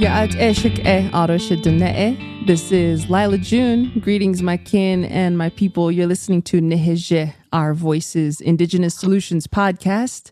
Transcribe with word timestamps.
Eh, 0.00 0.28
eh, 0.38 0.54
eh. 1.82 2.44
This 2.46 2.70
is 2.70 3.10
Lyla 3.10 3.38
June. 3.38 3.98
Greetings, 3.98 4.42
my 4.42 4.56
kin 4.56 5.04
and 5.04 5.36
my 5.36 5.48
people. 5.50 5.90
You're 5.90 6.06
listening 6.06 6.42
to 6.42 6.60
Neheje, 6.60 7.34
Our 7.52 7.74
Voices 7.74 8.40
Indigenous 8.40 8.94
Solutions 8.94 9.48
podcast. 9.48 10.30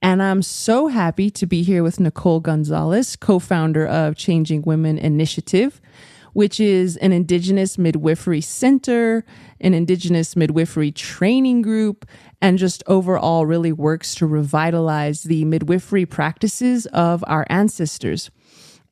And 0.00 0.22
I'm 0.22 0.42
so 0.42 0.86
happy 0.86 1.28
to 1.30 1.44
be 1.44 1.64
here 1.64 1.82
with 1.82 1.98
Nicole 1.98 2.38
Gonzalez, 2.38 3.16
co 3.16 3.40
founder 3.40 3.84
of 3.84 4.14
Changing 4.14 4.62
Woman 4.62 4.96
Initiative, 4.96 5.80
which 6.32 6.60
is 6.60 6.96
an 6.98 7.10
Indigenous 7.10 7.76
midwifery 7.76 8.40
center, 8.40 9.24
an 9.60 9.74
Indigenous 9.74 10.36
midwifery 10.36 10.92
training 10.92 11.62
group, 11.62 12.06
and 12.40 12.58
just 12.58 12.84
overall 12.86 13.44
really 13.44 13.72
works 13.72 14.14
to 14.14 14.26
revitalize 14.26 15.24
the 15.24 15.44
midwifery 15.46 16.06
practices 16.06 16.86
of 16.86 17.24
our 17.26 17.44
ancestors. 17.50 18.30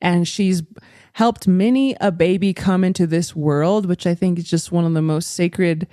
And 0.01 0.27
she's 0.27 0.63
helped 1.13 1.47
many 1.47 1.95
a 1.99 2.11
baby 2.11 2.53
come 2.53 2.83
into 2.83 3.05
this 3.05 3.35
world, 3.35 3.85
which 3.85 4.07
I 4.07 4.15
think 4.15 4.39
is 4.39 4.49
just 4.49 4.71
one 4.71 4.85
of 4.85 4.93
the 4.93 5.01
most 5.01 5.31
sacred 5.31 5.87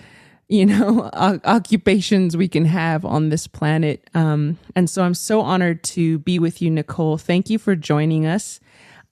you 0.49 0.65
know 0.65 1.11
occupations 1.15 2.37
we 2.37 2.49
can 2.49 2.65
have 2.65 3.05
on 3.05 3.29
this 3.29 3.47
planet. 3.47 4.09
Um, 4.15 4.59
and 4.75 4.89
so 4.89 5.03
i'm 5.03 5.15
so 5.15 5.41
honored 5.41 5.83
to 5.85 6.19
be 6.21 6.39
with 6.39 6.63
you 6.63 6.71
nicole. 6.71 7.19
Thank 7.19 7.51
you 7.51 7.59
for 7.59 7.75
joining 7.75 8.27
us. 8.27 8.61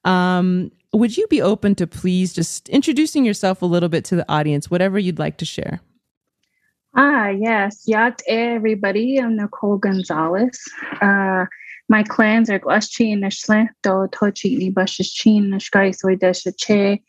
Um, 0.04 0.70
would 0.92 1.16
you 1.16 1.26
be 1.26 1.42
open 1.42 1.74
to 1.76 1.86
please 1.86 2.32
just 2.32 2.68
introducing 2.68 3.24
yourself 3.24 3.62
a 3.62 3.66
little 3.66 3.88
bit 3.88 4.04
to 4.06 4.16
the 4.16 4.30
audience 4.30 4.70
whatever 4.70 4.98
you'd 4.98 5.18
like 5.18 5.38
to 5.38 5.44
share? 5.44 5.80
Ah 6.96 7.28
yes. 7.28 7.82
Yat 7.86 8.22
everybody. 8.28 9.18
I'm 9.18 9.36
nicole 9.36 9.78
gonzalez. 9.78 10.60
Uh, 11.00 11.46
my 11.88 12.02
clans 12.02 12.50
are 12.50 12.58
Glaschi 12.58 13.16
Nishle, 13.16 13.68
Do 13.82 14.08
Tochi 14.10 14.56
Ni 14.56 14.70
Bashishin, 14.70 15.48
Nishkai 15.48 15.94
Soidesha 15.94 16.52
Che, 16.56 17.02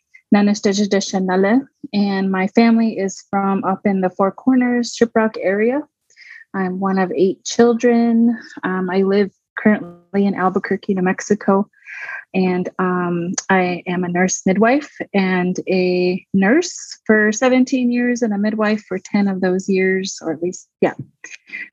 and 1.94 2.32
my 2.32 2.48
family 2.48 2.98
is 2.98 3.24
from 3.30 3.64
up 3.64 3.82
in 3.86 4.02
the 4.02 4.10
Four 4.10 4.32
Corners, 4.32 4.96
Shiprock 4.96 5.36
area. 5.40 5.82
I'm 6.54 6.80
one 6.80 6.98
of 6.98 7.12
eight 7.12 7.44
children. 7.46 8.38
Um, 8.64 8.90
I 8.90 9.04
live 9.04 9.32
currently 9.58 10.26
in 10.26 10.34
Albuquerque, 10.34 10.94
New 10.94 11.04
Mexico, 11.04 11.70
and 12.36 12.70
um, 12.80 13.32
I 13.50 13.82
am 13.88 14.04
a 14.04 14.10
nurse 14.10 14.46
midwife 14.46 14.92
and 15.14 15.58
a 15.70 16.24
nurse 16.34 17.00
for 17.06 17.32
17 17.32 17.94
years 17.94 18.22
and 18.22 18.34
a 18.34 18.38
midwife 18.38 18.84
for 18.84 19.00
10 19.00 19.30
of 19.30 19.40
those 19.40 19.70
years, 19.70 20.20
or 20.22 20.34
at 20.34 20.44
least, 20.44 20.68
yeah. 20.82 20.96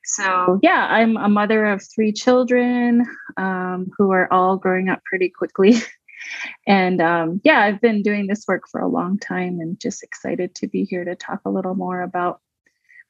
So, 0.04 0.60
yeah, 0.62 0.86
I'm 0.88 1.16
a 1.16 1.28
mother 1.28 1.66
of 1.66 1.82
three 1.82 2.12
children 2.12 3.04
um, 3.36 3.91
who 3.98 4.12
are 4.12 4.32
all 4.32 4.56
growing 4.56 4.88
up 4.88 5.02
pretty 5.04 5.30
quickly. 5.30 5.74
and 6.69 7.02
um, 7.02 7.41
yeah, 7.42 7.58
I've 7.58 7.80
been 7.80 8.02
doing 8.02 8.28
this 8.28 8.44
work 8.47 8.62
for 8.70 8.80
a 8.80 8.88
long 8.88 9.19
time 9.19 9.58
and 9.58 9.80
just 9.80 10.04
excited 10.04 10.54
to 10.56 10.69
be 10.69 10.84
here 10.84 11.04
to 11.04 11.16
talk 11.16 11.41
a 11.44 11.50
little 11.50 11.74
more 11.74 12.02
about 12.02 12.41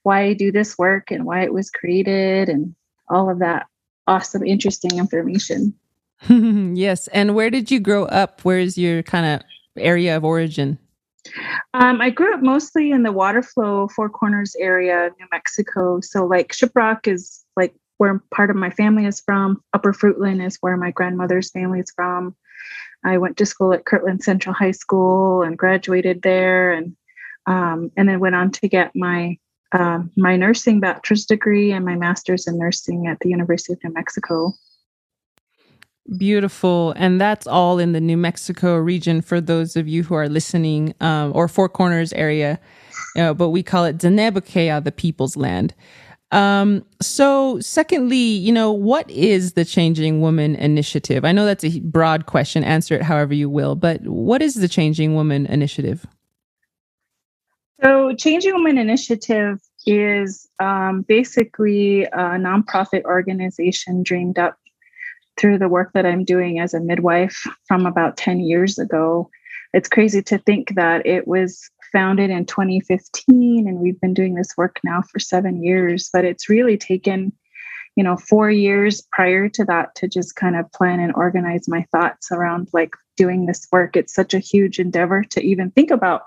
why 0.05 0.23
I 0.23 0.33
do 0.33 0.53
this 0.53 0.79
work 0.79 1.11
and 1.11 1.27
why 1.27 1.43
it 1.43 1.53
was 1.53 1.71
created 1.71 2.49
and 2.49 2.75
all 3.11 3.29
of 3.29 3.41
that 3.41 3.67
awesome, 4.07 4.43
interesting 4.43 4.99
information. 4.99 5.75
yes. 6.77 7.09
And 7.09 7.35
where 7.35 7.51
did 7.51 7.71
you 7.71 7.81
grow 7.81 8.05
up? 8.07 8.45
Where 8.45 8.59
is 8.59 8.79
your 8.79 9.03
kind 9.03 9.27
of 9.27 9.43
area 9.77 10.17
of 10.17 10.25
origin? 10.25 10.79
Um, 11.75 12.01
I 12.01 12.11
grew 12.11 12.35
up 12.35 12.43
mostly 12.43 12.91
in 12.91 13.03
the 13.03 13.13
water 13.13 13.43
flow 13.43 13.89
Four 13.89 14.11
Corners 14.11 14.57
area, 14.59 15.11
New 15.19 15.27
Mexico. 15.31 16.01
So, 16.01 16.27
like 16.27 16.53
Shiprock 16.53 17.07
is 17.07 17.45
like 17.57 17.75
where 17.99 18.21
part 18.35 18.51
of 18.51 18.57
my 18.57 18.71
family 18.71 19.07
is 19.07 19.21
from. 19.21 19.63
Upper 19.73 19.93
Fruitland 19.93 20.45
is 20.45 20.59
where 20.61 20.77
my 20.77 20.91
grandmother's 20.91 21.51
family 21.51 21.81
is 21.81 21.93
from. 21.95 22.35
I 23.05 23.19
went 23.19 23.37
to 23.39 23.47
school 23.47 23.73
at 23.73 23.85
Kirtland 23.85 24.23
Central 24.23 24.55
High 24.55 24.73
School 24.73 25.43
and 25.43 25.59
graduated 25.59 26.23
there, 26.23 26.73
and 26.73 26.97
um, 27.47 27.91
and 27.97 28.09
then 28.09 28.21
went 28.21 28.35
on 28.35 28.51
to 28.53 28.69
get 28.69 28.93
my 28.95 29.39
uh, 29.73 30.01
my 30.17 30.37
nursing 30.37 30.81
bachelor's 30.81 31.25
degree 31.25 31.73
and 31.73 31.85
my 31.85 31.95
master's 31.95 32.47
in 32.47 32.59
nursing 32.59 33.07
at 33.07 33.19
the 33.21 33.31
University 33.31 33.73
of 33.73 33.79
New 33.85 33.93
Mexico. 33.93 34.53
Beautiful. 36.17 36.93
And 36.97 37.21
that's 37.21 37.47
all 37.47 37.79
in 37.79 37.93
the 37.93 38.01
New 38.01 38.17
Mexico 38.17 38.77
region 38.77 39.23
for 39.23 39.41
those 39.41 39.77
of 39.77 39.87
you 39.87 40.03
who 40.03 40.15
are 40.15 40.29
listening, 40.29 40.95
um, 41.01 41.33
or 41.35 41.47
Four 41.47 41.69
Corners 41.69 42.13
area, 42.15 42.59
uh, 43.17 43.35
but 43.35 43.51
we 43.51 43.63
call 43.63 43.85
it 43.85 43.99
Diné 43.99 44.33
Bikéyah, 44.33 44.83
the 44.83 44.93
people's 44.93 45.37
land. 45.37 45.75
Um, 46.33 46.85
so, 47.01 47.61
secondly, 47.61 48.17
you 48.17 48.53
know, 48.53 48.73
what 48.73 49.09
is 49.11 49.53
the 49.53 49.67
Changing 49.67 50.23
Woman 50.23 50.57
Initiative? 50.57 51.27
I 51.27 51.33
know 51.33 51.45
that's 51.45 51.63
a 51.63 51.79
broad 51.81 52.25
question, 52.25 52.65
answer 52.65 52.95
it 52.95 53.03
however 53.03 53.35
you 53.35 53.51
will, 53.51 53.75
but 53.75 54.01
what 54.07 54.41
is 54.41 54.55
the 54.55 54.69
Changing 54.69 55.15
Woman 55.15 55.45
Initiative? 55.47 56.07
So, 57.83 58.15
Changing 58.15 58.55
Woman 58.55 58.79
Initiative 58.79 59.61
is 59.87 60.49
um, 60.59 61.03
basically 61.03 62.05
a 62.05 62.39
nonprofit 62.39 63.03
organization 63.05 64.03
dreamed 64.03 64.39
up 64.39 64.57
through 65.39 65.59
the 65.59 65.69
work 65.69 65.93
that 65.95 66.07
I'm 66.07 66.25
doing 66.25 66.61
as 66.61 66.75
a 66.75 66.81
midwife 66.81 67.47
from 67.67 67.87
about 67.87 68.17
10 68.17 68.41
years 68.41 68.79
ago. 68.79 69.31
It's 69.73 69.89
crazy 69.89 70.23
to 70.23 70.39
think 70.39 70.75
that 70.75 71.07
it 71.07 71.27
was 71.27 71.71
founded 71.93 72.31
in 72.31 72.47
2015 72.47 73.69
and 73.69 73.79
we've 73.79 74.01
been 74.01 74.15
doing 74.15 74.35
this 74.35 74.57
work 74.57 74.81
now 74.83 75.03
for 75.03 75.19
seven 75.19 75.63
years 75.63 76.09
but 76.11 76.25
it's 76.25 76.49
really 76.49 76.79
taken 76.79 77.33
you 77.97 78.03
know 78.03 78.17
four 78.17 78.51
years 78.51 79.03
prior 79.13 79.49
to 79.49 79.65
that 79.67 79.95
to 79.95 80.09
just 80.09 80.35
kind 80.35 80.57
of 80.57 80.71
plan 80.73 81.01
and 81.01 81.15
organize 81.15 81.69
my 81.69 81.85
thoughts 81.93 82.33
around 82.33 82.69
like 82.73 82.95
doing 83.17 83.45
this 83.45 83.69
work 83.71 83.95
it's 83.95 84.15
such 84.15 84.33
a 84.33 84.39
huge 84.39 84.79
endeavor 84.79 85.23
to 85.23 85.43
even 85.43 85.71
think 85.71 85.91
about 85.91 86.23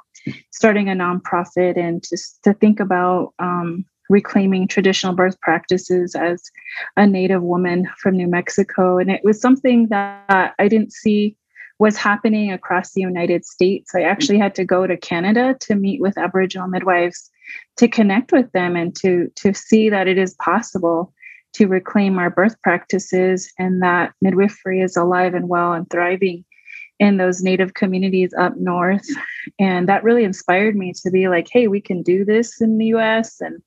starting 0.52 0.88
a 0.88 0.94
nonprofit 0.94 1.78
and 1.78 2.04
just 2.08 2.42
to 2.44 2.54
think 2.54 2.80
about 2.80 3.34
um, 3.40 3.86
reclaiming 4.10 4.68
traditional 4.68 5.14
birth 5.14 5.40
practices 5.42 6.16
as 6.16 6.44
a 6.98 7.08
native 7.08 7.42
woman 7.42 7.88
from 7.98 8.16
new 8.16 8.28
mexico 8.28 8.98
and 8.98 9.10
it 9.10 9.22
was 9.24 9.40
something 9.40 9.88
that 9.88 10.54
i 10.60 10.68
didn't 10.68 10.94
see 10.94 11.36
was 11.80 11.98
happening 11.98 12.52
across 12.52 12.94
the 12.94 13.02
United 13.02 13.46
States. 13.46 13.94
I 13.94 14.04
actually 14.04 14.38
had 14.38 14.56
to 14.56 14.64
go 14.64 14.88
to 14.88 14.96
Canada 14.96 15.56
to 15.62 15.76
meet 15.76 16.00
with 16.00 16.18
Aboriginal 16.18 16.68
midwives 16.68 17.30
to 17.78 17.88
connect 17.88 18.32
with 18.32 18.52
them 18.54 18.76
and 18.76 18.96
to, 18.98 19.30
to 19.36 19.54
see 19.54 19.90
that 19.90 20.08
it 20.08 20.18
is 20.18 20.36
possible 20.36 21.14
to 21.54 21.68
reclaim 21.68 22.18
our 22.18 22.30
birth 22.30 22.62
practices 22.62 23.52
and 23.60 23.82
that 23.82 24.14
midwifery 24.22 24.82
is 24.82 24.98
alive 24.98 25.34
and 25.34 25.50
well 25.50 25.74
and 25.74 25.90
thriving 25.90 26.44
in 27.00 27.18
those 27.18 27.42
native 27.42 27.74
communities 27.74 28.34
up 28.38 28.56
north. 28.56 29.06
And 29.60 29.88
that 29.90 30.04
really 30.04 30.24
inspired 30.24 30.76
me 30.76 30.94
to 31.04 31.12
be 31.12 31.28
like, 31.28 31.48
hey, 31.52 31.68
we 31.68 31.82
can 31.82 32.04
do 32.04 32.24
this 32.24 32.62
in 32.62 32.78
the 32.78 32.88
US. 32.88 33.42
And, 33.42 33.62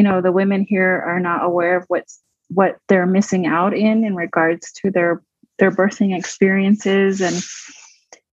you 0.00 0.04
know, 0.04 0.22
the 0.22 0.32
women 0.32 0.64
here 0.66 1.04
are 1.06 1.20
not 1.20 1.44
aware 1.44 1.76
of 1.76 1.84
what's 1.88 2.22
what 2.48 2.78
they're 2.88 3.04
missing 3.04 3.46
out 3.46 3.76
in 3.76 4.02
in 4.02 4.16
regards 4.16 4.72
to 4.72 4.90
their 4.90 5.22
their 5.58 5.70
birthing 5.70 6.16
experiences. 6.16 7.20
And 7.20 7.36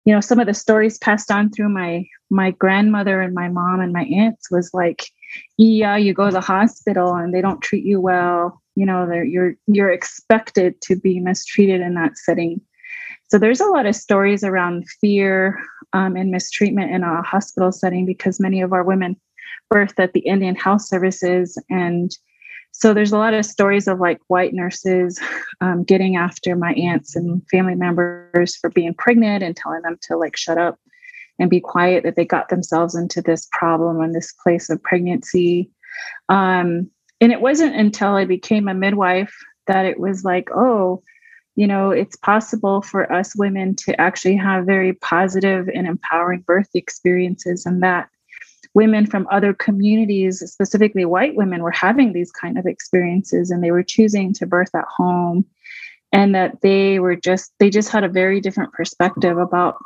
you 0.04 0.14
know 0.14 0.20
some 0.20 0.38
of 0.38 0.46
the 0.46 0.54
stories 0.54 0.96
passed 0.98 1.28
on 1.28 1.50
through 1.50 1.70
my 1.70 2.06
my 2.30 2.52
grandmother 2.52 3.20
and 3.20 3.34
my 3.34 3.48
mom 3.48 3.80
and 3.80 3.92
my 3.92 4.04
aunts 4.04 4.48
was 4.48 4.70
like 4.74 5.06
yeah 5.58 5.96
you 5.96 6.14
go 6.14 6.26
to 6.26 6.32
the 6.32 6.40
hospital 6.40 7.12
and 7.14 7.34
they 7.34 7.40
don't 7.40 7.62
treat 7.62 7.84
you 7.84 8.00
well. 8.00 8.62
You 8.76 8.86
know 8.86 9.10
you're 9.10 9.54
you're 9.66 9.90
expected 9.90 10.80
to 10.82 10.94
be 10.94 11.18
mistreated 11.18 11.80
in 11.80 11.94
that 11.94 12.16
setting. 12.16 12.60
So 13.26 13.40
there's 13.40 13.60
a 13.60 13.66
lot 13.66 13.86
of 13.86 13.96
stories 13.96 14.44
around 14.44 14.84
fear 15.00 15.60
um, 15.92 16.14
and 16.14 16.30
mistreatment 16.30 16.92
in 16.92 17.02
a 17.02 17.22
hospital 17.22 17.72
setting 17.72 18.06
because 18.06 18.38
many 18.38 18.60
of 18.60 18.72
our 18.72 18.84
women 18.84 19.16
birth 19.70 19.98
at 19.98 20.12
the 20.12 20.20
indian 20.20 20.54
health 20.54 20.82
services. 20.82 21.60
And 21.70 22.10
so 22.72 22.92
there's 22.92 23.12
a 23.12 23.18
lot 23.18 23.34
of 23.34 23.46
stories 23.46 23.88
of 23.88 24.00
like 24.00 24.18
white 24.26 24.52
nurses 24.52 25.18
um, 25.60 25.82
getting 25.84 26.16
after 26.16 26.54
my 26.56 26.72
aunts 26.74 27.16
and 27.16 27.42
family 27.50 27.74
members 27.74 28.56
for 28.56 28.70
being 28.70 28.94
pregnant 28.94 29.42
and 29.42 29.56
telling 29.56 29.82
them 29.82 29.98
to 30.02 30.16
like 30.16 30.36
shut 30.36 30.58
up 30.58 30.78
and 31.38 31.50
be 31.50 31.60
quiet 31.60 32.02
that 32.04 32.16
they 32.16 32.24
got 32.24 32.48
themselves 32.48 32.94
into 32.94 33.20
this 33.22 33.48
problem 33.52 34.00
and 34.00 34.14
this 34.14 34.32
place 34.42 34.70
of 34.70 34.82
pregnancy. 34.82 35.70
Um, 36.28 36.90
and 37.20 37.32
it 37.32 37.40
wasn't 37.40 37.74
until 37.74 38.14
i 38.14 38.24
became 38.24 38.68
a 38.68 38.74
midwife 38.74 39.34
that 39.66 39.84
it 39.84 39.98
was 39.98 40.24
like 40.24 40.48
oh 40.54 41.02
you 41.54 41.66
know 41.66 41.90
it's 41.90 42.16
possible 42.16 42.82
for 42.82 43.10
us 43.12 43.36
women 43.36 43.74
to 43.74 43.98
actually 44.00 44.36
have 44.36 44.66
very 44.66 44.92
positive 44.94 45.68
and 45.74 45.86
empowering 45.86 46.40
birth 46.40 46.68
experiences 46.74 47.66
and 47.66 47.82
that 47.82 48.08
women 48.76 49.06
from 49.06 49.26
other 49.30 49.54
communities, 49.54 50.40
specifically 50.40 51.06
white 51.06 51.34
women, 51.34 51.62
were 51.62 51.70
having 51.70 52.12
these 52.12 52.30
kind 52.30 52.58
of 52.58 52.66
experiences 52.66 53.50
and 53.50 53.64
they 53.64 53.70
were 53.70 53.82
choosing 53.82 54.34
to 54.34 54.46
birth 54.46 54.74
at 54.74 54.84
home. 54.84 55.46
And 56.12 56.34
that 56.34 56.60
they 56.60 56.98
were 57.00 57.16
just 57.16 57.52
they 57.58 57.70
just 57.70 57.88
had 57.88 58.04
a 58.04 58.08
very 58.08 58.40
different 58.40 58.72
perspective 58.72 59.38
about 59.38 59.76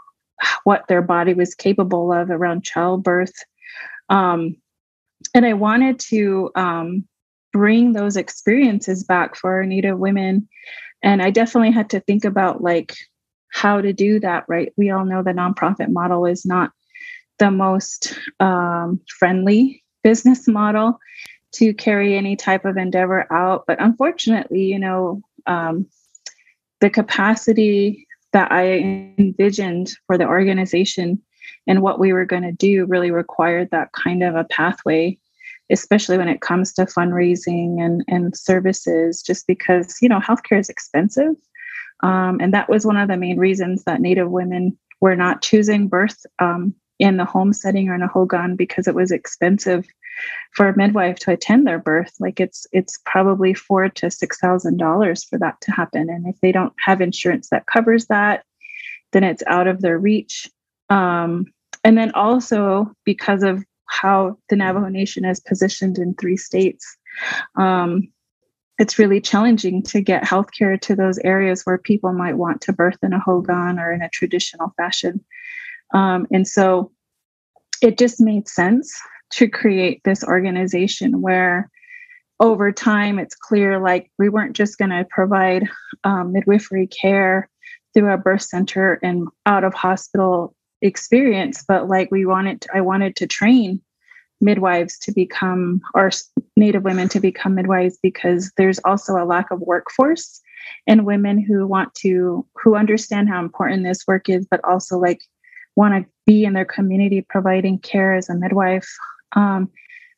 what 0.65 0.87
their 0.89 1.03
body 1.03 1.35
was 1.35 1.55
capable 1.55 2.13
of 2.13 2.31
around 2.31 2.65
childbirth. 2.65 3.33
Um, 4.11 4.57
and 5.35 5.47
i 5.47 5.53
wanted 5.53 5.99
to 6.01 6.51
um, 6.57 7.07
bring 7.53 7.93
those 7.93 8.17
experiences 8.17 9.05
back 9.05 9.37
for 9.37 9.53
our 9.53 9.65
native 9.65 9.99
women. 9.99 10.49
And 11.03 11.23
i 11.23 11.31
definitely 11.31 11.71
had 11.71 11.91
to 11.91 12.01
think 12.01 12.25
about 12.25 12.61
like 12.61 12.97
how 13.53 13.81
to 13.81 13.93
do 13.93 14.21
that 14.21 14.45
right. 14.49 14.73
We 14.77 14.91
all 14.91 15.05
know 15.05 15.23
the 15.23 15.31
nonprofit 15.31 15.91
model 15.91 16.27
is 16.27 16.45
not 16.45 16.73
the 17.41 17.51
most 17.51 18.17
um, 18.39 19.01
friendly 19.19 19.83
business 20.05 20.47
model 20.47 21.01
to 21.53 21.75
carry 21.75 22.17
any 22.17 22.37
type 22.37 22.65
of 22.65 22.77
endeavor 22.77 23.27
out. 23.33 23.65
But 23.67 23.83
unfortunately, 23.83 24.63
you 24.63 24.79
know, 24.79 25.23
um, 25.47 25.87
the 26.81 26.91
capacity 26.91 28.07
that 28.33 28.53
I 28.53 28.79
envisioned 29.19 29.93
for 30.07 30.17
the 30.17 30.27
organization 30.27 31.21
and 31.67 31.83
what 31.83 31.99
we 31.99 32.13
were 32.13 32.25
going 32.25 32.45
to 32.45 32.53
do 32.53 32.87
really 32.87 33.11
required 33.11 33.71
that 33.71 33.91
kind 33.93 34.23
of 34.23 34.37
a 34.37 34.45
pathway 34.45 35.19
especially 35.73 36.19
when 36.19 36.29
it 36.29 36.41
comes 36.41 36.73
to 36.73 36.85
fundraising 36.85 37.81
and, 37.81 38.03
and 38.09 38.37
services 38.37 39.23
just 39.23 39.47
because 39.47 39.97
you 40.03 40.09
know 40.09 40.19
healthcare 40.19 40.59
is 40.59 40.69
expensive 40.69 41.35
um, 42.03 42.39
and 42.41 42.53
that 42.55 42.69
was 42.69 42.85
one 42.85 42.97
of 42.97 43.09
the 43.09 43.17
main 43.17 43.39
reasons 43.39 43.85
that 43.85 44.01
native 44.01 44.31
women 44.31 44.77
were 45.01 45.17
not 45.17 45.43
choosing 45.43 45.89
birth 45.89 46.27
um, 46.41 46.75
in 47.01 47.17
the 47.17 47.25
home 47.25 47.53
setting 47.53 47.89
or 47.89 47.95
in 47.95 48.03
a 48.03 48.09
hogan 48.09 48.55
because 48.55 48.87
it 48.87 48.95
was 48.95 49.11
expensive 49.11 49.87
for 50.53 50.69
a 50.69 50.77
midwife 50.77 51.19
to 51.19 51.33
attend 51.33 51.67
their 51.67 51.79
birth 51.79 52.13
like 52.21 52.39
it's 52.39 52.67
it's 52.73 52.99
probably 53.05 53.55
four 53.55 53.89
to 53.89 54.11
six 54.11 54.39
thousand 54.39 54.77
dollars 54.77 55.25
for 55.25 55.39
that 55.39 55.61
to 55.61 55.73
happen 55.73 56.09
and 56.09 56.27
if 56.27 56.39
they 56.41 56.53
don't 56.53 56.75
have 56.79 57.01
insurance 57.01 57.49
that 57.51 57.67
covers 57.67 58.07
that 58.07 58.45
then 59.13 59.25
it's 59.25 59.43
out 59.47 59.67
of 59.67 59.81
their 59.81 59.99
reach 59.99 60.49
um, 60.91 61.47
and 61.85 61.97
then 61.97 62.13
also 62.13 62.93
because 63.05 63.43
of 63.43 63.65
how 63.87 64.37
the 64.49 64.57
Navajo 64.57 64.89
Nation 64.89 65.25
is 65.25 65.41
positioned 65.41 65.99
in 65.99 66.15
three 66.15 66.37
states, 66.37 66.97
um, 67.57 68.09
it's 68.79 68.99
really 68.99 69.21
challenging 69.21 69.83
to 69.83 70.01
get 70.01 70.23
healthcare 70.23 70.81
to 70.81 70.97
those 70.97 71.19
areas 71.19 71.63
where 71.65 71.77
people 71.77 72.13
might 72.13 72.37
want 72.37 72.63
to 72.63 72.73
birth 72.73 72.99
in 73.03 73.13
a 73.13 73.21
hogan 73.21 73.79
or 73.79 73.93
in 73.93 74.01
a 74.01 74.09
traditional 74.09 74.73
fashion. 74.77 75.25
Um, 75.95 76.27
and 76.31 76.47
so 76.47 76.93
it 77.83 77.99
just 77.99 78.21
made 78.21 78.49
sense 78.49 78.93
to 79.33 79.49
create 79.49 80.03
this 80.05 80.25
organization 80.25 81.21
where 81.21 81.71
over 82.41 82.73
time 82.73 83.19
it's 83.19 83.35
clear 83.35 83.79
like 83.79 84.11
we 84.19 84.29
weren't 84.29 84.57
just 84.57 84.79
going 84.79 84.91
to 84.91 85.07
provide 85.11 85.69
um, 86.05 86.33
midwifery 86.33 86.87
care 86.87 87.49
through 87.93 88.13
a 88.13 88.19
birth 88.19 88.43
center 88.43 88.99
and 89.03 89.29
out 89.47 89.65
of 89.65 89.75
hospital 89.75 90.55
experience 90.83 91.63
but 91.69 91.89
like 91.89 92.11
we 92.11 92.25
wanted 92.25 92.61
to, 92.63 92.69
i 92.75 92.81
wanted 92.81 93.15
to 93.15 93.27
train 93.27 93.81
midwives 94.41 94.99
to 94.99 95.13
become 95.13 95.81
or 95.95 96.11
native 96.57 96.83
women 96.83 97.09
to 97.09 97.21
become 97.21 97.55
midwives 97.55 97.99
because 98.03 98.51
there's 98.57 98.79
also 98.87 99.15
a 99.17 99.27
lack 99.27 99.51
of 99.51 99.61
workforce 99.61 100.41
and 100.87 101.05
women 101.05 101.39
who 101.39 101.67
want 101.67 101.95
to 101.95 102.47
who 102.63 102.75
understand 102.75 103.29
how 103.29 103.41
important 103.41 103.85
this 103.85 104.07
work 104.09 104.31
is 104.31 104.47
but 104.51 104.61
also 104.65 104.99
like 104.99 105.21
want 105.77 105.95
to 105.95 106.11
be 106.27 106.45
in 106.45 106.53
their 106.53 106.65
community 106.65 107.25
providing 107.29 107.79
care 107.79 108.15
as 108.15 108.29
a 108.29 108.35
midwife. 108.35 108.89
Um, 109.37 109.71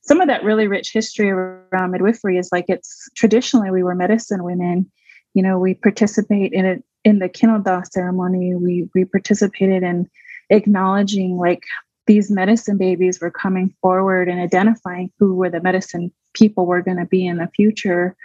some 0.02 0.20
of 0.20 0.28
that 0.28 0.42
really 0.42 0.66
rich 0.66 0.92
history 0.92 1.30
around 1.30 1.92
midwifery 1.92 2.36
is 2.36 2.50
like 2.50 2.64
it's 2.68 3.08
traditionally 3.14 3.70
we 3.70 3.82
were 3.82 3.94
medicine 3.94 4.42
women. 4.42 4.90
You 5.34 5.42
know 5.42 5.58
we 5.58 5.74
participate 5.74 6.52
in 6.52 6.64
it 6.64 6.84
in 7.04 7.18
the 7.18 7.28
Kinaaldá 7.28 7.86
ceremony. 7.90 8.54
We 8.54 8.88
we 8.94 9.04
participated 9.04 9.82
in 9.82 10.08
acknowledging 10.50 11.36
like 11.36 11.62
these 12.06 12.30
medicine 12.30 12.78
babies 12.78 13.20
were 13.20 13.30
coming 13.30 13.74
forward 13.80 14.28
and 14.28 14.40
identifying 14.40 15.10
who 15.18 15.34
were 15.34 15.50
the 15.50 15.60
medicine 15.60 16.10
people 16.34 16.66
were 16.66 16.82
going 16.82 16.96
to 16.96 17.06
be 17.06 17.26
in 17.26 17.36
the 17.36 17.48
future. 17.54 18.16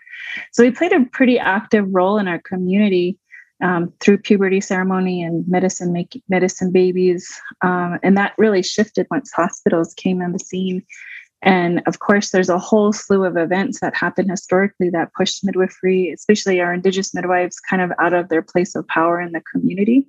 So 0.52 0.64
we 0.64 0.72
played 0.72 0.94
a 0.94 1.06
pretty 1.12 1.38
active 1.38 1.86
role 1.92 2.18
in 2.18 2.28
our 2.28 2.40
community 2.40 3.20
um, 3.62 3.92
through 4.00 4.20
puberty 4.20 4.62
ceremony 4.62 5.24
and 5.24 5.48
medicine 5.48 5.92
making 5.92 6.22
medicine 6.30 6.72
babies, 6.72 7.40
um, 7.62 8.00
and 8.04 8.18
that 8.18 8.34
really 8.38 8.64
shifted 8.64 9.08
once 9.10 9.32
hospitals 9.32 9.94
came 9.94 10.22
on 10.22 10.32
the 10.32 10.40
scene. 10.40 10.84
And 11.44 11.84
of 11.86 12.00
course, 12.00 12.32
there's 12.32 12.50
a 12.50 12.58
whole 12.58 12.92
slew 12.92 13.24
of 13.24 13.38
events 13.38 13.80
that 13.80 13.96
happened 13.96 14.30
historically 14.30 14.90
that 14.90 15.14
pushed 15.14 15.46
midwifery, 15.46 16.12
especially 16.12 16.60
our 16.60 16.74
Indigenous 16.74 17.14
midwives, 17.14 17.60
kind 17.60 17.82
of 17.82 17.92
out 18.00 18.14
of 18.14 18.30
their 18.30 18.42
place 18.42 18.76
of 18.76 18.88
power 18.88 19.22
in 19.22 19.34
the 19.34 19.44
community 19.52 20.08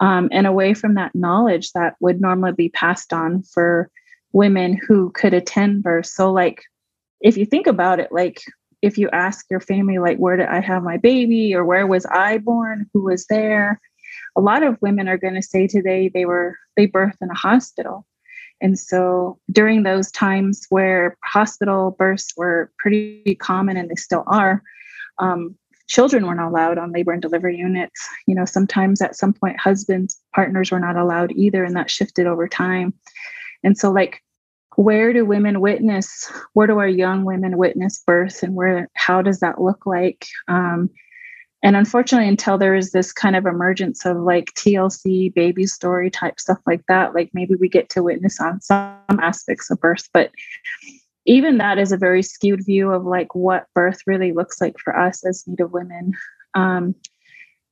um, 0.00 0.28
and 0.32 0.46
away 0.46 0.74
from 0.74 0.94
that 0.94 1.14
knowledge 1.14 1.72
that 1.72 1.96
would 2.00 2.20
normally 2.20 2.52
be 2.52 2.68
passed 2.68 3.12
on 3.12 3.42
for 3.42 3.90
women 4.32 4.78
who 4.86 5.10
could 5.10 5.34
attend 5.34 5.82
birth. 5.82 6.06
So, 6.06 6.32
like, 6.32 6.62
if 7.20 7.36
you 7.36 7.46
think 7.46 7.66
about 7.66 8.00
it, 8.00 8.12
like, 8.12 8.42
if 8.82 8.98
you 8.98 9.08
ask 9.10 9.46
your 9.50 9.60
family, 9.60 9.98
like, 9.98 10.18
where 10.18 10.36
did 10.36 10.46
I 10.46 10.60
have 10.60 10.82
my 10.82 10.96
baby 10.96 11.54
or 11.54 11.64
where 11.64 11.86
was 11.86 12.06
I 12.06 12.38
born? 12.38 12.86
Who 12.92 13.04
was 13.04 13.26
there? 13.26 13.80
A 14.36 14.40
lot 14.40 14.62
of 14.62 14.80
women 14.80 15.08
are 15.08 15.18
going 15.18 15.34
to 15.34 15.42
say 15.42 15.66
today 15.66 16.08
they 16.08 16.26
were, 16.26 16.56
they 16.76 16.86
birthed 16.86 17.22
in 17.22 17.30
a 17.30 17.34
hospital. 17.34 18.06
And 18.60 18.78
so 18.78 19.38
during 19.50 19.82
those 19.82 20.10
times 20.10 20.66
where 20.70 21.16
hospital 21.24 21.96
births 21.98 22.32
were 22.36 22.70
pretty 22.78 23.36
common 23.40 23.76
and 23.76 23.90
they 23.90 23.96
still 23.96 24.24
are, 24.26 24.62
um, 25.18 25.56
children 25.88 26.26
were 26.26 26.34
not 26.34 26.48
allowed 26.48 26.78
on 26.78 26.92
labor 26.92 27.12
and 27.12 27.22
delivery 27.22 27.56
units. 27.56 28.08
You 28.26 28.34
know, 28.34 28.44
sometimes 28.44 29.00
at 29.00 29.16
some 29.16 29.32
point, 29.32 29.60
husbands, 29.60 30.20
partners 30.34 30.70
were 30.70 30.80
not 30.80 30.96
allowed 30.96 31.32
either, 31.32 31.64
and 31.64 31.76
that 31.76 31.90
shifted 31.90 32.26
over 32.26 32.48
time. 32.48 32.92
And 33.62 33.76
so, 33.78 33.90
like, 33.90 34.22
where 34.76 35.12
do 35.12 35.24
women 35.24 35.60
witness? 35.60 36.30
Where 36.52 36.66
do 36.66 36.78
our 36.78 36.88
young 36.88 37.24
women 37.24 37.58
witness 37.58 38.02
birth, 38.06 38.42
and 38.42 38.54
where? 38.54 38.88
How 38.94 39.22
does 39.22 39.40
that 39.40 39.60
look 39.60 39.86
like? 39.86 40.26
Um, 40.48 40.90
and 41.62 41.76
unfortunately, 41.76 42.28
until 42.28 42.58
there 42.58 42.76
is 42.76 42.92
this 42.92 43.12
kind 43.12 43.34
of 43.34 43.46
emergence 43.46 44.06
of 44.06 44.18
like 44.18 44.52
TLC, 44.54 45.34
baby 45.34 45.66
story 45.66 46.10
type 46.10 46.38
stuff 46.38 46.58
like 46.66 46.82
that, 46.88 47.14
like 47.14 47.30
maybe 47.32 47.54
we 47.56 47.68
get 47.68 47.88
to 47.90 48.02
witness 48.02 48.40
on 48.40 48.60
some 48.60 48.98
aspects 49.20 49.70
of 49.70 49.80
birth, 49.80 50.08
but 50.12 50.30
even 51.26 51.58
that 51.58 51.78
is 51.78 51.92
a 51.92 51.96
very 51.96 52.22
skewed 52.22 52.64
view 52.64 52.92
of 52.92 53.04
like 53.04 53.34
what 53.34 53.66
birth 53.74 53.98
really 54.06 54.32
looks 54.32 54.60
like 54.60 54.78
for 54.78 54.96
us 54.96 55.24
as 55.26 55.44
native 55.46 55.72
women 55.72 56.12
um, 56.54 56.94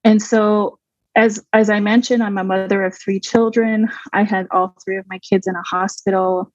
and 0.02 0.20
so 0.20 0.78
as 1.16 1.42
as 1.52 1.70
i 1.70 1.80
mentioned 1.80 2.22
i'm 2.22 2.38
a 2.38 2.44
mother 2.44 2.84
of 2.84 2.96
three 2.96 3.20
children 3.20 3.88
i 4.12 4.22
had 4.22 4.46
all 4.50 4.76
three 4.84 4.96
of 4.96 5.08
my 5.08 5.18
kids 5.18 5.46
in 5.46 5.54
a 5.54 5.62
hospital 5.62 6.52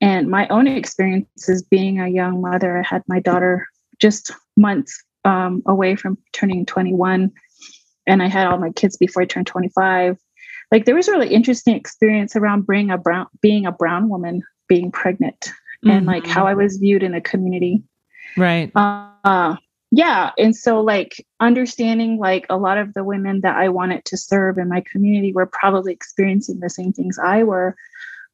and 0.00 0.28
my 0.28 0.48
own 0.48 0.66
experiences 0.66 1.62
being 1.62 2.00
a 2.00 2.08
young 2.08 2.40
mother 2.40 2.78
i 2.78 2.82
had 2.82 3.02
my 3.08 3.20
daughter 3.20 3.66
just 3.98 4.32
months 4.56 5.02
um, 5.24 5.62
away 5.66 5.96
from 5.96 6.16
turning 6.32 6.64
21 6.64 7.30
and 8.06 8.22
i 8.22 8.26
had 8.26 8.46
all 8.46 8.58
my 8.58 8.70
kids 8.70 8.96
before 8.96 9.22
i 9.22 9.26
turned 9.26 9.46
25 9.46 10.18
like 10.72 10.84
there 10.84 10.94
was 10.94 11.08
a 11.08 11.12
really 11.12 11.34
interesting 11.34 11.74
experience 11.74 12.36
around 12.36 12.66
being 12.66 12.90
a 12.90 12.98
brown 12.98 13.26
being 13.40 13.66
a 13.66 13.72
brown 13.72 14.08
woman 14.08 14.42
being 14.68 14.90
pregnant 14.90 15.50
mm-hmm. 15.84 15.90
and 15.90 16.06
like 16.06 16.26
how 16.26 16.46
I 16.46 16.52
mm-hmm. 16.52 16.62
was 16.62 16.76
viewed 16.78 17.02
in 17.02 17.12
the 17.12 17.20
community. 17.20 17.82
Right. 18.36 18.70
Uh, 18.74 19.56
yeah. 19.90 20.30
And 20.38 20.54
so, 20.54 20.80
like, 20.80 21.26
understanding 21.40 22.18
like 22.18 22.46
a 22.48 22.56
lot 22.56 22.78
of 22.78 22.94
the 22.94 23.04
women 23.04 23.40
that 23.40 23.56
I 23.56 23.68
wanted 23.68 24.04
to 24.06 24.16
serve 24.16 24.58
in 24.58 24.68
my 24.68 24.82
community 24.90 25.32
were 25.32 25.46
probably 25.46 25.92
experiencing 25.92 26.60
the 26.60 26.70
same 26.70 26.92
things 26.92 27.18
I 27.18 27.42
were. 27.42 27.74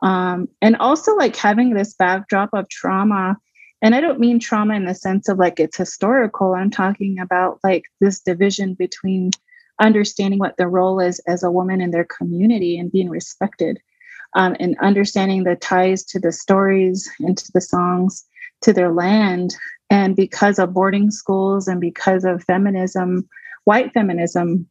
Um, 0.02 0.48
and 0.60 0.76
also, 0.76 1.14
like, 1.14 1.36
having 1.36 1.74
this 1.74 1.94
backdrop 1.94 2.50
of 2.52 2.68
trauma. 2.68 3.36
And 3.82 3.94
I 3.94 4.00
don't 4.00 4.20
mean 4.20 4.40
trauma 4.40 4.74
in 4.74 4.86
the 4.86 4.94
sense 4.94 5.28
of 5.28 5.38
like 5.38 5.60
it's 5.60 5.76
historical. 5.76 6.54
I'm 6.54 6.70
talking 6.70 7.18
about 7.20 7.60
like 7.62 7.84
this 8.00 8.20
division 8.20 8.74
between 8.74 9.32
understanding 9.80 10.38
what 10.38 10.56
their 10.56 10.70
role 10.70 10.98
is 10.98 11.20
as 11.28 11.42
a 11.42 11.50
woman 11.50 11.80
in 11.80 11.90
their 11.90 12.06
community 12.06 12.78
and 12.78 12.90
being 12.90 13.10
respected 13.10 13.78
um, 14.34 14.56
and 14.60 14.76
understanding 14.80 15.44
the 15.44 15.56
ties 15.56 16.04
to 16.04 16.18
the 16.18 16.32
stories 16.32 17.10
and 17.20 17.36
to 17.36 17.52
the 17.52 17.60
songs 17.60 18.24
to 18.62 18.72
their 18.72 18.92
land. 18.92 19.54
And 19.90 20.16
because 20.16 20.58
of 20.58 20.72
boarding 20.72 21.10
schools 21.10 21.68
and 21.68 21.80
because 21.80 22.24
of 22.24 22.44
feminism, 22.44 23.28
white 23.64 23.92
feminism, 23.92 24.68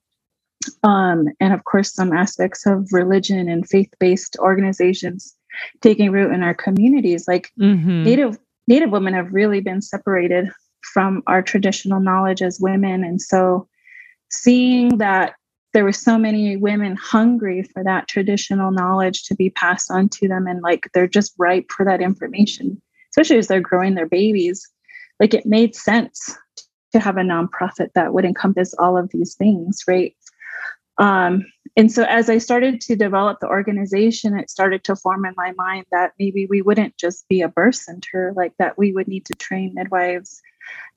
um, 0.83 1.27
and 1.39 1.53
of 1.53 1.63
course, 1.63 1.93
some 1.93 2.13
aspects 2.13 2.65
of 2.65 2.87
religion 2.91 3.49
and 3.49 3.67
faith 3.67 3.93
based 3.99 4.37
organizations 4.39 5.35
taking 5.81 6.11
root 6.11 6.33
in 6.33 6.43
our 6.43 6.53
communities, 6.53 7.27
like 7.27 7.51
mm-hmm. 7.59 8.03
Native 8.03 8.37
Native 8.67 8.91
women 8.91 9.13
have 9.13 9.33
really 9.33 9.61
been 9.61 9.81
separated 9.81 10.49
from 10.93 11.23
our 11.27 11.41
traditional 11.41 11.99
knowledge 11.99 12.41
as 12.41 12.59
women. 12.59 13.03
And 13.03 13.21
so 13.21 13.67
seeing 14.29 14.97
that 14.97 15.35
there 15.75 15.83
were 15.83 15.91
so 15.91 16.17
many 16.17 16.55
women 16.55 16.95
hungry 16.95 17.61
for 17.61 17.83
that 17.83 18.07
traditional 18.07 18.71
knowledge 18.71 19.23
to 19.23 19.35
be 19.35 19.49
passed 19.49 19.91
on 19.91 20.07
to 20.07 20.25
them 20.25 20.47
and 20.47 20.61
like 20.61 20.89
they're 20.93 21.05
just 21.05 21.33
ripe 21.37 21.69
for 21.69 21.85
that 21.85 22.01
information 22.01 22.81
especially 23.11 23.37
as 23.37 23.47
they're 23.47 23.59
growing 23.59 23.93
their 23.93 24.07
babies 24.07 24.65
like 25.19 25.33
it 25.33 25.45
made 25.45 25.75
sense 25.75 26.33
to 26.93 26.99
have 26.99 27.17
a 27.17 27.21
nonprofit 27.21 27.89
that 27.93 28.13
would 28.13 28.23
encompass 28.23 28.73
all 28.75 28.97
of 28.97 29.09
these 29.11 29.35
things 29.35 29.81
right 29.85 30.15
um, 30.97 31.45
and 31.77 31.91
so 31.91 32.03
as 32.03 32.29
i 32.29 32.37
started 32.37 32.79
to 32.81 32.95
develop 32.95 33.39
the 33.39 33.47
organization 33.47 34.37
it 34.37 34.49
started 34.49 34.83
to 34.83 34.95
form 34.95 35.25
in 35.25 35.33
my 35.35 35.51
mind 35.57 35.85
that 35.91 36.13
maybe 36.19 36.45
we 36.49 36.61
wouldn't 36.61 36.95
just 36.97 37.27
be 37.27 37.41
a 37.41 37.49
birth 37.49 37.75
center 37.75 38.33
like 38.35 38.53
that 38.59 38.77
we 38.77 38.91
would 38.91 39.07
need 39.07 39.25
to 39.25 39.33
train 39.33 39.73
midwives 39.73 40.41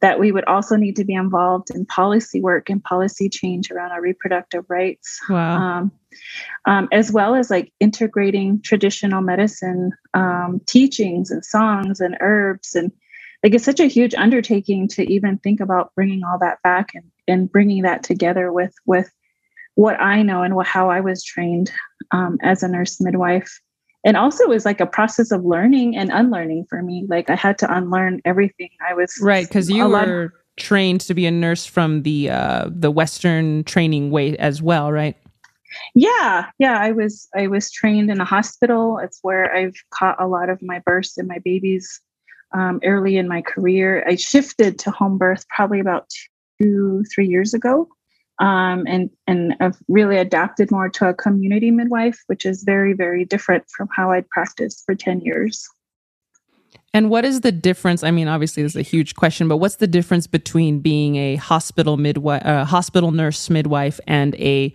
that 0.01 0.21
we 0.21 0.33
would 0.33 0.45
also 0.45 0.77
need 0.77 0.97
to 0.97 1.05
be 1.05 1.15
involved 1.15 1.71
in 1.71 1.85
policy 1.87 2.41
work 2.41 2.71
and 2.71 2.83
policy 2.83 3.29
change 3.29 3.71
around 3.71 3.91
our 3.91 4.01
reproductive 4.01 4.65
rights. 4.69 5.21
Wow. 5.29 5.57
Um, 5.57 5.93
um, 6.65 6.89
as 6.93 7.13
well 7.13 7.35
as 7.35 7.51
like 7.51 7.73
integrating 7.81 8.63
traditional 8.63 9.21
medicine 9.21 9.93
um, 10.15 10.61
teachings 10.67 11.31
and 11.31 11.45
songs 11.45 12.01
and 12.01 12.17
herbs 12.21 12.75
and 12.75 12.93
like 13.45 13.55
it's 13.55 13.65
such 13.65 13.79
a 13.79 13.87
huge 13.87 14.15
undertaking 14.15 14.89
to 14.89 15.13
even 15.13 15.39
think 15.39 15.61
about 15.61 15.95
bringing 15.95 16.25
all 16.25 16.39
that 16.41 16.61
back 16.63 16.91
and, 16.95 17.05
and 17.29 17.53
bringing 17.53 17.83
that 17.83 18.03
together 18.03 18.53
with 18.53 18.75
with 18.85 19.11
what 19.79 20.01
I 20.01 20.23
know 20.23 20.43
and 20.43 20.57
what, 20.57 20.67
how 20.67 20.91
I 20.91 20.99
was 20.99 21.23
trained 21.23 21.71
um, 22.11 22.37
as 22.43 22.65
a 22.65 22.69
nurse 22.69 23.01
midwife. 23.01 23.61
And 24.05 24.17
also 24.17 24.43
it 24.43 24.49
was 24.49 24.65
like 24.65 24.81
a 24.81 24.87
process 24.87 25.31
of 25.31 25.45
learning 25.45 25.97
and 25.97 26.11
unlearning 26.13 26.67
for 26.69 26.83
me. 26.83 27.07
Like 27.09 27.31
I 27.31 27.37
had 27.37 27.59
to 27.59 27.73
unlearn 27.73 28.21
everything 28.25 28.71
I 28.85 28.95
was 28.95 29.17
right 29.23 29.47
because 29.47 29.71
you 29.71 29.85
were 29.85 30.23
lot- 30.25 30.31
trained 30.59 31.03
to 31.03 31.15
be 31.15 31.27
a 31.27 31.31
nurse 31.31 31.65
from 31.65 32.03
the 32.03 32.29
uh, 32.29 32.69
the 32.69 32.91
Western 32.91 33.63
training 33.63 34.11
way 34.11 34.37
as 34.39 34.61
well, 34.61 34.91
right? 34.91 35.17
Yeah, 35.95 36.47
yeah. 36.59 36.77
I 36.81 36.91
was 36.91 37.29
I 37.37 37.47
was 37.47 37.71
trained 37.71 38.11
in 38.11 38.21
a 38.21 38.25
hospital. 38.25 38.99
It's 38.99 39.21
where 39.23 39.55
I've 39.55 39.77
caught 39.91 40.21
a 40.21 40.27
lot 40.27 40.49
of 40.49 40.61
my 40.61 40.81
births 40.81 41.17
and 41.19 41.29
my 41.29 41.39
babies 41.45 42.01
um, 42.53 42.81
early 42.83 43.17
in 43.17 43.29
my 43.29 43.43
career. 43.43 44.05
I 44.09 44.17
shifted 44.17 44.77
to 44.81 44.91
home 44.91 45.19
birth 45.19 45.47
probably 45.49 45.79
about 45.79 46.09
two 46.61 47.05
three 47.15 47.29
years 47.29 47.55
ago, 47.55 47.89
um, 48.41 48.85
and 48.87 49.11
and 49.27 49.55
I've 49.61 49.77
really 49.89 50.17
adapted 50.17 50.71
more 50.71 50.89
to 50.91 51.09
a 51.09 51.15
community 51.15 51.71
midwife, 51.71 52.23
which 52.27 52.47
is 52.47 52.63
very 52.63 52.93
very 52.93 53.25
different 53.25 53.65
from 53.77 53.89
how 53.95 54.13
I'd 54.13 54.29
practiced 54.29 54.85
for 54.87 54.95
ten 54.95 55.21
years. 55.21 55.69
And 56.95 57.11
what 57.11 57.25
is 57.25 57.43
the 57.43 57.53
difference? 57.53 58.03
I 58.03 58.11
mean, 58.11 58.29
obviously, 58.29 58.63
this 58.63 58.73
is 58.73 58.77
a 58.77 58.83
huge 58.83 59.15
question, 59.15 59.47
but 59.47 59.59
what's 59.59 59.77
the 59.77 59.87
difference 59.87 60.27
between 60.27 60.81
being 60.81 61.17
a 61.17 61.37
hospital 61.37 61.97
midwife, 61.97 62.45
uh, 62.45 62.65
hospital 62.65 63.11
nurse 63.11 63.51
midwife, 63.51 64.01
and 64.07 64.35
a 64.37 64.75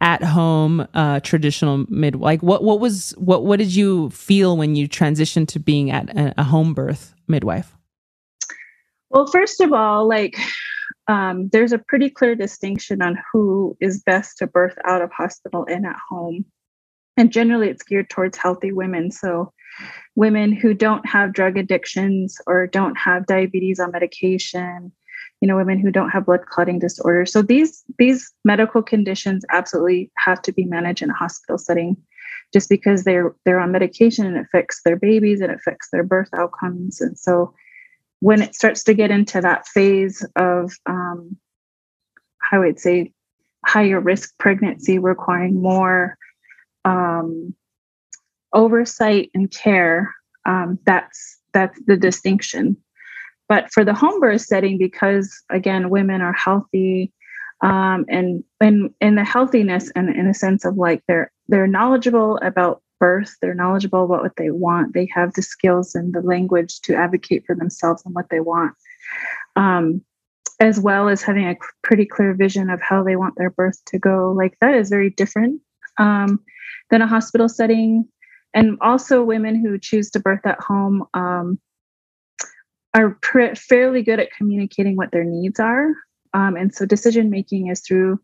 at 0.00 0.22
home 0.24 0.86
uh, 0.94 1.20
traditional 1.20 1.84
midwife? 1.88 2.24
like 2.24 2.42
what 2.42 2.64
what 2.64 2.80
was 2.80 3.10
what 3.18 3.44
what 3.44 3.58
did 3.58 3.74
you 3.74 4.08
feel 4.10 4.56
when 4.56 4.74
you 4.74 4.88
transitioned 4.88 5.48
to 5.48 5.58
being 5.58 5.90
at 5.90 6.08
a, 6.16 6.32
a 6.38 6.42
home 6.42 6.72
birth 6.72 7.14
midwife 7.28 7.76
well 9.10 9.26
first 9.26 9.60
of 9.60 9.74
all 9.74 10.08
like 10.08 10.38
um, 11.10 11.48
there's 11.52 11.72
a 11.72 11.78
pretty 11.78 12.08
clear 12.08 12.34
distinction 12.34 13.02
on 13.02 13.18
who 13.32 13.76
is 13.80 14.02
best 14.02 14.38
to 14.38 14.46
birth 14.46 14.78
out 14.84 15.02
of 15.02 15.10
hospital 15.10 15.66
and 15.68 15.84
at 15.84 15.96
home. 16.08 16.44
And 17.16 17.32
generally 17.32 17.68
it's 17.68 17.82
geared 17.82 18.08
towards 18.08 18.38
healthy 18.38 18.72
women. 18.72 19.10
So 19.10 19.52
women 20.14 20.52
who 20.52 20.72
don't 20.72 21.06
have 21.06 21.32
drug 21.32 21.58
addictions 21.58 22.38
or 22.46 22.66
don't 22.66 22.96
have 22.96 23.26
diabetes 23.26 23.80
on 23.80 23.92
medication 23.92 24.92
you 25.40 25.48
know 25.48 25.56
women 25.56 25.78
who 25.78 25.90
don't 25.90 26.10
have 26.10 26.26
blood 26.26 26.44
clotting 26.50 26.78
disorders 26.78 27.32
so 27.32 27.40
these 27.40 27.82
these 27.98 28.30
medical 28.44 28.82
conditions 28.82 29.42
absolutely 29.50 30.10
have 30.18 30.42
to 30.42 30.52
be 30.52 30.64
managed 30.64 31.02
in 31.02 31.08
a 31.08 31.14
hospital 31.14 31.56
setting 31.56 31.96
just 32.52 32.68
because 32.68 33.04
they're 33.04 33.34
they're 33.44 33.60
on 33.60 33.72
medication 33.72 34.26
and 34.26 34.36
it 34.36 34.42
affects 34.42 34.80
their 34.84 34.96
babies 34.96 35.40
and 35.40 35.50
it 35.50 35.58
affects 35.58 35.88
their 35.92 36.02
birth 36.02 36.28
outcomes. 36.34 37.00
And 37.00 37.18
so 37.18 37.54
when 38.20 38.42
it 38.42 38.54
starts 38.54 38.84
to 38.84 38.94
get 38.94 39.10
into 39.10 39.40
that 39.40 39.66
phase 39.66 40.24
of 40.36 40.72
um, 40.86 41.36
i 42.52 42.58
would 42.58 42.78
say 42.78 43.12
higher 43.66 44.00
risk 44.00 44.36
pregnancy 44.38 44.98
requiring 44.98 45.60
more 45.60 46.16
um, 46.84 47.54
oversight 48.52 49.30
and 49.34 49.50
care 49.50 50.14
um, 50.46 50.78
that's 50.86 51.38
that's 51.52 51.80
the 51.86 51.96
distinction. 51.96 52.76
But 53.48 53.72
for 53.72 53.84
the 53.84 53.94
home 53.94 54.20
birth 54.20 54.42
setting, 54.42 54.78
because 54.78 55.34
again, 55.50 55.90
women 55.90 56.20
are 56.20 56.32
healthy, 56.32 57.12
um, 57.62 58.04
and 58.08 58.44
and 58.60 58.90
in 59.00 59.16
the 59.16 59.24
healthiness 59.24 59.90
and 59.94 60.14
in 60.14 60.26
a 60.26 60.34
sense 60.34 60.64
of 60.64 60.76
like 60.76 61.02
they're 61.08 61.32
they're 61.48 61.66
knowledgeable 61.66 62.38
about 62.38 62.82
birth, 63.00 63.34
they're 63.40 63.54
knowledgeable 63.54 64.04
about 64.04 64.22
what 64.22 64.36
they 64.36 64.50
want, 64.50 64.94
they 64.94 65.08
have 65.12 65.32
the 65.34 65.42
skills 65.42 65.94
and 65.94 66.14
the 66.14 66.20
language 66.20 66.80
to 66.82 66.94
advocate 66.94 67.44
for 67.46 67.56
themselves 67.56 68.02
and 68.04 68.14
what 68.14 68.28
they 68.30 68.40
want. 68.40 68.74
Um, 69.56 70.02
as 70.60 70.78
well 70.78 71.08
as 71.08 71.22
having 71.22 71.48
a 71.48 71.56
pretty 71.82 72.04
clear 72.04 72.34
vision 72.34 72.68
of 72.68 72.80
how 72.82 73.02
they 73.02 73.16
want 73.16 73.34
their 73.36 73.50
birth 73.50 73.82
to 73.86 73.98
go. 73.98 74.32
Like 74.36 74.56
that 74.60 74.74
is 74.74 74.90
very 74.90 75.08
different 75.08 75.60
um, 75.98 76.38
than 76.90 77.02
a 77.02 77.06
hospital 77.06 77.48
setting. 77.48 78.06
And 78.52 78.76
also, 78.80 79.22
women 79.22 79.54
who 79.54 79.78
choose 79.78 80.10
to 80.10 80.20
birth 80.20 80.44
at 80.44 80.60
home 80.60 81.04
um, 81.14 81.58
are 82.94 83.16
pr- 83.22 83.54
fairly 83.54 84.02
good 84.02 84.20
at 84.20 84.32
communicating 84.32 84.96
what 84.96 85.12
their 85.12 85.24
needs 85.24 85.60
are. 85.60 85.92
Um, 86.34 86.56
and 86.56 86.74
so 86.74 86.84
decision 86.84 87.30
making 87.30 87.68
is 87.68 87.80
through 87.80 88.20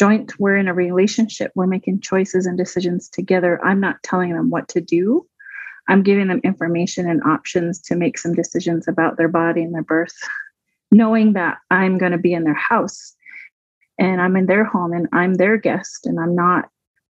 joint, 0.00 0.32
we're 0.40 0.56
in 0.56 0.66
a 0.66 0.72
relationship, 0.72 1.52
we're 1.54 1.66
making 1.66 2.00
choices 2.00 2.46
and 2.46 2.56
decisions 2.56 3.10
together. 3.10 3.62
I'm 3.62 3.80
not 3.80 4.02
telling 4.02 4.32
them 4.32 4.48
what 4.48 4.66
to 4.68 4.80
do. 4.80 5.26
I'm 5.88 6.02
giving 6.02 6.28
them 6.28 6.40
information 6.42 7.06
and 7.06 7.22
options 7.24 7.82
to 7.82 7.96
make 7.96 8.16
some 8.16 8.32
decisions 8.32 8.88
about 8.88 9.18
their 9.18 9.28
body 9.28 9.62
and 9.62 9.74
their 9.74 9.82
birth, 9.82 10.16
knowing 10.90 11.34
that 11.34 11.58
I'm 11.70 11.98
going 11.98 12.12
to 12.12 12.18
be 12.18 12.32
in 12.32 12.44
their 12.44 12.54
house 12.54 13.14
and 13.98 14.22
I'm 14.22 14.36
in 14.36 14.46
their 14.46 14.64
home 14.64 14.94
and 14.94 15.06
I'm 15.12 15.34
their 15.34 15.58
guest 15.58 16.06
and 16.06 16.18
I'm 16.18 16.34
not, 16.34 16.70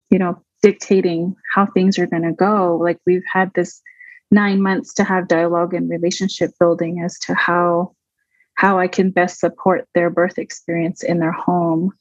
you 0.09 0.19
know, 0.19 0.43
dictating 0.63 1.37
how 1.53 1.67
things 1.67 1.99
are 1.99 2.07
going 2.07 2.23
to 2.23 2.33
go. 2.33 2.79
Like 2.81 2.99
we've 3.05 3.27
had 3.31 3.53
this 3.53 3.83
nine 4.31 4.63
months 4.63 4.95
to 4.95 5.05
have 5.05 5.29
dialogue 5.29 5.75
and 5.75 5.91
relationship 5.91 6.53
building 6.59 7.03
as 7.05 7.19
to 7.19 7.35
how 7.35 7.95
how 8.55 8.79
I 8.79 8.89
can 8.89 9.11
best 9.11 9.41
support 9.41 9.87
their 9.95 10.09
birth 10.09 10.39
experience 10.39 11.03
in 11.03 11.19
their 11.19 11.33
home. 11.33 11.93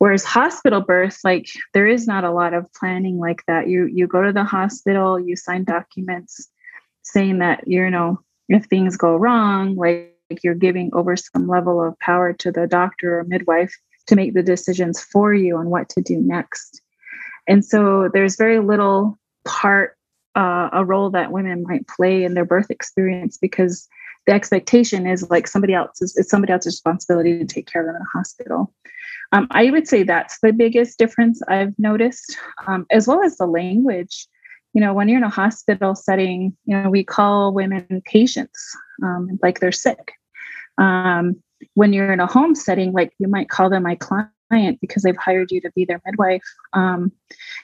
Whereas 0.00 0.24
hospital 0.24 0.80
birth, 0.80 1.18
like 1.24 1.50
there 1.74 1.86
is 1.86 2.06
not 2.06 2.24
a 2.24 2.32
lot 2.32 2.54
of 2.54 2.72
planning 2.72 3.18
like 3.18 3.44
that. 3.46 3.68
You 3.68 3.84
you 3.84 4.06
go 4.06 4.22
to 4.22 4.32
the 4.32 4.44
hospital, 4.44 5.20
you 5.20 5.36
sign 5.36 5.64
documents 5.64 6.48
saying 7.02 7.40
that 7.40 7.68
you 7.68 7.90
know 7.90 8.18
if 8.48 8.64
things 8.64 8.96
go 8.96 9.14
wrong, 9.14 9.76
like 9.76 10.16
you're 10.42 10.54
giving 10.54 10.88
over 10.94 11.16
some 11.16 11.46
level 11.46 11.86
of 11.86 11.98
power 11.98 12.32
to 12.32 12.50
the 12.50 12.66
doctor 12.66 13.18
or 13.18 13.24
midwife 13.24 13.76
to 14.06 14.16
make 14.16 14.32
the 14.32 14.42
decisions 14.42 15.02
for 15.02 15.34
you 15.34 15.58
on 15.58 15.68
what 15.68 15.90
to 15.90 16.00
do 16.00 16.16
next. 16.16 16.80
And 17.46 17.62
so 17.62 18.08
there's 18.10 18.36
very 18.36 18.58
little 18.58 19.18
part 19.44 19.98
uh, 20.34 20.70
a 20.72 20.82
role 20.82 21.10
that 21.10 21.30
women 21.30 21.62
might 21.68 21.86
play 21.88 22.24
in 22.24 22.32
their 22.32 22.46
birth 22.46 22.70
experience 22.70 23.36
because 23.36 23.86
the 24.26 24.32
expectation 24.32 25.06
is 25.06 25.28
like 25.30 25.46
somebody 25.46 25.74
else's 25.74 26.16
it's 26.16 26.30
somebody 26.30 26.52
else's 26.52 26.74
responsibility 26.74 27.38
to 27.38 27.44
take 27.44 27.66
care 27.66 27.82
of 27.82 27.86
them 27.86 27.96
in 27.96 28.02
a 28.02 28.18
hospital. 28.18 28.72
Um, 29.32 29.46
i 29.50 29.70
would 29.70 29.86
say 29.86 30.02
that's 30.02 30.38
the 30.42 30.52
biggest 30.52 30.98
difference 30.98 31.40
i've 31.48 31.78
noticed 31.78 32.36
um, 32.66 32.86
as 32.90 33.06
well 33.06 33.22
as 33.22 33.36
the 33.36 33.46
language. 33.46 34.26
You 34.74 34.80
know 34.80 34.94
when 34.94 35.08
you're 35.08 35.18
in 35.18 35.24
a 35.24 35.30
hospital 35.30 35.94
setting 35.94 36.56
you 36.64 36.76
know 36.76 36.90
we 36.90 37.04
call 37.04 37.52
women 37.52 38.02
patients 38.04 38.76
um, 39.02 39.38
like 39.42 39.60
they're 39.60 39.72
sick. 39.72 40.12
Um, 40.78 41.42
when 41.74 41.92
you're 41.92 42.12
in 42.12 42.20
a 42.20 42.26
home 42.26 42.54
setting 42.54 42.92
like 42.92 43.12
you 43.18 43.28
might 43.28 43.48
call 43.48 43.68
them 43.70 43.82
my 43.82 43.96
client 43.96 44.30
client 44.50 44.80
because 44.80 45.02
they've 45.02 45.16
hired 45.16 45.50
you 45.50 45.60
to 45.60 45.70
be 45.72 45.84
their 45.84 46.00
midwife. 46.04 46.42
Um, 46.72 47.12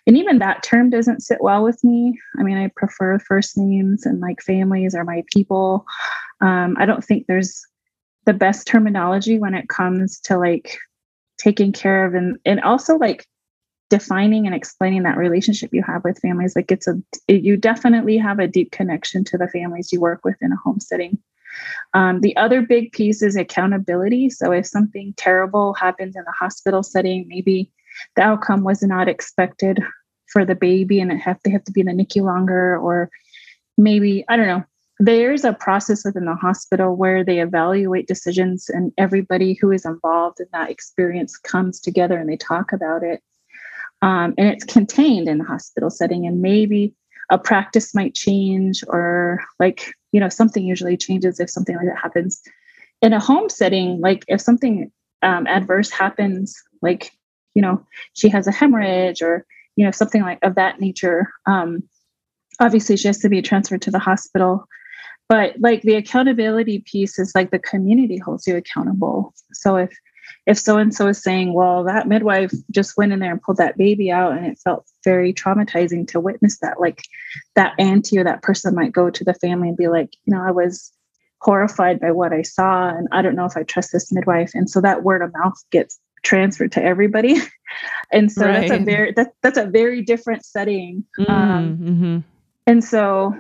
and 0.07 0.17
even 0.17 0.39
that 0.39 0.63
term 0.63 0.89
doesn't 0.89 1.23
sit 1.23 1.43
well 1.43 1.63
with 1.63 1.83
me. 1.85 2.19
I 2.39 2.43
mean, 2.43 2.57
I 2.57 2.71
prefer 2.77 3.19
first 3.19 3.59
names 3.59 4.07
and 4.07 4.21
like 4.21 4.41
families 4.41 4.95
are 4.95 5.05
my 5.05 5.25
people. 5.33 5.85
Um, 6.41 6.77
I 6.79 6.87
don't 6.87 7.05
think 7.05 7.27
there's 7.27 7.63
the 8.25 8.33
best 8.33 8.67
terminology 8.67 9.39
when 9.39 9.55
it 9.55 9.69
comes 9.69 10.21
to 10.21 10.39
like 10.39 10.79
taking 11.39 11.73
care 11.73 12.07
of 12.07 12.15
and 12.15 12.39
and 12.45 12.61
also 12.63 12.97
like 12.97 13.27
defining 13.89 14.47
and 14.47 14.55
explaining 14.55 15.05
that 15.05 15.17
relationship 15.17 15.73
you 15.73 15.83
have 15.83 16.03
with 16.03 16.19
families 16.19 16.57
like 16.57 16.73
it's 16.73 16.89
a 16.89 17.01
you 17.29 17.57
definitely 17.57 18.17
have 18.17 18.41
a 18.41 18.49
deep 18.49 18.73
connection 18.73 19.23
to 19.23 19.39
the 19.39 19.47
families 19.49 19.93
you 19.93 20.01
work 20.01 20.25
with 20.25 20.35
in 20.41 20.51
a 20.51 20.57
home 20.57 20.81
setting 20.81 21.19
um, 21.95 22.21
the 22.21 22.37
other 22.37 22.63
big 22.63 22.93
piece 22.93 23.23
is 23.23 23.37
accountability. 23.37 24.31
So 24.31 24.53
if 24.53 24.67
something 24.67 25.15
terrible 25.17 25.75
happens 25.75 26.17
in 26.17 26.25
the 26.25 26.33
hospital 26.33 26.83
setting, 26.83 27.27
maybe 27.29 27.71
the 28.17 28.23
outcome 28.23 28.65
was 28.65 28.83
not 28.83 29.09
expected 29.09 29.83
for 30.27 30.45
the 30.45 30.55
baby 30.55 31.01
and 31.01 31.13
it 31.13 31.19
have 31.19 31.39
they 31.45 31.51
have 31.51 31.65
to 31.65 31.73
be 31.73 31.81
in 31.81 31.87
the 31.87 31.93
NICU 31.93 32.23
longer, 32.23 32.79
or 32.79 33.11
maybe 33.79 34.25
I 34.29 34.37
don't 34.37 34.47
know. 34.47 34.65
There's 34.99 35.45
a 35.45 35.53
process 35.53 36.05
within 36.05 36.25
the 36.25 36.35
hospital 36.35 36.97
where 36.97 37.23
they 37.23 37.41
evaluate 37.41 38.09
decisions 38.09 38.71
and 38.71 38.93
everybody 38.97 39.55
who 39.55 39.71
is 39.71 39.85
involved 39.85 40.41
in 40.41 40.47
that 40.53 40.71
experience 40.71 41.37
comes 41.37 41.81
together 41.81 42.17
and 42.19 42.29
they 42.31 42.39
talk 42.39 42.73
about 42.73 43.03
it. 43.03 43.23
Um, 44.01 44.35
and 44.39 44.49
it's 44.49 44.65
contained 44.65 45.29
in 45.29 45.39
the 45.39 45.45
hospital 45.45 45.91
setting 45.91 46.27
and 46.27 46.41
maybe 46.41 46.95
a 47.31 47.39
practice 47.39 47.95
might 47.95 48.15
change 48.15 48.85
or 48.89 49.43
like 49.59 49.95
you 50.13 50.21
know 50.21 50.29
something 50.29 50.65
usually 50.65 50.97
changes 50.97 51.41
if 51.41 51.51
something 51.51 51.77
like 51.77 51.87
that 51.87 51.99
happens. 51.99 52.43
In 53.03 53.13
a 53.13 53.21
home 53.21 53.49
setting 53.49 54.01
like 54.01 54.25
if 54.29 54.41
something 54.41 54.91
um, 55.23 55.47
adverse 55.47 55.91
happens 55.91 56.55
like 56.83 57.13
you 57.55 57.63
know 57.63 57.85
she 58.15 58.29
has 58.29 58.47
a 58.47 58.53
hemorrhage 58.53 59.23
or 59.23 59.47
you 59.77 59.85
know 59.85 59.91
something 59.91 60.23
like 60.23 60.39
of 60.43 60.55
that 60.55 60.81
nature 60.81 61.31
um, 61.47 61.83
obviously 62.61 62.97
she 62.97 63.09
has 63.09 63.19
to 63.19 63.29
be 63.29 63.43
transferred 63.43 63.83
to 63.83 63.91
the 63.91 63.99
hospital. 63.99 64.67
But 65.29 65.55
like 65.59 65.83
the 65.83 65.97
accountability 65.97 66.85
piece 66.87 67.19
is 67.19 67.33
like 67.35 67.51
the 67.51 67.59
community 67.59 68.19
holds 68.19 68.47
you 68.47 68.57
accountable. 68.57 69.35
So 69.53 69.77
if 69.77 69.91
if 70.47 70.59
so 70.59 70.79
and 70.79 70.95
so 70.95 71.09
is 71.09 71.23
saying 71.23 71.53
well 71.53 71.85
that 71.85 72.09
midwife 72.09 72.53
just 72.71 72.97
went 72.97 73.13
in 73.13 73.19
there 73.19 73.33
and 73.33 73.43
pulled 73.43 73.59
that 73.59 73.77
baby 73.77 74.11
out 74.11 74.33
and 74.33 74.47
it 74.47 74.59
felt 74.59 74.87
very 75.05 75.33
traumatizing 75.33 76.07
to 76.07 76.21
witness 76.21 76.59
that 76.61 76.81
like 76.81 77.03
that 77.55 77.75
auntie 77.79 78.19
or 78.19 78.25
that 78.25 78.43
person 78.43 78.75
might 78.75 78.93
go 78.93 79.11
to 79.11 79.25
the 79.25 79.35
family 79.35 79.69
and 79.69 79.77
be 79.77 79.89
like 79.89 80.15
you 80.25 80.35
know 80.35 80.43
i 80.43 80.51
was 80.51 80.93
horrified 81.41 82.01
by 82.01 82.11
what 82.11 82.33
i 82.33 82.43
saw 82.43 82.89
and 82.89 83.09
i 83.13 83.21
don't 83.21 83.37
know 83.37 83.45
if 83.45 83.57
i 83.57 83.63
trust 83.63 83.93
this 83.93 84.13
midwife 84.13 84.53
and 84.55 84.71
so 84.71 84.81
that 84.81 85.03
word 85.03 85.23
of 85.23 85.33
mouth 85.35 85.59
gets 85.71 85.99
transferred 86.23 86.73
to 86.73 86.83
everybody 86.83 87.37
and 88.13 88.33
so 88.33 88.47
right. 88.47 88.69
that's 88.69 88.81
a 88.81 88.85
very 88.85 89.13
that, 89.13 89.33
that's 89.43 89.59
a 89.59 89.67
very 89.67 90.03
different 90.03 90.45
setting 90.45 91.05
mm, 91.19 91.29
um, 91.29 91.77
mm-hmm. 91.77 92.19
and 92.67 92.83
so 92.83 93.35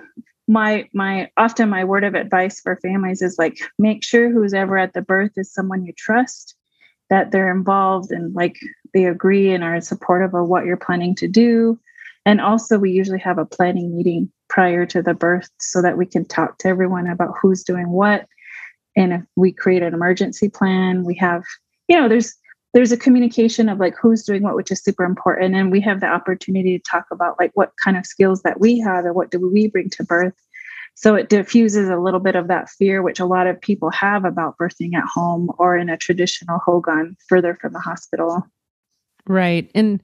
my 0.48 0.88
my 0.92 1.28
often 1.36 1.68
my 1.68 1.84
word 1.84 2.04
of 2.04 2.14
advice 2.14 2.60
for 2.60 2.76
families 2.76 3.22
is 3.22 3.36
like 3.38 3.58
make 3.78 4.04
sure 4.04 4.30
who's 4.30 4.54
ever 4.54 4.78
at 4.78 4.92
the 4.92 5.02
birth 5.02 5.32
is 5.36 5.52
someone 5.52 5.84
you 5.84 5.92
trust 5.96 6.55
that 7.10 7.30
they're 7.30 7.50
involved 7.50 8.10
and 8.10 8.34
like 8.34 8.58
they 8.94 9.04
agree 9.04 9.52
and 9.52 9.62
are 9.62 9.80
supportive 9.80 10.34
of 10.34 10.48
what 10.48 10.64
you're 10.64 10.76
planning 10.76 11.14
to 11.16 11.28
do. 11.28 11.78
And 12.24 12.40
also 12.40 12.78
we 12.78 12.90
usually 12.90 13.20
have 13.20 13.38
a 13.38 13.44
planning 13.44 13.96
meeting 13.96 14.30
prior 14.48 14.86
to 14.86 15.02
the 15.02 15.14
birth 15.14 15.48
so 15.60 15.82
that 15.82 15.96
we 15.96 16.06
can 16.06 16.24
talk 16.24 16.58
to 16.58 16.68
everyone 16.68 17.06
about 17.06 17.34
who's 17.40 17.62
doing 17.62 17.90
what. 17.90 18.26
And 18.96 19.12
if 19.12 19.22
we 19.36 19.52
create 19.52 19.82
an 19.82 19.94
emergency 19.94 20.48
plan 20.48 21.04
we 21.04 21.14
have 21.16 21.42
you 21.88 22.00
know 22.00 22.08
there's 22.08 22.34
there's 22.74 22.92
a 22.92 22.96
communication 22.96 23.70
of 23.70 23.78
like 23.78 23.94
who's 24.00 24.22
doing 24.22 24.42
what 24.42 24.54
which 24.54 24.70
is 24.70 24.82
super 24.82 25.04
important. 25.04 25.54
And 25.54 25.72
we 25.72 25.80
have 25.80 26.00
the 26.00 26.06
opportunity 26.06 26.78
to 26.78 26.84
talk 26.90 27.06
about 27.10 27.36
like 27.38 27.52
what 27.54 27.72
kind 27.82 27.96
of 27.96 28.04
skills 28.04 28.42
that 28.42 28.60
we 28.60 28.78
have 28.80 29.04
and 29.06 29.14
what 29.14 29.30
do 29.30 29.38
we 29.38 29.68
bring 29.68 29.88
to 29.90 30.04
birth 30.04 30.34
so 30.96 31.14
it 31.14 31.28
diffuses 31.28 31.88
a 31.88 31.98
little 31.98 32.20
bit 32.20 32.34
of 32.34 32.48
that 32.48 32.68
fear 32.68 33.02
which 33.02 33.20
a 33.20 33.26
lot 33.26 33.46
of 33.46 33.60
people 33.60 33.90
have 33.90 34.24
about 34.24 34.56
birthing 34.58 34.94
at 34.94 35.04
home 35.04 35.50
or 35.58 35.76
in 35.76 35.88
a 35.88 35.96
traditional 35.96 36.58
hogan 36.58 37.16
further 37.28 37.56
from 37.60 37.72
the 37.72 37.78
hospital 37.78 38.44
right 39.28 39.70
and 39.74 40.02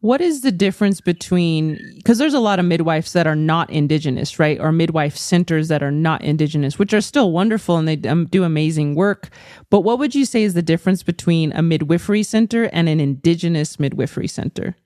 what 0.00 0.20
is 0.20 0.42
the 0.42 0.52
difference 0.52 1.00
between 1.00 1.78
because 1.96 2.18
there's 2.18 2.34
a 2.34 2.40
lot 2.40 2.58
of 2.58 2.64
midwives 2.64 3.12
that 3.14 3.26
are 3.26 3.34
not 3.34 3.68
indigenous, 3.70 4.38
right? 4.38 4.60
Or 4.60 4.70
midwife 4.70 5.16
centers 5.16 5.68
that 5.68 5.82
are 5.82 5.90
not 5.90 6.22
indigenous, 6.22 6.78
which 6.78 6.94
are 6.94 7.00
still 7.00 7.32
wonderful 7.32 7.76
and 7.76 7.88
they 7.88 8.08
um, 8.08 8.26
do 8.26 8.44
amazing 8.44 8.94
work. 8.94 9.28
But 9.70 9.80
what 9.80 9.98
would 9.98 10.14
you 10.14 10.24
say 10.24 10.44
is 10.44 10.54
the 10.54 10.62
difference 10.62 11.02
between 11.02 11.52
a 11.52 11.62
midwifery 11.62 12.22
center 12.22 12.64
and 12.64 12.88
an 12.88 13.00
indigenous 13.00 13.80
midwifery 13.80 14.28
center? 14.28 14.76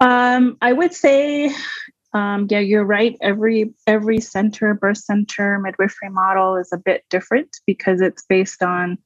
Um, 0.00 0.58
I 0.60 0.72
would 0.72 0.92
say, 0.92 1.54
um, 2.14 2.46
yeah, 2.48 2.60
you're 2.60 2.84
right. 2.84 3.16
Every 3.20 3.74
every 3.86 4.20
center, 4.20 4.74
birth 4.74 4.98
center, 4.98 5.58
midwifery 5.58 6.10
model 6.10 6.56
is 6.56 6.72
a 6.72 6.78
bit 6.78 7.04
different 7.10 7.56
because 7.66 8.00
it's 8.00 8.24
based 8.28 8.62
on 8.62 8.98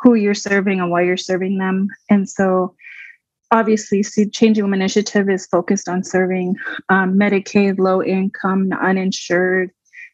who 0.00 0.14
you're 0.14 0.34
serving 0.34 0.80
and 0.80 0.90
why 0.90 1.02
you're 1.02 1.16
serving 1.16 1.58
them, 1.58 1.88
and 2.08 2.28
so 2.28 2.74
obviously 3.54 4.02
Changing 4.30 4.64
Woman 4.64 4.80
Initiative 4.80 5.28
is 5.30 5.46
focused 5.46 5.88
on 5.88 6.02
serving 6.02 6.56
um, 6.88 7.14
Medicaid, 7.14 7.78
low 7.78 8.02
income, 8.02 8.72
uninsured, 8.72 9.70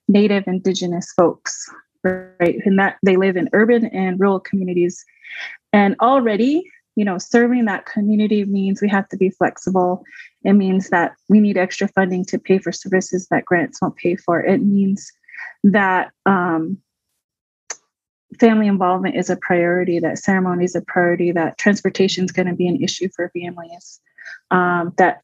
Native 0.08 0.44
Indigenous 0.46 1.10
folks, 1.16 1.68
right? 2.04 2.58
And 2.64 2.78
that 2.78 2.96
they 3.02 3.16
live 3.16 3.36
in 3.36 3.48
urban 3.52 3.86
and 3.86 4.20
rural 4.20 4.40
communities. 4.40 5.02
And 5.72 5.96
already, 6.00 6.64
you 6.96 7.04
know, 7.04 7.16
serving 7.18 7.64
that 7.64 7.86
community 7.86 8.44
means 8.44 8.82
we 8.82 8.88
have 8.88 9.08
to 9.08 9.16
be 9.16 9.30
flexible. 9.30 10.04
It 10.44 10.54
means 10.54 10.90
that 10.90 11.12
we 11.28 11.40
need 11.40 11.58
extra 11.58 11.88
funding 11.88 12.24
to 12.26 12.38
pay 12.38 12.58
for 12.58 12.72
services 12.72 13.26
that 13.30 13.44
grants 13.44 13.80
won't 13.80 13.96
pay 13.96 14.16
for. 14.16 14.40
It 14.40 14.62
means 14.62 15.12
that 15.64 16.12
um, 16.24 16.78
family 18.38 18.66
involvement 18.66 19.16
is 19.16 19.28
a 19.28 19.36
priority, 19.36 19.98
that 20.00 20.18
ceremony 20.18 20.64
is 20.64 20.74
a 20.74 20.82
priority, 20.82 21.32
that 21.32 21.58
transportation 21.58 22.24
is 22.24 22.32
going 22.32 22.48
to 22.48 22.54
be 22.54 22.68
an 22.68 22.82
issue 22.82 23.08
for 23.14 23.30
families, 23.30 24.00
um, 24.50 24.94
that 24.96 25.22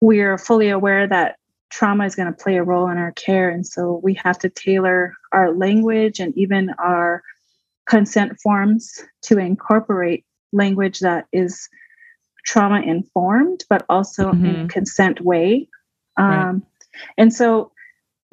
we 0.00 0.20
are 0.20 0.38
fully 0.38 0.68
aware 0.68 1.06
that 1.06 1.36
trauma 1.70 2.04
is 2.04 2.14
going 2.14 2.32
to 2.32 2.44
play 2.44 2.56
a 2.56 2.62
role 2.62 2.88
in 2.88 2.98
our 2.98 3.12
care. 3.12 3.48
And 3.50 3.66
so 3.66 4.00
we 4.02 4.14
have 4.14 4.38
to 4.40 4.48
tailor 4.48 5.14
our 5.32 5.52
language 5.52 6.18
and 6.20 6.36
even 6.36 6.70
our 6.78 7.22
consent 7.86 8.38
forms 8.40 9.02
to 9.22 9.38
incorporate 9.38 10.24
language 10.52 11.00
that 11.00 11.26
is 11.32 11.68
trauma 12.48 12.80
informed, 12.80 13.62
but 13.68 13.84
also 13.90 14.32
mm-hmm. 14.32 14.46
in 14.46 14.56
a 14.64 14.68
consent 14.68 15.20
way. 15.20 15.68
Um, 16.16 16.30
right. 16.30 16.62
And 17.18 17.32
so 17.32 17.72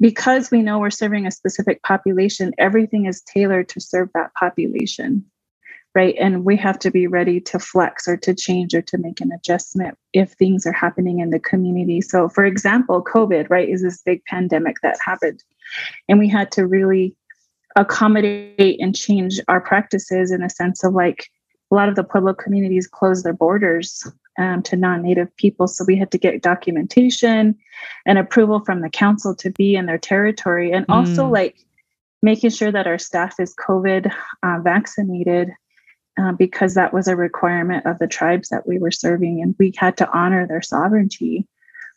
because 0.00 0.50
we 0.50 0.62
know 0.62 0.78
we're 0.78 0.90
serving 0.90 1.26
a 1.26 1.30
specific 1.30 1.82
population, 1.82 2.52
everything 2.58 3.04
is 3.04 3.20
tailored 3.22 3.68
to 3.70 3.80
serve 3.80 4.08
that 4.14 4.32
population, 4.32 5.22
right? 5.94 6.14
And 6.18 6.46
we 6.46 6.56
have 6.56 6.78
to 6.80 6.90
be 6.90 7.06
ready 7.06 7.40
to 7.42 7.58
flex 7.58 8.08
or 8.08 8.16
to 8.16 8.34
change 8.34 8.74
or 8.74 8.82
to 8.82 8.96
make 8.96 9.20
an 9.20 9.32
adjustment 9.32 9.98
if 10.14 10.32
things 10.32 10.66
are 10.66 10.72
happening 10.72 11.20
in 11.20 11.28
the 11.28 11.38
community. 11.38 12.00
So, 12.00 12.30
for 12.30 12.46
example, 12.46 13.04
COVID, 13.04 13.50
right, 13.50 13.68
is 13.68 13.82
this 13.82 14.00
big 14.02 14.24
pandemic 14.24 14.76
that 14.82 14.96
happened. 15.04 15.44
And 16.08 16.18
we 16.18 16.28
had 16.28 16.50
to 16.52 16.66
really 16.66 17.16
accommodate 17.76 18.80
and 18.80 18.96
change 18.96 19.40
our 19.48 19.60
practices 19.60 20.30
in 20.30 20.42
a 20.42 20.48
sense 20.48 20.82
of 20.82 20.94
like 20.94 21.28
a 21.70 21.74
lot 21.74 21.88
of 21.88 21.96
the 21.96 22.04
Pueblo 22.04 22.34
communities 22.34 22.86
closed 22.86 23.24
their 23.24 23.32
borders 23.32 24.06
um, 24.38 24.62
to 24.62 24.76
non-native 24.76 25.34
people. 25.36 25.66
So 25.66 25.84
we 25.84 25.96
had 25.96 26.10
to 26.12 26.18
get 26.18 26.42
documentation 26.42 27.56
and 28.04 28.18
approval 28.18 28.60
from 28.60 28.80
the 28.80 28.90
council 28.90 29.34
to 29.36 29.50
be 29.50 29.74
in 29.74 29.86
their 29.86 29.98
territory 29.98 30.72
and 30.72 30.84
also 30.88 31.26
mm. 31.26 31.32
like 31.32 31.56
making 32.22 32.50
sure 32.50 32.72
that 32.72 32.86
our 32.86 32.98
staff 32.98 33.38
is 33.40 33.54
covid 33.54 34.12
uh, 34.42 34.58
vaccinated 34.62 35.50
uh, 36.18 36.32
because 36.32 36.74
that 36.74 36.92
was 36.92 37.08
a 37.08 37.16
requirement 37.16 37.84
of 37.86 37.98
the 37.98 38.06
tribes 38.06 38.48
that 38.48 38.66
we 38.66 38.78
were 38.78 38.90
serving 38.90 39.42
and 39.42 39.54
we 39.58 39.72
had 39.76 39.96
to 39.96 40.10
honor 40.12 40.46
their 40.46 40.62
sovereignty. 40.62 41.46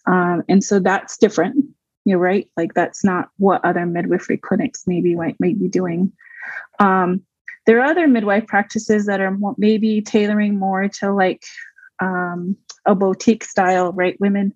Um, 0.07 0.43
and 0.49 0.63
so 0.63 0.79
that's 0.79 1.17
different 1.17 1.65
you're 2.05 2.17
right 2.17 2.49
like 2.57 2.73
that's 2.73 3.03
not 3.03 3.29
what 3.37 3.63
other 3.63 3.85
midwifery 3.85 4.37
clinics 4.37 4.85
maybe 4.87 5.15
might, 5.15 5.39
might 5.39 5.59
be 5.59 5.67
doing. 5.67 6.11
Um, 6.79 7.21
there 7.69 7.79
are 7.79 7.85
other 7.85 8.07
midwife 8.07 8.47
practices 8.47 9.05
that 9.05 9.21
are 9.21 9.29
more, 9.29 9.53
maybe 9.59 10.01
tailoring 10.01 10.57
more 10.57 10.87
to 10.87 11.13
like 11.13 11.43
um, 12.01 12.57
a 12.87 12.95
boutique 12.95 13.43
style, 13.43 13.93
right? 13.93 14.19
Women 14.19 14.55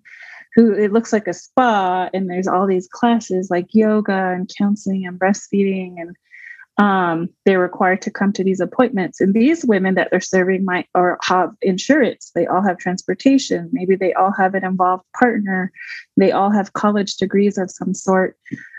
who 0.56 0.74
it 0.74 0.92
looks 0.92 1.12
like 1.12 1.28
a 1.28 1.32
spa, 1.32 2.10
and 2.12 2.28
there's 2.28 2.48
all 2.48 2.66
these 2.66 2.88
classes 2.88 3.50
like 3.52 3.66
yoga 3.70 4.32
and 4.32 4.50
counseling 4.58 5.06
and 5.06 5.16
breastfeeding, 5.16 5.94
and 5.96 6.16
um, 6.84 7.28
they're 7.44 7.60
required 7.60 8.02
to 8.02 8.10
come 8.10 8.32
to 8.32 8.42
these 8.42 8.58
appointments. 8.58 9.20
And 9.20 9.32
these 9.32 9.64
women 9.64 9.94
that 9.94 10.08
they're 10.10 10.20
serving 10.20 10.64
might 10.64 10.88
or 10.92 11.20
have 11.22 11.50
insurance. 11.62 12.32
They 12.34 12.48
all 12.48 12.66
have 12.66 12.78
transportation. 12.78 13.70
Maybe 13.72 13.94
they 13.94 14.12
all 14.14 14.32
have 14.36 14.56
an 14.56 14.64
involved 14.64 15.04
partner. 15.16 15.70
They 16.16 16.32
all 16.32 16.50
have 16.50 16.72
college 16.72 17.16
degrees 17.16 17.58
of 17.58 17.70
some 17.70 17.94
sort. 17.94 18.36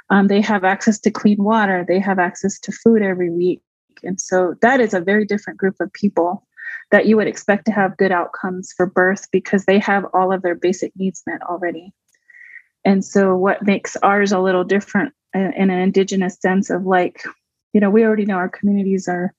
Um, 0.09 0.27
they 0.27 0.41
have 0.41 0.65
access 0.65 0.99
to 0.99 1.09
clean 1.09 1.41
water. 1.41 1.85
They 1.87 1.99
have 1.99 2.19
access 2.19 2.59
to 2.59 2.73
food 2.73 3.01
every 3.01 3.31
week. 3.31 3.61
And 4.03 4.19
so 4.19 4.55
that 4.61 4.79
is 4.79 4.93
a 4.93 4.99
very 4.99 5.25
different 5.25 5.59
group 5.59 5.75
of 5.79 5.91
people 5.93 6.45
that 6.91 7.05
you 7.05 7.17
would 7.17 7.27
expect 7.27 7.65
to 7.65 7.71
have 7.71 7.97
good 7.97 8.11
outcomes 8.11 8.73
for 8.75 8.85
birth 8.85 9.27
because 9.31 9.65
they 9.65 9.79
have 9.79 10.05
all 10.13 10.31
of 10.31 10.41
their 10.41 10.55
basic 10.55 10.91
needs 10.95 11.23
met 11.25 11.41
already. 11.43 11.93
And 12.83 13.03
so, 13.03 13.35
what 13.35 13.63
makes 13.63 13.95
ours 13.97 14.31
a 14.31 14.39
little 14.39 14.63
different 14.63 15.13
in, 15.33 15.51
an 15.55 15.71
indigenous 15.71 16.37
sense 16.39 16.69
of 16.69 16.85
like, 16.85 17.23
you 17.73 17.81
know, 17.81 17.89
we 17.89 18.03
already 18.03 18.25
know 18.25 18.35
our 18.35 18.49
communities 18.49 19.07
are 19.07 19.33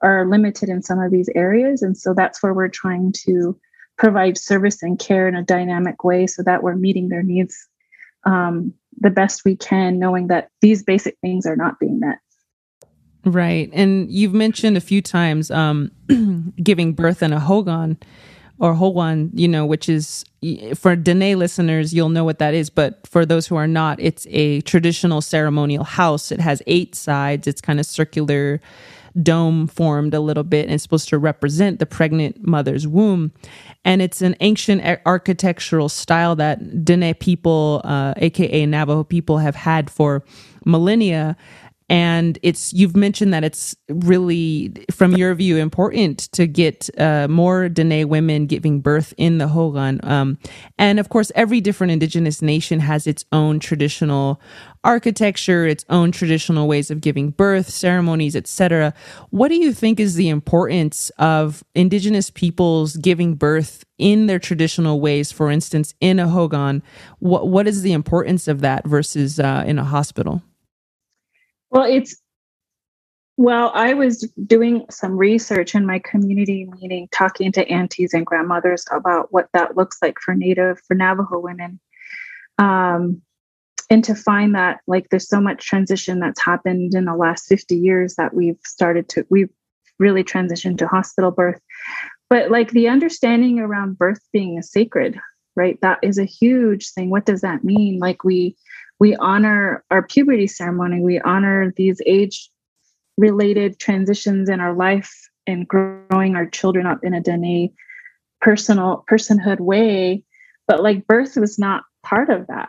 are 0.00 0.28
limited 0.28 0.68
in 0.68 0.82
some 0.82 1.00
of 1.00 1.10
these 1.10 1.28
areas, 1.34 1.82
and 1.82 1.96
so 1.96 2.14
that's 2.14 2.42
where 2.42 2.54
we're 2.54 2.68
trying 2.68 3.12
to 3.24 3.58
provide 3.98 4.38
service 4.38 4.82
and 4.82 4.98
care 4.98 5.28
in 5.28 5.34
a 5.34 5.42
dynamic 5.42 6.02
way 6.04 6.26
so 6.26 6.42
that 6.42 6.62
we're 6.62 6.74
meeting 6.74 7.08
their 7.08 7.22
needs 7.22 7.68
um, 8.24 8.72
the 9.00 9.10
best 9.10 9.44
we 9.44 9.56
can, 9.56 9.98
knowing 9.98 10.28
that 10.28 10.48
these 10.60 10.82
basic 10.82 11.18
things 11.20 11.46
are 11.46 11.56
not 11.56 11.78
being 11.78 12.00
met. 12.00 12.18
Right. 13.24 13.70
And 13.72 14.10
you've 14.10 14.34
mentioned 14.34 14.76
a 14.76 14.80
few 14.80 15.00
times 15.00 15.50
um, 15.50 15.90
giving 16.62 16.92
birth 16.92 17.22
in 17.22 17.32
a 17.32 17.38
hogan 17.38 17.96
or 18.58 18.74
hogan, 18.74 19.30
you 19.34 19.48
know, 19.48 19.64
which 19.64 19.88
is 19.88 20.24
for 20.74 20.96
Dene 20.96 21.38
listeners, 21.38 21.94
you'll 21.94 22.08
know 22.08 22.24
what 22.24 22.38
that 22.40 22.54
is. 22.54 22.68
But 22.68 23.06
for 23.06 23.24
those 23.24 23.46
who 23.46 23.56
are 23.56 23.66
not, 23.66 24.00
it's 24.00 24.26
a 24.30 24.60
traditional 24.62 25.20
ceremonial 25.20 25.84
house. 25.84 26.32
It 26.32 26.40
has 26.40 26.62
eight 26.66 26.94
sides, 26.94 27.46
it's 27.46 27.60
kind 27.60 27.78
of 27.78 27.86
circular 27.86 28.60
dome 29.20 29.66
formed 29.66 30.14
a 30.14 30.20
little 30.20 30.42
bit 30.42 30.64
and 30.64 30.74
it's 30.74 30.82
supposed 30.82 31.08
to 31.08 31.18
represent 31.18 31.78
the 31.78 31.86
pregnant 31.86 32.46
mother's 32.46 32.86
womb 32.86 33.30
and 33.84 34.00
it's 34.00 34.22
an 34.22 34.34
ancient 34.40 34.82
architectural 35.04 35.88
style 35.88 36.34
that 36.34 36.84
Dene 36.84 37.14
people 37.14 37.82
uh, 37.84 38.14
aka 38.16 38.64
Navajo 38.64 39.04
people 39.04 39.38
have 39.38 39.54
had 39.54 39.90
for 39.90 40.24
millennia 40.64 41.36
and 41.92 42.38
it's 42.42 42.72
you've 42.72 42.96
mentioned 42.96 43.34
that 43.34 43.44
it's 43.44 43.76
really 43.90 44.72
from 44.90 45.12
your 45.14 45.34
view 45.34 45.58
important 45.58 46.20
to 46.32 46.46
get 46.46 46.88
uh, 46.98 47.28
more 47.28 47.68
Dene 47.68 48.08
women 48.08 48.46
giving 48.46 48.80
birth 48.80 49.12
in 49.18 49.36
the 49.36 49.46
Hogan. 49.46 50.00
Um, 50.02 50.38
and 50.78 50.98
of 50.98 51.10
course, 51.10 51.30
every 51.34 51.60
different 51.60 51.90
indigenous 51.90 52.40
nation 52.40 52.80
has 52.80 53.06
its 53.06 53.26
own 53.30 53.60
traditional 53.60 54.40
architecture, 54.84 55.66
its 55.66 55.84
own 55.90 56.12
traditional 56.12 56.66
ways 56.66 56.90
of 56.90 57.02
giving 57.02 57.28
birth, 57.28 57.68
ceremonies, 57.68 58.34
etc. 58.36 58.94
What 59.28 59.48
do 59.48 59.56
you 59.56 59.74
think 59.74 60.00
is 60.00 60.14
the 60.14 60.30
importance 60.30 61.10
of 61.18 61.62
indigenous 61.74 62.30
peoples 62.30 62.96
giving 62.96 63.34
birth 63.34 63.84
in 63.98 64.28
their 64.28 64.38
traditional 64.38 64.98
ways? 64.98 65.30
For 65.30 65.50
instance, 65.50 65.92
in 66.00 66.18
a 66.18 66.26
Hogan, 66.26 66.82
what 67.18 67.48
what 67.48 67.68
is 67.68 67.82
the 67.82 67.92
importance 67.92 68.48
of 68.48 68.62
that 68.62 68.86
versus 68.86 69.38
uh, 69.38 69.62
in 69.66 69.78
a 69.78 69.84
hospital? 69.84 70.40
Well, 71.72 71.84
it's 71.84 72.20
well, 73.38 73.72
I 73.74 73.94
was 73.94 74.30
doing 74.46 74.84
some 74.90 75.16
research 75.16 75.74
in 75.74 75.86
my 75.86 75.98
community 76.00 76.68
meeting, 76.80 77.08
talking 77.10 77.50
to 77.52 77.66
aunties 77.66 78.12
and 78.12 78.26
grandmothers 78.26 78.84
about 78.92 79.32
what 79.32 79.48
that 79.54 79.74
looks 79.74 79.96
like 80.02 80.18
for 80.20 80.34
Native, 80.34 80.80
for 80.86 80.94
Navajo 80.94 81.40
women. 81.40 81.80
Um, 82.58 83.22
and 83.88 84.04
to 84.04 84.14
find 84.14 84.54
that 84.54 84.80
like 84.86 85.08
there's 85.08 85.28
so 85.28 85.40
much 85.40 85.66
transition 85.66 86.20
that's 86.20 86.42
happened 86.42 86.94
in 86.94 87.06
the 87.06 87.16
last 87.16 87.46
50 87.46 87.74
years 87.74 88.16
that 88.16 88.34
we've 88.34 88.60
started 88.64 89.08
to, 89.10 89.26
we've 89.30 89.50
really 89.98 90.22
transitioned 90.22 90.76
to 90.78 90.86
hospital 90.86 91.30
birth. 91.30 91.60
But 92.28 92.50
like 92.50 92.70
the 92.70 92.88
understanding 92.88 93.58
around 93.58 93.98
birth 93.98 94.20
being 94.30 94.58
a 94.58 94.62
sacred, 94.62 95.18
right? 95.56 95.80
That 95.80 96.00
is 96.02 96.18
a 96.18 96.24
huge 96.24 96.90
thing. 96.90 97.08
What 97.08 97.24
does 97.24 97.40
that 97.40 97.64
mean? 97.64 97.98
Like 97.98 98.24
we, 98.24 98.56
we 99.02 99.16
honor 99.16 99.84
our 99.90 100.06
puberty 100.06 100.46
ceremony, 100.46 101.00
we 101.00 101.18
honor 101.22 101.74
these 101.76 102.00
age 102.06 102.48
related 103.18 103.80
transitions 103.80 104.48
in 104.48 104.60
our 104.60 104.74
life 104.74 105.12
and 105.44 105.66
growing 105.66 106.36
our 106.36 106.46
children 106.46 106.86
up 106.86 107.00
in 107.02 107.12
a 107.12 107.20
Dene 107.20 107.74
personal 108.40 109.04
personhood 109.10 109.58
way. 109.58 110.22
But 110.68 110.84
like 110.84 111.08
birth 111.08 111.36
was 111.36 111.58
not 111.58 111.82
part 112.04 112.30
of 112.30 112.46
that. 112.46 112.68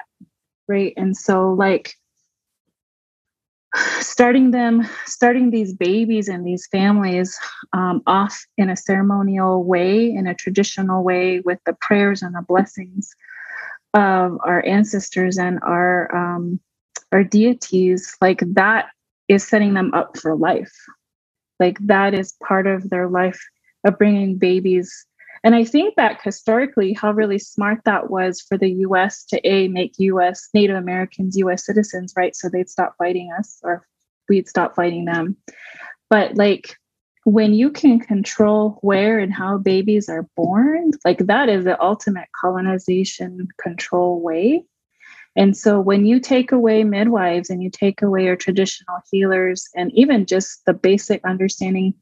Right. 0.67 0.95
And 0.97 1.15
so 1.15 1.53
like 1.53 1.93
starting 3.99 4.49
them 4.49 4.89
starting 5.05 5.51
these 5.51 5.71
babies 5.71 6.27
and 6.27 6.47
these 6.47 6.67
families 6.71 7.37
um, 7.73 8.01
off 8.07 8.43
in 8.57 8.71
a 8.71 8.75
ceremonial 8.75 9.63
way 9.63 10.11
in 10.11 10.25
a 10.25 10.33
traditional 10.33 11.03
way 11.03 11.41
with 11.41 11.59
the 11.67 11.73
prayers 11.79 12.23
and 12.23 12.33
the 12.33 12.41
blessings 12.41 13.15
of 13.93 14.38
our 14.43 14.65
ancestors 14.65 15.38
and 15.38 15.60
our 15.63 16.13
um, 16.15 16.60
our 17.12 17.23
deities, 17.23 18.15
like 18.21 18.41
that 18.53 18.88
is 19.27 19.47
setting 19.47 19.73
them 19.73 19.93
up 19.93 20.17
for 20.17 20.36
life. 20.36 20.73
Like 21.60 21.77
that 21.82 22.13
is 22.13 22.34
part 22.43 22.67
of 22.67 22.89
their 22.89 23.08
life 23.08 23.39
of 23.86 23.97
bringing 23.97 24.38
babies. 24.38 25.06
And 25.43 25.56
I 25.56 25.63
think 25.63 25.95
that 25.95 26.21
historically, 26.23 26.93
how 26.93 27.12
really 27.12 27.39
smart 27.39 27.82
that 27.86 28.10
was 28.10 28.41
for 28.41 28.58
the 28.58 28.71
US 28.88 29.25
to 29.25 29.47
A, 29.47 29.67
make 29.67 29.93
US 29.99 30.49
Native 30.53 30.77
Americans 30.77 31.38
US 31.38 31.65
citizens, 31.65 32.13
right? 32.17 32.36
So 32.36 32.49
they'd 32.49 32.69
stop 32.69 32.95
fighting 32.97 33.32
us 33.38 33.60
or 33.63 33.86
we'd 34.29 34.47
stop 34.47 34.75
fighting 34.75 35.06
them. 35.06 35.38
But 36.10 36.36
like 36.36 36.77
when 37.25 37.53
you 37.53 37.69
can 37.69 37.99
control 37.99 38.79
where 38.81 39.19
and 39.19 39.33
how 39.33 39.57
babies 39.57 40.09
are 40.09 40.27
born, 40.36 40.91
like 41.05 41.19
that 41.19 41.49
is 41.49 41.63
the 41.63 41.81
ultimate 41.81 42.27
colonization 42.39 43.47
control 43.62 44.21
way. 44.21 44.63
And 45.36 45.57
so 45.57 45.79
when 45.79 46.05
you 46.05 46.19
take 46.19 46.51
away 46.51 46.83
midwives 46.83 47.49
and 47.49 47.63
you 47.63 47.69
take 47.69 48.01
away 48.01 48.27
our 48.27 48.36
traditional 48.36 48.97
healers 49.12 49.67
and 49.75 49.91
even 49.93 50.25
just 50.25 50.65
the 50.65 50.73
basic 50.73 51.25
understanding 51.25 51.93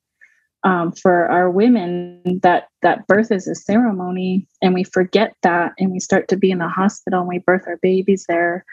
um, 0.63 0.91
for 0.91 1.27
our 1.27 1.49
women 1.49 2.39
that 2.43 2.67
that 2.81 3.07
birth 3.07 3.31
is 3.31 3.47
a 3.47 3.55
ceremony 3.55 4.47
and 4.61 4.73
we 4.73 4.83
forget 4.83 5.33
that 5.41 5.73
and 5.79 5.91
we 5.91 5.99
start 5.99 6.27
to 6.27 6.37
be 6.37 6.51
in 6.51 6.59
the 6.59 6.67
hospital 6.67 7.21
and 7.21 7.29
we 7.29 7.39
birth 7.39 7.63
our 7.67 7.77
babies 7.81 8.25
there 8.27 8.63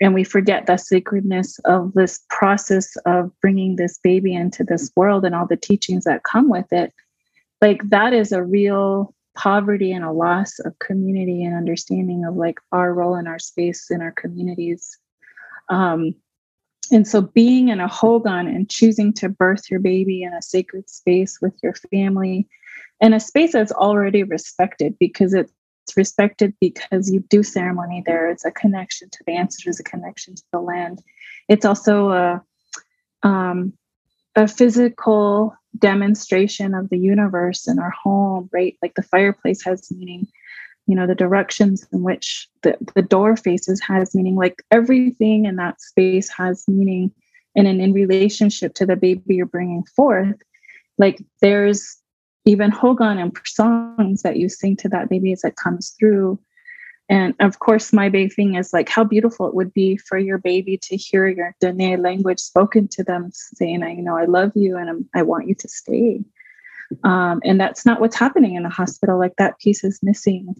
and 0.00 0.14
we 0.14 0.24
forget 0.24 0.66
the 0.66 0.76
sacredness 0.76 1.58
of 1.66 1.92
this 1.92 2.20
process 2.30 2.96
of 3.04 3.30
bringing 3.40 3.76
this 3.76 3.98
baby 3.98 4.34
into 4.34 4.64
this 4.64 4.90
world 4.96 5.24
and 5.24 5.34
all 5.34 5.46
the 5.46 5.56
teachings 5.56 6.04
that 6.04 6.24
come 6.24 6.48
with 6.48 6.72
it. 6.72 6.92
Like 7.60 7.82
that 7.90 8.14
is 8.14 8.32
a 8.32 8.42
real 8.42 9.14
poverty 9.36 9.92
and 9.92 10.04
a 10.04 10.12
loss 10.12 10.58
of 10.60 10.78
community 10.78 11.44
and 11.44 11.54
understanding 11.54 12.24
of 12.24 12.34
like 12.34 12.58
our 12.72 12.94
role 12.94 13.14
in 13.14 13.26
our 13.26 13.38
space 13.38 13.90
in 13.90 14.00
our 14.00 14.12
communities. 14.12 14.98
Um, 15.68 16.14
and 16.90 17.06
so 17.06 17.20
being 17.20 17.68
in 17.68 17.78
a 17.78 17.86
hogan 17.86 18.48
and 18.48 18.68
choosing 18.68 19.12
to 19.14 19.28
birth 19.28 19.70
your 19.70 19.80
baby 19.80 20.22
in 20.22 20.32
a 20.32 20.42
sacred 20.42 20.90
space 20.90 21.38
with 21.40 21.54
your 21.62 21.74
family 21.74 22.48
and 23.00 23.14
a 23.14 23.20
space 23.20 23.52
that's 23.52 23.72
already 23.72 24.22
respected 24.24 24.96
because 24.98 25.34
it's 25.34 25.52
it's 25.84 25.96
respected 25.96 26.54
because 26.60 27.10
you 27.10 27.20
do 27.28 27.42
ceremony 27.42 28.02
there. 28.04 28.30
It's 28.30 28.44
a 28.44 28.50
connection 28.50 29.10
to 29.10 29.18
the 29.26 29.32
ancestors, 29.32 29.80
a 29.80 29.84
connection 29.84 30.34
to 30.34 30.42
the 30.52 30.60
land. 30.60 31.02
It's 31.48 31.64
also 31.64 32.10
a 32.10 32.42
um, 33.22 33.74
a 34.36 34.46
physical 34.46 35.54
demonstration 35.78 36.74
of 36.74 36.88
the 36.88 36.98
universe 36.98 37.68
in 37.68 37.78
our 37.78 37.90
home, 37.90 38.48
right? 38.52 38.76
Like 38.82 38.94
the 38.94 39.02
fireplace 39.02 39.62
has 39.64 39.90
meaning, 39.90 40.26
you 40.86 40.94
know, 40.94 41.06
the 41.06 41.14
directions 41.14 41.86
in 41.92 42.02
which 42.02 42.48
the, 42.62 42.76
the 42.94 43.02
door 43.02 43.36
faces 43.36 43.80
has 43.82 44.14
meaning, 44.14 44.36
like 44.36 44.62
everything 44.70 45.44
in 45.46 45.56
that 45.56 45.80
space 45.80 46.28
has 46.30 46.64
meaning. 46.68 47.12
And 47.56 47.66
in, 47.66 47.80
in 47.80 47.92
relationship 47.92 48.74
to 48.74 48.86
the 48.86 48.96
baby 48.96 49.34
you're 49.34 49.46
bringing 49.46 49.84
forth, 49.96 50.40
like 50.98 51.20
there's 51.40 51.99
even 52.44 52.70
Hogan 52.70 53.18
and 53.18 53.36
songs 53.44 54.22
that 54.22 54.36
you 54.36 54.48
sing 54.48 54.76
to 54.76 54.88
that 54.88 55.08
baby 55.08 55.32
as 55.32 55.44
it 55.44 55.56
comes 55.56 55.94
through. 55.98 56.38
And 57.08 57.34
of 57.40 57.58
course, 57.58 57.92
my 57.92 58.08
big 58.08 58.32
thing 58.32 58.54
is 58.54 58.72
like 58.72 58.88
how 58.88 59.02
beautiful 59.02 59.48
it 59.48 59.54
would 59.54 59.74
be 59.74 59.96
for 59.96 60.16
your 60.16 60.38
baby 60.38 60.78
to 60.82 60.96
hear 60.96 61.26
your 61.26 61.54
Dene 61.60 62.00
language 62.00 62.38
spoken 62.38 62.86
to 62.88 63.02
them, 63.02 63.30
saying, 63.32 63.82
"I 63.82 63.94
you 63.94 64.02
know 64.02 64.16
I 64.16 64.26
love 64.26 64.52
you 64.54 64.76
and 64.76 64.88
I'm, 64.88 65.08
i 65.14 65.22
want 65.22 65.48
you 65.48 65.54
to 65.56 65.68
stay." 65.68 66.20
Um, 67.04 67.40
and 67.44 67.60
that's 67.60 67.84
not 67.84 68.00
what's 68.00 68.16
happening 68.16 68.54
in 68.54 68.62
the 68.62 68.68
hospital. 68.68 69.18
Like 69.18 69.36
that 69.36 69.58
piece 69.58 69.84
is 69.84 70.00
missing. 70.02 70.54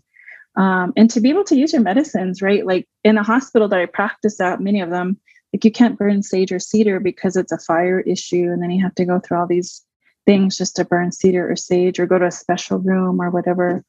Um, 0.57 0.93
and 0.97 1.09
to 1.11 1.21
be 1.21 1.31
able 1.31 1.45
to 1.45 1.57
use 1.57 1.73
your 1.73 1.83
medicines, 1.83 2.43
right? 2.43 2.67
Like 2.67 2.89
in 3.05 3.17
a 3.17 3.23
hospital 3.23 3.69
that 3.69 3.79
I 3.79 3.87
practice 3.87 4.41
at, 4.41 4.61
many 4.61 4.81
of 4.81 4.91
them, 4.91 5.19
like 5.53 5.65
you 5.65 5.71
can't 5.71 5.99
burn 5.99 6.23
sage 6.23 6.53
or 6.53 6.59
cedar 6.59 7.01
because 7.01 7.37
it's 7.37 7.53
a 7.53 7.59
fire 7.59 8.01
issue, 8.01 8.51
and 8.51 8.63
then 8.63 8.71
you 8.71 8.83
have 8.83 8.95
to 8.97 9.05
go 9.05 9.21
through 9.21 9.39
all 9.39 9.47
these 9.47 9.85
things 10.31 10.57
just 10.57 10.77
to 10.77 10.85
burn 10.85 11.11
cedar 11.11 11.51
or 11.51 11.57
sage 11.57 11.99
or 11.99 12.07
go 12.07 12.17
to 12.17 12.27
a 12.27 12.31
special 12.31 12.79
room 12.79 13.21
or 13.21 13.31
whatever. 13.31 13.85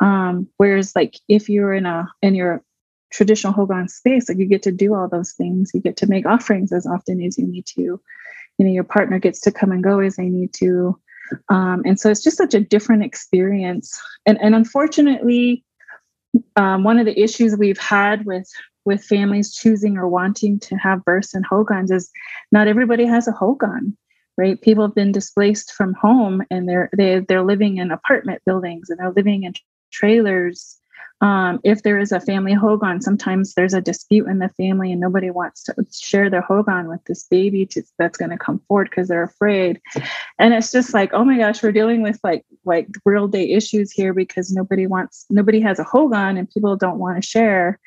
Um, 0.00 0.46
whereas 0.58 0.94
like 0.94 1.14
if 1.28 1.48
you're 1.48 1.72
in 1.72 1.86
a 1.86 2.06
in 2.20 2.34
your 2.34 2.62
traditional 3.10 3.54
Hogan 3.54 3.88
space, 3.88 4.28
like 4.28 4.36
you 4.36 4.44
get 4.44 4.62
to 4.64 4.70
do 4.70 4.94
all 4.94 5.08
those 5.08 5.32
things. 5.32 5.70
You 5.72 5.80
get 5.80 5.96
to 5.96 6.06
make 6.06 6.26
offerings 6.26 6.72
as 6.72 6.86
often 6.86 7.22
as 7.22 7.38
you 7.38 7.46
need 7.46 7.64
to. 7.76 7.80
You 7.80 8.66
know, 8.66 8.70
your 8.70 8.84
partner 8.84 9.18
gets 9.18 9.40
to 9.40 9.50
come 9.50 9.72
and 9.72 9.82
go 9.82 10.00
as 10.00 10.16
they 10.16 10.28
need 10.28 10.52
to. 10.54 11.00
Um, 11.48 11.80
and 11.86 11.98
so 11.98 12.10
it's 12.10 12.22
just 12.22 12.36
such 12.36 12.52
a 12.52 12.60
different 12.60 13.02
experience. 13.02 13.98
And 14.26 14.38
and 14.42 14.54
unfortunately, 14.54 15.64
um, 16.56 16.84
one 16.84 16.98
of 16.98 17.06
the 17.06 17.18
issues 17.18 17.56
we've 17.56 17.80
had 17.80 18.26
with 18.26 18.46
with 18.84 19.02
families 19.02 19.54
choosing 19.54 19.96
or 19.96 20.06
wanting 20.06 20.60
to 20.60 20.76
have 20.76 21.04
births 21.06 21.32
and 21.32 21.46
hogans 21.46 21.90
is 21.90 22.10
not 22.52 22.68
everybody 22.68 23.06
has 23.06 23.26
a 23.26 23.32
hogan 23.32 23.96
right? 24.38 24.60
People 24.62 24.84
have 24.84 24.94
been 24.94 25.12
displaced 25.12 25.72
from 25.72 25.92
home 25.94 26.42
and 26.50 26.66
they're 26.66 26.88
they, 26.96 27.18
they're 27.18 27.44
living 27.44 27.76
in 27.76 27.90
apartment 27.90 28.40
buildings 28.46 28.88
and 28.88 28.98
they're 28.98 29.12
living 29.12 29.42
in 29.42 29.52
trailers. 29.90 30.76
Um, 31.20 31.58
if 31.64 31.82
there 31.82 31.98
is 31.98 32.12
a 32.12 32.20
family 32.20 32.52
hogan 32.52 33.02
sometimes 33.02 33.54
there's 33.54 33.74
a 33.74 33.80
dispute 33.80 34.28
in 34.28 34.38
the 34.38 34.50
family 34.50 34.92
and 34.92 35.00
nobody 35.00 35.30
wants 35.30 35.64
to 35.64 35.74
share 35.92 36.30
their 36.30 36.42
hogan 36.42 36.86
with 36.86 37.04
this 37.06 37.24
baby 37.24 37.66
to, 37.66 37.82
that's 37.98 38.16
going 38.16 38.30
to 38.30 38.38
come 38.38 38.60
forward 38.68 38.88
because 38.88 39.08
they're 39.08 39.24
afraid. 39.24 39.80
And 40.38 40.54
it's 40.54 40.70
just 40.70 40.94
like 40.94 41.12
oh 41.12 41.24
my 41.24 41.36
gosh 41.36 41.60
we're 41.60 41.72
dealing 41.72 42.02
with 42.02 42.20
like 42.22 42.44
like 42.64 42.86
real 43.04 43.26
day 43.26 43.50
issues 43.50 43.90
here 43.90 44.14
because 44.14 44.52
nobody 44.52 44.86
wants 44.86 45.26
nobody 45.28 45.58
has 45.60 45.80
a 45.80 45.84
hogan 45.84 46.36
and 46.36 46.48
people 46.48 46.76
don't 46.76 47.00
want 47.00 47.20
to 47.20 47.28
share. 47.28 47.80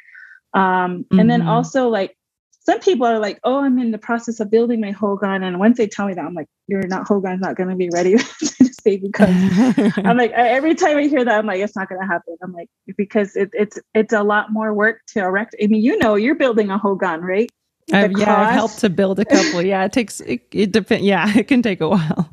Um, 0.54 0.62
and 0.62 1.06
mm-hmm. 1.12 1.28
then 1.30 1.42
also 1.44 1.88
like 1.88 2.18
some 2.64 2.80
people 2.80 3.08
are 3.08 3.18
like, 3.18 3.40
oh, 3.44 3.64
I'm 3.64 3.80
in 3.80 3.90
the 3.90 3.98
process 3.98 4.40
of 4.40 4.52
building 4.52 4.82
my 4.82 4.92
Hogan. 4.92 5.42
And 5.42 5.60
once 5.60 5.78
they 5.78 5.88
tell 5.88 6.08
me 6.08 6.14
that, 6.14 6.24
I'm 6.24 6.36
like, 6.36 6.48
you're 6.68 6.86
not 6.86 7.08
Hogan's 7.08 7.42
not 7.42 7.56
going 7.56 7.70
to 7.70 7.76
be 7.76 7.90
ready 7.92 8.18
to 8.18 8.74
say 8.82 8.98
because 8.98 9.30
I'm 9.98 10.16
like, 10.16 10.32
every 10.32 10.76
time 10.76 10.98
I 10.98 11.08
hear 11.08 11.26
that, 11.26 11.40
I'm 11.40 11.48
like, 11.48 11.60
it's 11.60 11.76
not 11.76 11.90
going 11.90 12.02
to 12.02 12.08
happen. 12.08 12.38
I'm 12.44 12.54
like, 12.54 12.70
because 12.98 13.36
it, 13.36 13.50
it's, 13.54 13.80
it's 13.96 14.14
a 14.14 14.22
lot 14.22 14.52
more 14.52 14.76
work 14.76 15.02
to 15.14 15.22
erect. 15.22 15.56
I 15.62 15.68
mean, 15.68 15.82
you 15.82 15.98
know, 15.98 16.14
you're 16.14 16.36
building 16.36 16.70
a 16.70 16.78
Hogan, 16.78 17.22
right? 17.22 17.50
Yeah, 17.88 18.04
I've 18.04 18.54
helped 18.54 18.78
to 18.80 18.90
build 18.90 19.20
a 19.20 19.26
couple. 19.26 19.62
Yeah, 19.66 19.84
it 19.84 19.92
takes, 19.92 20.22
it, 20.22 20.42
it 20.52 20.72
depends. 20.72 21.04
Yeah, 21.04 21.36
it 21.36 21.48
can 21.48 21.64
take 21.64 21.82
a 21.82 21.90
while. 21.90 22.30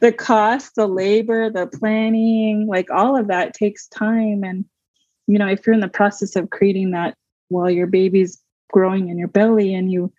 The 0.00 0.12
cost, 0.12 0.74
the 0.76 0.86
labor, 0.86 1.50
the 1.50 1.66
planning, 1.66 2.66
like 2.68 2.90
all 2.90 3.16
of 3.16 3.28
that 3.28 3.54
takes 3.54 3.88
time. 3.88 4.44
And, 4.44 4.66
you 5.26 5.38
know, 5.38 5.48
if 5.48 5.66
you're 5.66 5.74
in 5.74 5.80
the 5.80 5.88
process 5.88 6.36
of 6.36 6.50
creating 6.50 6.90
that 6.90 7.14
while 7.48 7.70
your 7.70 7.86
baby's 7.86 8.40
growing 8.72 9.08
in 9.08 9.18
your 9.18 9.28
belly 9.28 9.74
and 9.74 9.90
you 9.90 10.12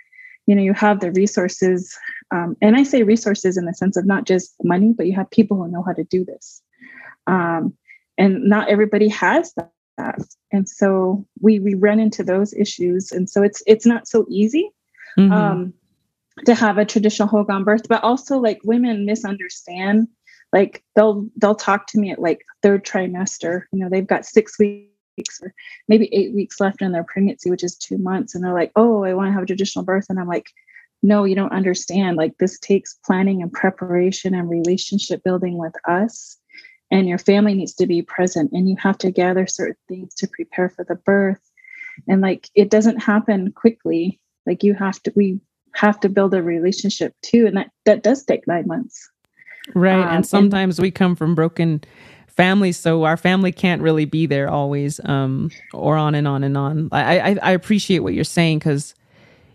you 0.47 0.55
know 0.55 0.61
you 0.61 0.73
have 0.73 0.99
the 0.99 1.11
resources 1.11 1.97
um, 2.31 2.55
and 2.61 2.75
i 2.75 2.83
say 2.83 3.03
resources 3.03 3.57
in 3.57 3.65
the 3.65 3.73
sense 3.73 3.97
of 3.97 4.05
not 4.05 4.25
just 4.25 4.55
money 4.63 4.93
but 4.95 5.05
you 5.05 5.13
have 5.13 5.29
people 5.31 5.57
who 5.57 5.71
know 5.71 5.83
how 5.83 5.93
to 5.93 6.03
do 6.05 6.25
this. 6.25 6.61
Um, 7.27 7.73
and 8.17 8.43
not 8.43 8.69
everybody 8.69 9.07
has 9.09 9.53
that. 9.97 10.21
And 10.51 10.67
so 10.67 11.25
we 11.41 11.59
we 11.59 11.73
run 11.75 11.99
into 11.99 12.23
those 12.23 12.53
issues. 12.53 13.11
And 13.11 13.29
so 13.29 13.43
it's 13.43 13.61
it's 13.67 13.85
not 13.85 14.07
so 14.07 14.25
easy 14.29 14.69
mm-hmm. 15.17 15.31
um, 15.31 15.73
to 16.45 16.55
have 16.55 16.77
a 16.77 16.85
traditional 16.85 17.27
hogan 17.27 17.63
birth 17.63 17.87
but 17.87 18.03
also 18.03 18.37
like 18.37 18.59
women 18.63 19.05
misunderstand 19.05 20.07
like 20.53 20.83
they'll 20.95 21.27
they'll 21.37 21.55
talk 21.55 21.87
to 21.87 21.99
me 21.99 22.11
at 22.11 22.19
like 22.19 22.41
third 22.61 22.85
trimester. 22.85 23.63
You 23.71 23.79
know 23.79 23.89
they've 23.89 24.07
got 24.07 24.25
six 24.25 24.57
weeks 24.59 24.90
or 25.41 25.53
maybe 25.88 26.13
eight 26.13 26.34
weeks 26.34 26.60
left 26.60 26.81
in 26.81 26.91
their 26.91 27.03
pregnancy 27.03 27.49
which 27.49 27.63
is 27.63 27.75
two 27.75 27.97
months. 27.97 28.36
And 28.36 28.43
they're 28.43 28.53
like 28.53 28.71
oh 28.75 29.03
i 29.03 29.13
want 29.13 29.27
to 29.27 29.34
have 29.34 29.43
a 29.43 29.47
traditional 29.47 29.86
birth. 29.86 30.07
And 30.10 30.19
i'm 30.19 30.27
like 30.27 30.49
no 31.03 31.23
you 31.23 31.36
don't 31.36 31.53
understand. 31.53 32.17
Like 32.17 32.38
this 32.38 32.60
takes 32.60 32.99
planning 33.05 33.41
and 33.41 33.51
preparation 33.51 34.34
and 34.34 34.49
relationship 34.49 35.23
building 35.23 35.57
with 35.57 35.73
us. 35.88 36.38
And 36.91 37.07
your 37.07 37.17
family 37.17 37.53
needs 37.53 37.73
to 37.75 37.88
be 37.88 38.01
present 38.01 38.51
and 38.51 38.69
you 38.69 38.75
have 38.77 38.97
to 38.99 39.12
gather 39.12 39.47
certain 39.47 39.77
things 39.88 40.13
to 40.15 40.27
prepare 40.27 40.69
for 40.69 40.84
the 40.84 40.95
birth. 40.95 41.39
And 42.07 42.21
like 42.21 42.49
it 42.55 42.69
doesn't 42.69 43.01
happen 43.01 43.51
quickly. 43.53 44.19
Like 44.45 44.63
you 44.63 44.73
have 44.73 45.01
to 45.03 45.13
we 45.15 45.39
have 45.75 45.99
to 46.01 46.10
build 46.10 46.34
a 46.34 46.43
relationship 46.43 47.13
too 47.21 47.45
and 47.47 47.55
that 47.57 47.71
that 47.86 48.03
does 48.03 48.23
take 48.23 48.47
nine 48.47 48.67
months. 48.67 49.10
Right 49.73 50.03
um, 50.03 50.15
and 50.17 50.27
sometimes 50.27 50.79
and, 50.79 50.84
we 50.84 50.91
come 50.91 51.15
from 51.15 51.36
broken 51.36 51.84
families 52.32 52.78
so 52.78 53.04
our 53.04 53.17
family 53.17 53.52
can't 53.52 53.82
really 53.82 54.06
be 54.06 54.26
there 54.26 54.50
always 54.50 55.00
um 55.06 55.50
or 55.74 55.96
on 55.98 56.15
and 56.15 56.28
on 56.28 56.44
and 56.44 56.58
on 56.58 56.89
i 56.91 57.20
i, 57.20 57.38
I 57.41 57.52
appreciate 57.52 58.00
what 58.00 58.13
you're 58.13 58.24
saying 58.24 58.60
because 58.60 58.96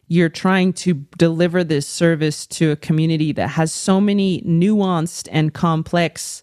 you're 0.08 0.28
trying 0.28 0.72
to 0.72 0.94
deliver 1.18 1.64
this 1.64 1.86
service 1.86 2.46
to 2.46 2.70
a 2.70 2.76
community 2.76 3.32
that 3.32 3.48
has 3.48 3.72
so 3.72 4.00
many 4.00 4.40
nuanced 4.42 5.28
and 5.32 5.52
complex 5.52 6.42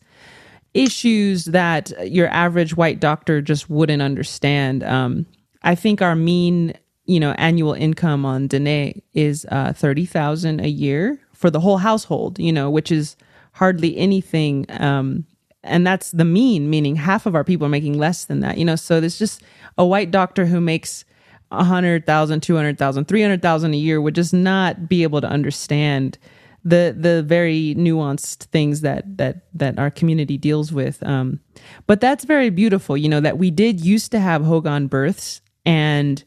issues 0.74 1.46
that 1.46 1.92
your 2.12 2.28
average 2.30 2.76
white 2.76 3.00
doctor 3.00 3.42
just 3.42 3.70
wouldn't 3.70 4.02
understand. 4.02 4.84
Um, 4.84 5.26
I 5.62 5.76
think 5.76 6.02
our 6.02 6.16
mean, 6.16 6.74
you 7.06 7.20
know, 7.20 7.32
annual 7.34 7.74
income 7.74 8.26
on 8.26 8.48
Dene 8.48 9.02
is 9.14 9.46
uh, 9.52 9.74
thirty 9.74 10.06
thousand 10.06 10.60
a 10.62 10.68
year 10.68 11.20
for 11.34 11.50
the 11.50 11.60
whole 11.60 11.78
household. 11.78 12.40
You 12.40 12.52
know, 12.52 12.70
which 12.70 12.92
is 12.92 13.16
hardly 13.54 13.96
anything. 13.98 14.66
Um, 14.70 15.26
and 15.64 15.86
that's 15.86 16.12
the 16.12 16.26
mean, 16.26 16.70
meaning 16.70 16.96
half 16.96 17.26
of 17.26 17.36
our 17.36 17.44
people 17.44 17.66
are 17.66 17.70
making 17.70 17.98
less 17.98 18.26
than 18.26 18.42
that. 18.42 18.58
You 18.58 18.66
know, 18.66 18.76
so 18.76 19.00
there's 19.00 19.20
just 19.20 19.42
a 19.78 19.86
white 19.86 20.12
doctor 20.12 20.46
who 20.46 20.60
makes 20.62 21.06
a 21.52 21.64
hundred 21.64 22.06
thousand, 22.06 22.42
two 22.42 22.56
hundred 22.56 22.78
thousand, 22.78 23.06
three 23.06 23.22
hundred 23.22 23.42
thousand 23.42 23.74
a 23.74 23.78
year 23.78 24.02
would 24.02 24.16
just 24.16 24.34
not 24.34 24.90
be 24.90 25.04
able 25.04 25.22
to 25.22 25.28
understand 25.28 26.18
the 26.66 26.96
the 26.98 27.24
very 27.24 27.76
nuanced 27.78 28.46
things 28.46 28.82
that 28.82 29.18
that 29.18 29.46
that 29.54 29.78
our 29.78 29.92
community 29.92 30.38
deals 30.38 30.72
with. 30.72 31.02
Um, 31.04 31.40
but 31.88 32.02
that's 32.02 32.24
very 32.24 32.50
beautiful, 32.50 32.98
you 32.98 33.10
know, 33.10 33.20
that 33.20 33.38
we 33.38 33.52
did 33.52 33.84
used 33.84 34.12
to 34.12 34.20
have 34.20 34.44
Hogan 34.44 34.88
births 34.88 35.42
and 35.66 36.24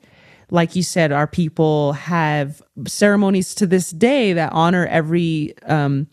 like 0.50 0.76
you 0.76 0.82
said, 0.82 1.10
our 1.12 1.26
people 1.26 1.92
have 1.94 2.62
ceremonies 2.86 3.54
to 3.56 3.66
this 3.66 3.90
day 3.90 4.32
that 4.32 4.52
honor 4.52 4.86
every 4.86 5.54
um, 5.64 6.06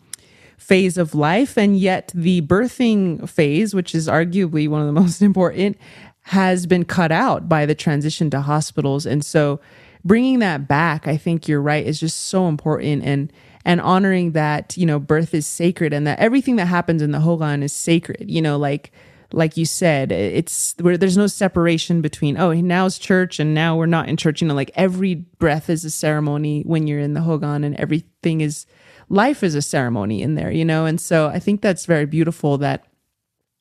phase 0.56 0.96
of 0.96 1.14
life. 1.14 1.56
And 1.56 1.76
yet, 1.76 2.12
the 2.14 2.42
birthing 2.42 3.28
phase, 3.28 3.74
which 3.74 3.94
is 3.94 4.08
arguably 4.08 4.68
one 4.68 4.80
of 4.80 4.86
the 4.86 4.92
most 5.00 5.22
important, 5.22 5.76
has 6.22 6.66
been 6.66 6.84
cut 6.84 7.12
out 7.12 7.48
by 7.48 7.66
the 7.66 7.74
transition 7.74 8.30
to 8.30 8.40
hospitals. 8.40 9.06
And 9.06 9.24
so, 9.24 9.60
bringing 10.04 10.38
that 10.40 10.66
back, 10.68 11.06
I 11.06 11.16
think 11.16 11.48
you're 11.48 11.62
right, 11.62 11.86
is 11.86 12.00
just 12.00 12.22
so 12.22 12.48
important. 12.48 13.04
And 13.04 13.32
and 13.64 13.80
honoring 13.80 14.32
that 14.32 14.76
you 14.76 14.86
know 14.86 14.98
birth 14.98 15.34
is 15.34 15.46
sacred 15.46 15.92
and 15.92 16.06
that 16.06 16.18
everything 16.18 16.56
that 16.56 16.66
happens 16.66 17.02
in 17.02 17.12
the 17.12 17.20
Hogan 17.20 17.62
is 17.62 17.72
sacred. 17.72 18.30
You 18.30 18.42
know, 18.42 18.58
like 18.58 18.92
like 19.32 19.56
you 19.56 19.66
said, 19.66 20.12
it's 20.12 20.74
where 20.80 20.96
there's 20.96 21.16
no 21.16 21.26
separation 21.26 22.00
between 22.00 22.36
oh 22.38 22.52
now 22.52 22.86
it's 22.86 22.98
church 22.98 23.40
and 23.40 23.54
now 23.54 23.76
we're 23.76 23.86
not 23.86 24.08
in 24.08 24.16
church. 24.16 24.40
You 24.40 24.48
know, 24.48 24.54
like 24.54 24.70
every 24.74 25.14
breath 25.14 25.68
is 25.68 25.84
a 25.84 25.90
ceremony 25.90 26.62
when 26.62 26.86
you're 26.86 27.00
in 27.00 27.14
the 27.14 27.20
Hogan, 27.20 27.64
and 27.64 27.74
everything 27.76 28.40
is 28.40 28.66
life 29.08 29.42
is 29.42 29.54
a 29.54 29.62
ceremony 29.62 30.22
in 30.22 30.34
there. 30.34 30.50
You 30.50 30.64
know, 30.64 30.86
and 30.86 31.00
so 31.00 31.28
I 31.28 31.38
think 31.38 31.60
that's 31.60 31.86
very 31.86 32.06
beautiful 32.06 32.58
that 32.58 32.86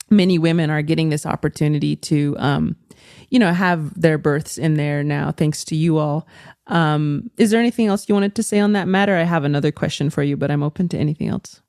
many 0.09 0.37
women 0.37 0.69
are 0.69 0.81
getting 0.81 1.09
this 1.09 1.25
opportunity 1.25 1.95
to 1.95 2.35
um, 2.37 2.75
you 3.29 3.39
know 3.39 3.51
have 3.51 3.99
their 3.99 4.17
births 4.17 4.57
in 4.57 4.75
there 4.75 5.01
now 5.01 5.31
thanks 5.31 5.63
to 5.63 5.75
you 5.75 5.97
all 5.97 6.27
um, 6.67 7.29
is 7.37 7.51
there 7.51 7.59
anything 7.59 7.87
else 7.87 8.07
you 8.07 8.15
wanted 8.15 8.35
to 8.35 8.43
say 8.43 8.59
on 8.59 8.73
that 8.73 8.87
matter? 8.87 9.17
I 9.17 9.23
have 9.23 9.43
another 9.43 9.71
question 9.71 10.09
for 10.09 10.23
you, 10.23 10.37
but 10.37 10.51
I'm 10.51 10.63
open 10.63 10.87
to 10.89 10.97
anything 10.97 11.27
else. 11.27 11.61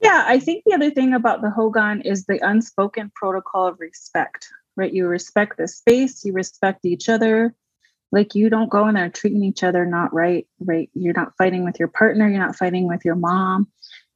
Yeah, 0.00 0.24
I 0.26 0.38
think 0.38 0.62
the 0.64 0.74
other 0.74 0.90
thing 0.90 1.12
about 1.12 1.42
the 1.42 1.50
Hogan 1.50 2.02
is 2.02 2.26
the 2.26 2.38
unspoken 2.46 3.10
protocol 3.14 3.66
of 3.66 3.80
respect, 3.80 4.48
right? 4.76 4.92
You 4.92 5.08
respect 5.08 5.56
the 5.56 5.66
space, 5.66 6.24
you 6.24 6.32
respect 6.32 6.84
each 6.84 7.08
other. 7.08 7.54
Like 8.10 8.34
you 8.34 8.48
don't 8.48 8.70
go 8.70 8.88
in 8.88 8.94
there 8.94 9.10
treating 9.10 9.44
each 9.44 9.62
other 9.62 9.84
not 9.84 10.14
right, 10.14 10.46
right? 10.60 10.90
You're 10.94 11.14
not 11.14 11.36
fighting 11.36 11.64
with 11.64 11.78
your 11.78 11.88
partner, 11.88 12.28
you're 12.28 12.38
not 12.38 12.56
fighting 12.56 12.88
with 12.88 13.04
your 13.04 13.16
mom. 13.16 13.68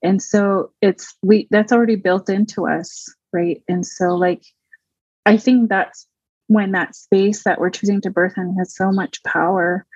And 0.03 0.21
so 0.23 0.73
it's 0.81 1.15
we 1.23 1.47
that's 1.51 1.73
already 1.73 1.97
built 1.97 2.29
into 2.29 2.67
us, 2.67 3.13
right? 3.33 3.63
And 3.69 3.87
so 3.87 4.17
like 4.17 4.45
I 5.27 5.37
think 5.37 5.69
that's 5.69 6.07
when 6.49 6.73
that 6.73 6.95
space 6.95 7.45
that 7.45 7.61
we're 7.61 7.71
choosing 7.71 8.01
to 8.03 8.11
birth 8.11 8.35
in 8.37 8.57
has 8.59 8.75
so 8.75 8.91
much 8.91 9.23
power 9.25 9.87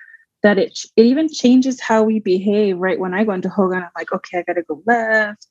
that 0.43 0.57
it, 0.57 0.79
it 0.95 1.05
even 1.05 1.27
changes 1.29 1.81
how 1.81 2.03
we 2.03 2.19
behave 2.19 2.77
right 2.77 2.99
when 2.99 3.13
i 3.13 3.23
go 3.23 3.31
into 3.33 3.49
hogan 3.49 3.83
i'm 3.83 3.89
like 3.95 4.11
okay 4.11 4.39
i 4.39 4.43
gotta 4.43 4.63
go 4.63 4.81
left 4.85 5.47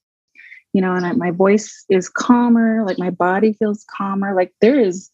you 0.73 0.81
know 0.81 0.95
and 0.95 1.07
I, 1.07 1.13
my 1.13 1.31
voice 1.31 1.85
is 1.89 2.09
calmer 2.09 2.85
like 2.85 2.99
my 2.99 3.11
body 3.11 3.53
feels 3.53 3.85
calmer 3.97 4.35
like 4.35 4.53
there 4.61 4.79
is 4.79 5.11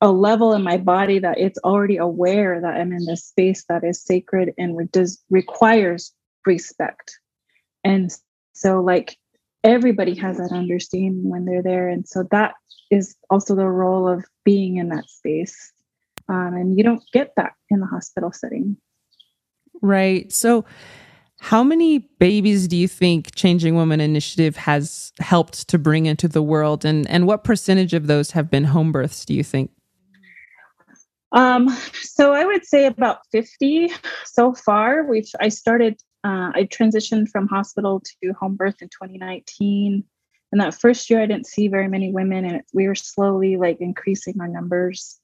a 0.00 0.10
level 0.10 0.52
in 0.52 0.62
my 0.62 0.76
body 0.76 1.18
that 1.18 1.38
it's 1.38 1.58
already 1.58 1.96
aware 1.96 2.60
that 2.60 2.74
i'm 2.74 2.92
in 2.92 3.04
this 3.06 3.24
space 3.24 3.64
that 3.68 3.84
is 3.84 4.02
sacred 4.02 4.52
and 4.58 4.76
re- 4.76 4.88
does 4.92 5.22
requires 5.30 6.12
respect 6.46 7.18
and 7.84 8.10
so 8.52 8.80
like 8.80 9.16
everybody 9.62 10.14
has 10.14 10.36
that 10.36 10.52
understanding 10.52 11.28
when 11.28 11.44
they're 11.44 11.62
there 11.62 11.88
and 11.88 12.06
so 12.06 12.24
that 12.30 12.54
is 12.90 13.16
also 13.30 13.54
the 13.54 13.68
role 13.68 14.06
of 14.06 14.24
being 14.44 14.76
in 14.76 14.88
that 14.88 15.08
space 15.08 15.72
um, 16.28 16.54
and 16.54 16.78
you 16.78 16.84
don't 16.84 17.02
get 17.12 17.32
that 17.36 17.52
in 17.70 17.80
the 17.80 17.86
hospital 17.86 18.30
setting 18.32 18.76
Right. 19.84 20.32
So, 20.32 20.64
how 21.40 21.62
many 21.62 21.98
babies 21.98 22.68
do 22.68 22.76
you 22.76 22.88
think 22.88 23.34
Changing 23.34 23.74
Woman 23.74 24.00
Initiative 24.00 24.56
has 24.56 25.12
helped 25.18 25.68
to 25.68 25.78
bring 25.78 26.06
into 26.06 26.26
the 26.26 26.42
world, 26.42 26.84
and 26.84 27.08
and 27.10 27.26
what 27.26 27.44
percentage 27.44 27.92
of 27.92 28.06
those 28.06 28.30
have 28.30 28.50
been 28.50 28.64
home 28.64 28.92
births? 28.92 29.24
Do 29.24 29.34
you 29.34 29.44
think? 29.44 29.70
Um, 31.34 31.68
so 32.00 32.32
I 32.32 32.44
would 32.44 32.64
say 32.64 32.86
about 32.86 33.18
fifty 33.30 33.90
so 34.24 34.54
far. 34.54 35.04
We've 35.04 35.28
I 35.40 35.50
started. 35.50 36.00
Uh, 36.22 36.50
I 36.54 36.64
transitioned 36.72 37.28
from 37.28 37.48
hospital 37.48 38.02
to 38.22 38.32
home 38.32 38.56
birth 38.56 38.76
in 38.80 38.88
2019. 38.88 40.02
And 40.52 40.60
that 40.60 40.72
first 40.72 41.10
year, 41.10 41.20
I 41.20 41.26
didn't 41.26 41.46
see 41.46 41.68
very 41.68 41.88
many 41.88 42.12
women, 42.12 42.44
and 42.46 42.62
we 42.72 42.86
were 42.86 42.94
slowly 42.94 43.56
like 43.56 43.78
increasing 43.80 44.40
our 44.40 44.48
numbers. 44.48 45.20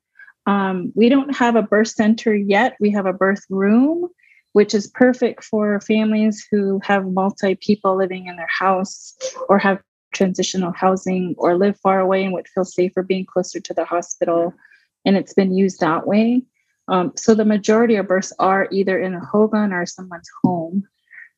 Um, 0.47 0.93
we 0.97 1.09
don't 1.09 1.35
have 1.37 1.57
a 1.57 1.63
birth 1.63 1.89
center 1.89 2.35
yet. 2.35 2.77
We 2.81 2.91
have 2.91 3.07
a 3.07 3.13
birth 3.13 3.45
room, 3.49 4.09
which 4.53 4.75
is 4.75 4.89
perfect 4.89 5.45
for 5.45 5.81
families 5.81 6.45
who 6.51 6.81
have 6.83 7.07
multi 7.07 7.55
people 7.55 7.97
living 7.97 8.27
in 8.27 8.37
their 8.37 8.51
house 8.51 9.17
or 9.49 9.59
have 9.59 9.81
transitional 10.13 10.73
housing 10.73 11.35
or 11.39 11.57
live 11.57 11.79
far 11.79 12.01
away 12.01 12.25
and 12.25 12.33
would 12.33 12.49
feel 12.49 12.65
safer 12.65 13.03
being 13.03 13.25
closer 13.25 13.61
to 13.61 13.73
the 13.73 13.85
hospital. 13.85 14.53
And 15.05 15.17
it's 15.17 15.35
been 15.35 15.55
used 15.55 15.81
that 15.81 16.07
way. 16.07 16.43
Um, 16.89 17.13
so 17.17 17.35
the 17.35 17.45
majority 17.45 17.97
of 17.97 18.09
births 18.09 18.33
are 18.39 18.69
either 18.73 19.01
in 19.01 19.15
a 19.15 19.25
Hogan 19.25 19.73
or 19.73 19.87
someone's 19.87 20.31
home, 20.43 20.85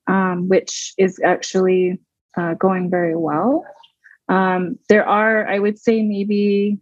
um, 0.07 0.48
which 0.48 0.94
is 0.98 1.20
actually 1.22 2.01
uh, 2.37 2.55
going 2.55 2.90
very 2.90 3.14
well. 3.14 3.66
Um, 4.29 4.79
there 4.88 5.07
are, 5.07 5.46
I 5.46 5.59
would 5.59 5.79
say, 5.79 6.03
maybe 6.03 6.79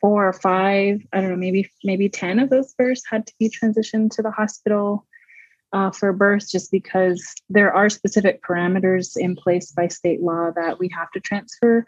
four 0.00 0.26
or 0.26 0.32
five, 0.32 1.02
I 1.12 1.20
don't 1.20 1.30
know, 1.30 1.36
maybe 1.36 1.70
maybe 1.84 2.08
10 2.08 2.38
of 2.38 2.50
those 2.50 2.72
births 2.74 3.02
had 3.10 3.26
to 3.26 3.34
be 3.38 3.50
transitioned 3.50 4.10
to 4.12 4.22
the 4.22 4.30
hospital 4.30 5.06
uh, 5.72 5.90
for 5.90 6.12
birth 6.12 6.50
just 6.50 6.70
because 6.70 7.34
there 7.50 7.72
are 7.72 7.90
specific 7.90 8.42
parameters 8.42 9.16
in 9.16 9.36
place 9.36 9.72
by 9.72 9.88
state 9.88 10.22
law 10.22 10.50
that 10.54 10.78
we 10.78 10.88
have 10.96 11.10
to 11.12 11.20
transfer 11.20 11.86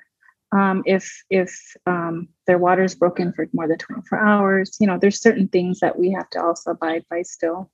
um, 0.53 0.83
if 0.87 1.23
if 1.31 1.77
um, 1.87 2.29
their 2.47 2.59
water 2.59 2.83
is 2.83 2.95
broken 2.95 3.33
for 3.33 3.47
more 3.53 3.69
than 3.69 3.79
24 3.79 4.19
hours. 4.19 4.77
You 4.81 4.87
know, 4.87 4.99
there's 4.99 5.21
certain 5.21 5.49
things 5.49 5.81
that 5.81 5.99
we 5.99 6.11
have 6.13 6.29
to 6.31 6.43
also 6.43 6.71
abide 6.71 7.05
by 7.11 7.23
still. 7.23 7.71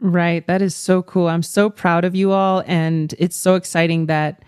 Right. 0.00 0.44
That 0.48 0.62
is 0.62 0.74
so 0.74 1.02
cool. 1.02 1.28
I'm 1.28 1.44
so 1.44 1.70
proud 1.70 2.04
of 2.04 2.16
you 2.16 2.32
all. 2.32 2.64
And 2.66 3.14
it's 3.18 3.36
so 3.36 3.54
exciting 3.54 4.06
that 4.06 4.42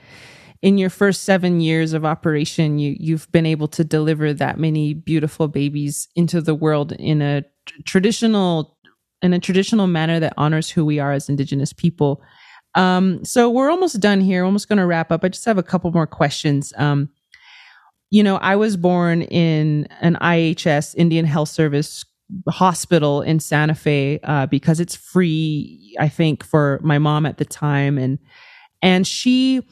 in 0.62 0.78
your 0.78 0.90
first 0.90 1.22
seven 1.24 1.60
years 1.60 1.92
of 1.92 2.04
operation, 2.04 2.78
you 2.78 2.96
you've 2.98 3.30
been 3.30 3.46
able 3.46 3.68
to 3.68 3.84
deliver 3.84 4.32
that 4.32 4.58
many 4.58 4.94
beautiful 4.94 5.46
babies 5.46 6.08
into 6.16 6.40
the 6.40 6.54
world 6.54 6.92
in 6.92 7.20
a 7.20 7.44
traditional 7.84 8.76
in 9.22 9.32
a 9.32 9.38
traditional 9.38 9.86
manner 9.86 10.18
that 10.20 10.34
honors 10.36 10.70
who 10.70 10.84
we 10.84 10.98
are 10.98 11.12
as 11.12 11.28
indigenous 11.28 11.72
people. 11.72 12.22
Um, 12.74 13.24
so 13.24 13.48
we're 13.50 13.70
almost 13.70 14.00
done 14.00 14.20
here. 14.20 14.44
almost 14.44 14.68
going 14.68 14.78
to 14.78 14.86
wrap 14.86 15.12
up. 15.12 15.24
I 15.24 15.28
just 15.28 15.44
have 15.44 15.58
a 15.58 15.62
couple 15.62 15.90
more 15.92 16.06
questions. 16.06 16.72
Um, 16.76 17.08
you 18.10 18.22
know, 18.22 18.36
I 18.36 18.56
was 18.56 18.76
born 18.76 19.22
in 19.22 19.88
an 20.00 20.16
IHS 20.20 20.94
Indian 20.96 21.24
Health 21.24 21.48
Service 21.48 22.04
hospital 22.48 23.22
in 23.22 23.40
Santa 23.40 23.74
Fe 23.74 24.20
uh, 24.22 24.46
because 24.46 24.80
it's 24.80 24.94
free. 24.94 25.96
I 25.98 26.08
think 26.08 26.44
for 26.44 26.80
my 26.82 26.98
mom 26.98 27.26
at 27.26 27.38
the 27.38 27.44
time, 27.44 27.98
and 27.98 28.18
and 28.82 29.06
she 29.06 29.66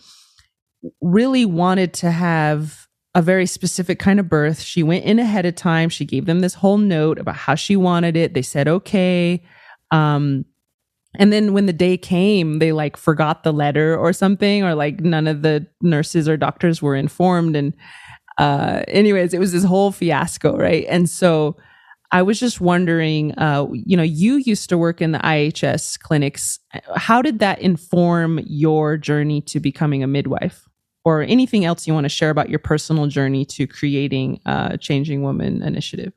really 1.01 1.45
wanted 1.45 1.95
to 1.95 2.11
have 2.11 2.89
a 3.15 3.23
very 3.23 3.47
specific 3.47 3.99
kind 3.99 4.19
of 4.19 4.29
birth. 4.29 4.61
She 4.61 4.83
went 4.83 5.05
in 5.05 5.19
ahead 5.19 5.47
of 5.47 5.55
time. 5.55 5.89
She 5.89 6.05
gave 6.05 6.27
them 6.27 6.41
this 6.41 6.55
whole 6.55 6.79
note 6.79 7.19
about 7.19 7.37
how 7.37 7.55
she 7.55 7.77
wanted 7.77 8.17
it. 8.17 8.35
They 8.35 8.43
said 8.43 8.69
okay. 8.69 9.43
Um, 9.91 10.47
and 11.17 11.33
then 11.33 11.53
when 11.53 11.67
the 11.67 11.73
day 11.73 11.97
came, 11.97 12.59
they 12.59 12.73
like 12.73 12.97
forgot 12.97 13.43
the 13.43 13.53
letter 13.53 13.97
or 13.97 14.13
something, 14.13 14.65
or 14.65 14.75
like 14.75 15.01
none 15.01 15.27
of 15.27 15.43
the 15.43 15.67
nurses 15.81 16.29
or 16.29 16.37
doctors 16.37 16.81
were 16.81 16.97
informed. 16.97 17.57
And 17.57 17.75
uh, 18.39 18.83
anyways, 18.89 19.35
it 19.35 19.39
was 19.39 19.53
this 19.53 19.65
whole 19.65 19.93
fiasco, 19.93 20.57
right? 20.57 20.87
And 20.89 21.09
so 21.09 21.57
I 22.11 22.23
was 22.23 22.39
just 22.41 22.61
wondering, 22.61 23.37
uh, 23.39 23.67
you 23.73 23.97
know, 23.97 24.03
you 24.03 24.37
used 24.37 24.69
to 24.71 24.79
work 24.79 25.01
in 25.01 25.13
the 25.13 25.19
IHS 25.19 25.99
clinics. 25.99 26.59
How 26.97 27.23
did 27.23 27.39
that 27.41 27.61
inform 27.61 28.41
your 28.45 28.97
journey 28.97 29.41
to 29.43 29.61
becoming 29.61 30.03
a 30.03 30.07
midwife? 30.07 30.67
or 31.05 31.23
anything 31.23 31.65
else 31.65 31.87
you 31.87 31.95
want 31.95 32.05
to 32.05 32.09
share 32.09 32.31
about 32.31 32.49
your 32.49 32.59
personal 32.59 33.07
journey 33.07 33.45
to 33.45 33.67
creating 33.67 34.41
a 34.47 34.79
Changing 34.79 35.23
Woman 35.23 35.63
initiative? 35.63 36.13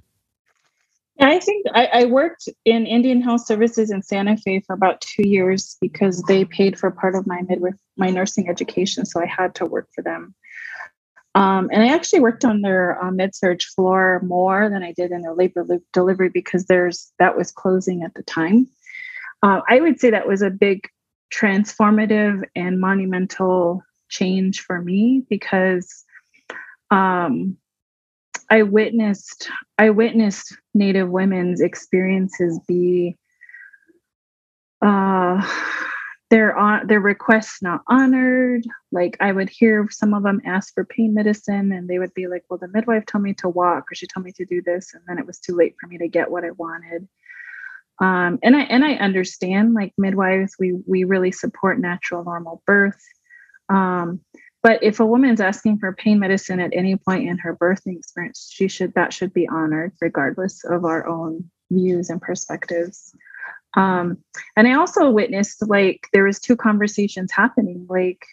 I 1.20 1.40
think 1.40 1.66
I, 1.74 1.86
I, 1.86 2.06
worked 2.06 2.50
in 2.66 2.86
Indian 2.86 3.22
Health 3.22 3.46
Services 3.46 3.90
in 3.90 4.02
Santa 4.02 4.36
Fe 4.36 4.60
for 4.60 4.74
about 4.74 5.00
two 5.00 5.28
years 5.28 5.78
because 5.80 6.22
they 6.24 6.44
paid 6.44 6.78
for 6.78 6.92
part 6.92 7.16
of 7.16 7.26
my 7.26 7.42
midwife 7.48 7.76
my 7.98 8.10
nursing 8.10 8.50
education, 8.50 9.06
so 9.06 9.22
I 9.22 9.26
had 9.26 9.56
to 9.56 9.66
work 9.66 9.88
for 9.96 10.02
them. 10.02 10.36
Um, 11.34 11.70
and 11.72 11.84
I 11.84 11.94
actually 11.94 12.22
worked 12.22 12.44
on 12.44 12.62
their 12.62 13.02
uh, 13.02 13.12
med 13.12 13.36
surg 13.36 13.62
floor 13.62 14.22
more 14.26 14.70
than 14.70 14.84
I 14.84 14.94
did 14.94 15.12
in 15.12 15.22
their 15.22 15.34
labor 15.34 15.66
delivery 15.94 16.30
because 16.30 16.66
there's 16.66 17.12
that 17.20 17.38
was 17.38 17.52
closing 17.52 18.04
at 18.04 18.14
the 18.14 18.24
time. 18.24 18.68
Uh, 19.42 19.62
I 19.70 19.80
would 19.80 20.00
say 20.00 20.10
that 20.10 20.28
was 20.28 20.42
a 20.42 20.50
big 20.50 20.88
transformative 21.34 22.44
and 22.56 22.80
monumental 22.80 23.84
change 24.10 24.62
for 24.62 24.82
me 24.82 25.26
because 25.30 26.06
um, 26.92 27.58
I 28.50 28.64
witnessed 28.64 29.50
I 29.78 29.90
witnessed 29.90 30.58
Native 30.74 31.10
women's 31.10 31.62
experiences 31.62 32.60
be 32.68 33.18
uh, 34.82 35.42
their 36.30 36.56
on 36.58 36.88
their 36.88 37.00
requests 37.00 37.62
not 37.62 37.82
honored. 37.88 38.66
Like 38.92 39.18
I 39.20 39.32
would 39.32 39.50
hear 39.50 39.88
some 39.90 40.14
of 40.14 40.24
them 40.24 40.42
ask 40.46 40.74
for 40.74 40.86
pain 40.86 41.14
medicine, 41.14 41.72
and 41.72 41.88
they 41.88 42.00
would 42.00 42.14
be 42.14 42.28
like, 42.28 42.44
"Well, 42.50 42.60
the 42.60 42.68
midwife 42.68 43.06
told 43.06 43.24
me 43.24 43.34
to 43.36 43.50
walk, 43.50 43.92
or 43.92 43.96
she 43.96 44.08
told 44.08 44.26
me 44.26 44.32
to 44.34 44.46
do 44.46 44.62
this, 44.62 44.94
and 44.94 45.04
then 45.08 45.18
it 45.20 45.26
was 45.26 45.40
too 45.40 45.56
late 45.56 45.76
for 45.80 45.88
me 45.88 45.98
to 46.00 46.08
get 46.08 46.30
what 46.32 46.44
I 46.44 46.52
wanted." 46.52 47.08
Um, 48.02 48.40
and 48.44 48.56
I 48.56 48.62
and 48.62 48.84
I 48.84 48.94
understand, 48.96 49.74
like 49.74 49.94
midwives, 49.98 50.56
we 50.60 50.74
we 50.86 51.04
really 51.04 51.32
support 51.32 51.80
natural 51.80 52.24
normal 52.24 52.62
birth. 52.66 53.02
Um, 53.70 54.22
but 54.66 54.82
if 54.82 55.00
a 55.00 55.06
woman's 55.06 55.42
asking 55.42 55.78
for 55.78 55.94
pain 55.94 56.18
medicine 56.18 56.60
at 56.60 56.72
any 56.74 56.96
point 56.96 57.30
in 57.30 57.38
her 57.38 57.56
birthing 57.56 58.00
experience, 58.00 58.50
she 58.52 58.68
should 58.68 58.96
that 58.96 59.14
should 59.14 59.32
be 59.32 59.48
honored 59.48 59.94
regardless 60.02 60.64
of 60.66 60.86
our 60.86 61.06
own 61.08 61.52
views 61.70 62.10
and 62.10 62.20
perspectives. 62.20 63.16
Um, 63.78 64.18
and 64.58 64.68
I 64.68 64.74
also 64.74 65.12
witnessed 65.12 65.70
like 65.70 66.08
there 66.14 66.24
was 66.24 66.40
two 66.40 66.56
conversations 66.56 67.32
happening, 67.32 67.86
like 67.88 68.26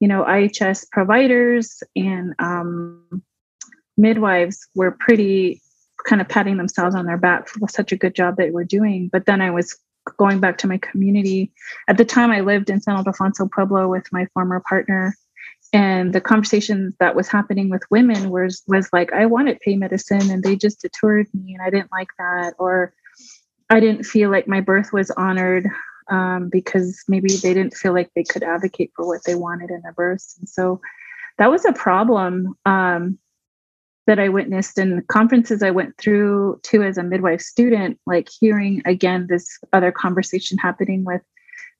you 0.00 0.08
know 0.08 0.24
IHS 0.24 0.90
providers 0.90 1.84
and 1.94 2.34
um, 2.40 3.22
midwives 3.96 4.66
were 4.74 4.90
pretty 4.90 5.62
kind 6.04 6.20
of 6.20 6.28
patting 6.28 6.56
themselves 6.56 6.96
on 6.96 7.06
their 7.06 7.16
back 7.16 7.46
for 7.46 7.68
such 7.68 7.92
a 7.92 7.96
good 7.96 8.16
job 8.16 8.38
that 8.38 8.52
we're 8.52 8.64
doing. 8.64 9.08
But 9.12 9.26
then 9.26 9.40
I 9.40 9.52
was 9.52 9.78
going 10.16 10.40
back 10.40 10.58
to 10.58 10.66
my 10.66 10.78
community. 10.78 11.52
At 11.86 11.96
the 11.96 12.04
time, 12.04 12.32
I 12.32 12.40
lived 12.40 12.70
in 12.70 12.80
San 12.80 12.96
Ildefonso 12.96 13.48
Pueblo 13.52 13.86
with 13.86 14.10
my 14.10 14.26
former 14.34 14.60
partner. 14.68 15.14
And 15.72 16.12
the 16.12 16.20
conversations 16.20 16.94
that 16.98 17.14
was 17.14 17.28
happening 17.28 17.70
with 17.70 17.82
women 17.90 18.30
was 18.30 18.62
was 18.66 18.88
like, 18.92 19.12
I 19.12 19.26
wanted 19.26 19.60
pain 19.60 19.78
medicine 19.78 20.30
and 20.30 20.42
they 20.42 20.56
just 20.56 20.80
detoured 20.80 21.28
me 21.32 21.54
and 21.54 21.62
I 21.62 21.70
didn't 21.70 21.92
like 21.92 22.08
that. 22.18 22.54
Or 22.58 22.92
I 23.68 23.78
didn't 23.78 24.04
feel 24.04 24.30
like 24.30 24.48
my 24.48 24.60
birth 24.60 24.92
was 24.92 25.10
honored 25.12 25.68
um, 26.10 26.48
because 26.48 27.04
maybe 27.06 27.28
they 27.36 27.54
didn't 27.54 27.74
feel 27.74 27.92
like 27.92 28.10
they 28.14 28.24
could 28.24 28.42
advocate 28.42 28.90
for 28.96 29.06
what 29.06 29.20
they 29.24 29.36
wanted 29.36 29.70
in 29.70 29.80
their 29.82 29.92
births. 29.92 30.36
And 30.40 30.48
so 30.48 30.80
that 31.38 31.50
was 31.50 31.64
a 31.64 31.72
problem. 31.72 32.56
Um, 32.66 33.18
that 34.10 34.18
I 34.18 34.28
witnessed 34.28 34.76
in 34.76 35.04
conferences 35.06 35.62
I 35.62 35.70
went 35.70 35.96
through 35.96 36.58
too 36.64 36.82
as 36.82 36.98
a 36.98 37.02
midwife 37.04 37.40
student, 37.40 37.96
like 38.06 38.28
hearing 38.28 38.82
again 38.84 39.28
this 39.28 39.46
other 39.72 39.92
conversation 39.92 40.58
happening 40.58 41.04
with 41.04 41.22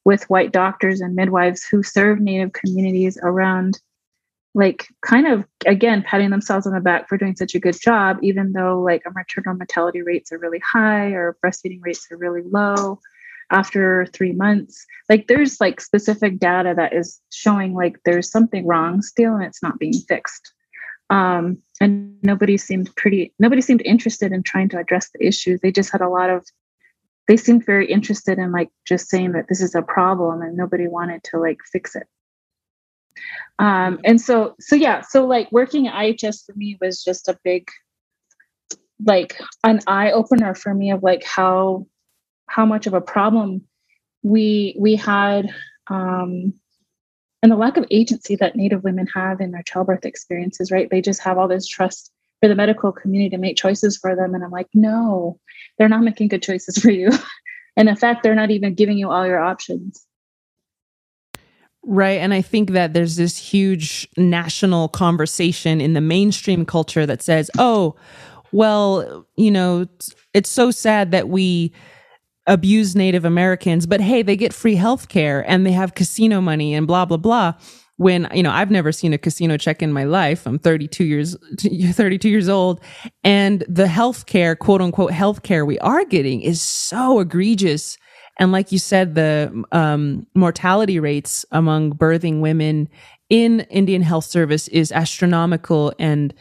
with 0.05 0.29
white 0.31 0.53
doctors 0.53 1.01
and 1.01 1.15
midwives 1.15 1.65
who 1.65 1.83
serve 1.83 2.21
native 2.21 2.53
communities 2.53 3.19
around 3.23 3.79
like 4.55 4.89
kind 5.03 5.29
of 5.29 5.47
again 5.67 6.03
patting 6.03 6.31
themselves 6.31 6.67
on 6.67 6.73
the 6.73 6.81
back 6.81 7.09
for 7.09 7.17
doing 7.17 7.37
such 7.37 7.55
a 7.55 7.61
good 7.61 7.81
job 7.81 8.19
even 8.21 8.53
though 8.53 8.81
like 8.81 9.03
maternal 9.15 9.55
mortality 9.55 10.03
rates 10.03 10.33
are 10.33 10.39
really 10.39 10.59
high 10.59 11.11
or 11.11 11.37
breastfeeding 11.45 11.79
rates 11.83 12.09
are 12.11 12.17
really 12.17 12.43
low 12.43 12.99
after 13.51 14.07
three 14.07 14.33
months. 14.33 14.87
Like 15.09 15.27
there's 15.27 15.61
like 15.61 15.81
specific 15.81 16.39
data 16.39 16.75
that 16.77 16.93
is 16.93 17.21
showing 17.33 17.75
like 17.75 17.99
there's 18.05 18.31
something 18.31 18.67
wrong 18.67 19.03
still 19.03 19.35
and 19.35 19.45
it's 19.45 19.63
not 19.63 19.79
being 19.79 20.01
fixed. 20.09 20.53
Um, 21.11 21.59
and 21.81 22.17
nobody 22.23 22.57
seemed 22.57 22.95
pretty 22.95 23.35
nobody 23.41 23.61
seemed 23.61 23.83
interested 23.85 24.33
in 24.33 24.45
trying 24.45 24.69
to 24.69 24.79
address 24.79 25.11
the 25.13 25.27
issues 25.27 25.61
they 25.61 25.73
just 25.73 25.91
had 25.91 26.03
a 26.03 26.09
lot 26.09 26.31
of 26.31 26.47
they 27.31 27.37
seemed 27.37 27.65
very 27.65 27.89
interested 27.89 28.41
in 28.41 28.51
like 28.51 28.71
just 28.85 29.09
saying 29.09 29.31
that 29.31 29.47
this 29.49 29.63
is 29.63 29.77
a 29.77 29.83
problem 29.83 30.43
and 30.43 30.57
nobody 30.57 30.89
wanted 30.89 31.23
to 31.23 31.39
like 31.39 31.59
fix 31.73 31.95
it 31.95 32.09
um, 33.61 34.01
and 34.05 34.21
so 34.21 34.57
so 34.59 34.75
yeah 34.75 35.01
so 35.01 35.25
like 35.25 35.51
working 35.53 35.87
at 35.87 35.95
ihs 35.95 36.45
for 36.45 36.55
me 36.57 36.77
was 36.81 37.05
just 37.05 37.29
a 37.29 37.39
big 37.45 37.69
like 39.07 39.41
an 39.63 39.79
eye 39.87 40.11
opener 40.11 40.57
for 40.57 40.75
me 40.75 40.91
of 40.91 41.05
like 41.05 41.23
how 41.23 41.87
how 42.49 42.67
much 42.67 42.89
of 42.89 42.95
a 42.95 43.01
problem 43.01 43.63
we 44.25 44.75
we 44.77 44.97
had 44.97 45.55
um, 45.87 46.53
and 47.45 47.53
the 47.53 47.57
lack 47.57 47.77
of 47.77 47.87
agency 47.93 48.35
that 48.37 48.57
Native 48.57 48.83
women 48.83 49.07
have 49.15 49.41
in 49.41 49.51
their 49.51 49.63
childbirth 49.63 50.05
experiences, 50.05 50.71
right? 50.71 50.91
They 50.91 51.01
just 51.01 51.23
have 51.23 51.39
all 51.39 51.49
this 51.49 51.67
trust 51.67 52.13
for 52.41 52.49
the 52.49 52.55
medical 52.55 52.93
community 52.93 53.31
to 53.31 53.39
make 53.39 53.57
choices 53.57 53.97
for 53.97 54.17
them. 54.17 54.35
And 54.35 54.43
I'm 54.43 54.51
like, 54.51 54.69
no, 54.75 55.39
they're 55.79 55.89
not 55.89 56.03
making 56.03 56.29
good 56.29 56.43
choices 56.43 56.79
for 56.79 56.91
you. 56.91 57.11
and 57.77 57.89
in 57.89 57.97
fact, 57.97 58.23
they're 58.23 58.35
not 58.35 58.51
even 58.51 58.75
giving 58.75 58.99
you 58.99 59.11
all 59.11 59.27
your 59.27 59.41
options. 59.41 60.07
Right. 61.83 62.21
And 62.21 62.35
I 62.35 62.43
think 62.43 62.71
that 62.71 62.93
there's 62.93 63.17
this 63.17 63.39
huge 63.39 64.07
national 64.17 64.89
conversation 64.89 65.81
in 65.81 65.95
the 65.95 66.01
mainstream 66.01 66.67
culture 66.67 67.07
that 67.07 67.23
says, 67.23 67.51
oh, 67.59 67.97
well, 68.53 69.27
you 69.37 69.51
know, 69.51 69.87
it's 70.35 70.51
so 70.51 70.71
sad 70.71 71.11
that 71.13 71.29
we 71.29 71.73
abuse 72.47 72.97
Native 72.97 73.25
Americans, 73.25 73.87
but 73.87 74.01
hey, 74.01 74.23
they 74.23 74.37
get 74.37 74.53
free 74.53 74.75
health 74.75 75.09
care 75.09 75.49
and 75.49 75.65
they 75.65 75.73
have 75.73 75.95
casino 75.95 76.41
money 76.41 76.75
and 76.75 76.87
blah, 76.87 77.05
blah, 77.05 77.17
blah. 77.17 77.55
When, 78.01 78.27
you 78.33 78.43
know, 78.43 78.51
I've 78.51 78.71
never 78.71 78.93
seen 78.93 79.13
a 79.13 79.19
casino 79.19 79.59
check 79.59 79.83
in 79.83 79.93
my 79.93 80.05
life. 80.05 80.47
I'm 80.47 80.59
32 80.59 81.05
years, 81.05 81.37
32 81.59 82.31
years 82.31 82.49
old. 82.49 82.81
And 83.25 83.63
the 83.69 83.87
health 83.87 84.25
care, 84.25 84.57
quote 84.57 84.81
unquote, 84.81 85.13
health 85.13 85.43
care 85.43 85.67
we 85.67 85.79
are 85.81 86.07
getting 86.07 86.41
is 86.41 86.63
so 86.63 87.21
egregious. 87.21 87.99
And 88.39 88.53
like 88.53 88.73
you 88.73 88.79
said, 88.79 89.17
the 89.17 89.65
um, 89.73 90.27
mortality 90.35 90.99
rates 90.99 91.45
among 91.53 91.93
birthing 91.93 92.41
women 92.41 92.89
in 93.29 93.61
Indian 93.69 94.01
Health 94.01 94.25
Service 94.25 94.67
is 94.69 94.93
astronomical. 94.93 95.93
And 95.99 96.33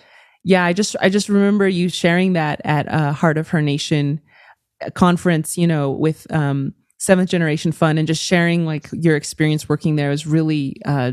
yeah, 0.45 0.63
I 0.63 0.71
just 0.71 0.95
I 1.01 1.09
just 1.09 1.27
remember 1.27 1.67
you 1.67 1.89
sharing 1.89 2.31
that 2.33 2.61
at 2.63 2.87
uh, 2.87 3.11
Heart 3.11 3.37
of 3.37 3.49
Her 3.49 3.61
Nation 3.61 4.21
conference, 4.93 5.57
you 5.57 5.67
know, 5.67 5.91
with 5.91 6.25
um, 6.33 6.73
Seventh 6.99 7.29
Generation 7.29 7.73
Fund 7.73 7.99
and 7.99 8.07
just 8.07 8.23
sharing 8.23 8.65
like 8.65 8.87
your 8.93 9.17
experience 9.17 9.67
working 9.67 9.97
there 9.97 10.09
was 10.09 10.25
really 10.25 10.77
uh, 10.85 11.11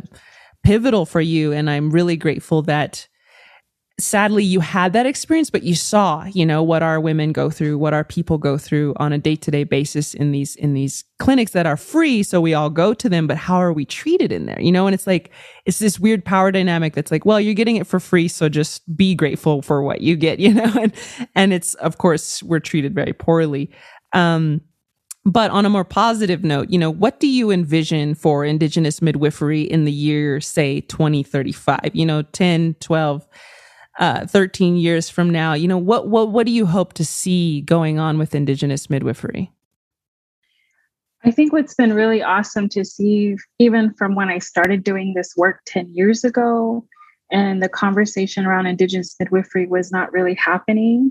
pivotal 0.67 1.07
for 1.07 1.21
you. 1.21 1.53
And 1.53 1.71
I'm 1.71 1.91
really 1.91 2.17
grateful 2.17 2.63
that 2.63 3.07
sadly 3.99 4.45
you 4.45 4.61
had 4.61 4.93
that 4.93 5.07
experience 5.07 5.49
but 5.49 5.63
you 5.63 5.75
saw 5.75 6.23
you 6.27 6.45
know 6.45 6.63
what 6.63 6.83
our 6.83 7.01
women 7.01 7.33
go 7.33 7.49
through 7.49 7.79
what 7.79 7.95
our 7.95 8.05
people 8.05 8.37
go 8.37 8.59
through 8.59 8.93
on 8.99 9.11
a 9.11 9.17
day-to-day 9.17 9.65
basis 9.65 10.13
in 10.13 10.33
these 10.33 10.55
in 10.57 10.75
these 10.75 11.03
clinics 11.19 11.53
that 11.53 11.65
are 11.65 11.79
free 11.79 12.23
so 12.23 12.39
we 12.39 12.53
all 12.53 12.69
go 12.69 12.93
to 12.93 13.09
them 13.09 13.27
but 13.27 13.39
how 13.39 13.57
are 13.57 13.73
we 13.73 13.87
treated 13.87 14.31
in 14.31 14.45
there 14.45 14.61
you 14.61 14.71
know 14.71 14.87
and 14.87 14.93
it's 14.93 15.07
like 15.07 15.31
it's 15.65 15.79
this 15.79 15.99
weird 15.99 16.23
power 16.23 16.53
dynamic 16.53 16.93
that's 16.93 17.11
like 17.11 17.25
well 17.25 17.41
you're 17.41 17.55
getting 17.55 17.77
it 17.77 17.87
for 17.87 17.99
free 17.99 18.29
so 18.29 18.51
just 18.51 18.83
be 18.95 19.15
grateful 19.15 19.63
for 19.63 19.83
what 19.83 20.03
you 20.03 20.15
get 20.15 20.39
you 20.45 20.53
know 20.53 20.71
and 20.79 20.93
and 21.35 21.55
it's 21.55 21.73
of 21.77 21.97
course 21.97 22.43
we're 22.43 22.61
treated 22.61 22.95
very 22.95 23.15
poorly 23.15 23.71
um 24.13 24.61
But 25.27 25.51
on 25.51 25.67
a 25.67 25.71
more 25.71 25.85
positive 25.85 26.45
note, 26.45 26.71
you 26.71 26.79
know, 26.79 26.89
what 26.89 27.19
do 27.19 27.27
you 27.27 27.51
envision 27.51 28.15
for 28.15 28.45
Indigenous 28.45 29.03
midwifery 29.03 29.63
in 29.63 29.85
the 29.85 29.91
year, 29.91 30.41
say, 30.41 30.83
2035? 30.83 31.91
You 31.95 32.07
know, 32.07 32.23
10, 32.23 32.75
12, 32.79 33.27
uh, 33.99 34.27
13 34.27 34.77
years 34.77 35.11
from 35.11 35.29
now, 35.31 35.53
you 35.53 35.67
know, 35.67 35.79
what, 35.79 36.07
what, 36.07 36.29
what 36.29 36.47
do 36.47 36.53
you 36.53 36.65
hope 36.65 36.93
to 36.93 37.05
see 37.05 37.63
going 37.63 37.99
on 37.99 38.19
with 38.19 38.37
Indigenous 38.37 38.89
midwifery? 38.89 39.51
I 41.25 41.33
think 41.33 41.53
what's 41.53 41.75
been 41.75 41.93
really 41.93 42.23
awesome 42.23 42.69
to 42.69 42.85
see, 42.85 43.35
even 43.59 43.93
from 43.95 44.15
when 44.15 44.29
I 44.29 44.39
started 44.39 44.85
doing 44.85 45.15
this 45.15 45.35
work 45.37 45.61
10 45.67 45.89
years 45.93 46.23
ago, 46.23 46.87
and 47.33 47.61
the 47.61 47.69
conversation 47.69 48.47
around 48.47 48.67
Indigenous 48.67 49.17
midwifery 49.19 49.67
was 49.67 49.91
not 49.91 50.13
really 50.13 50.35
happening 50.35 51.11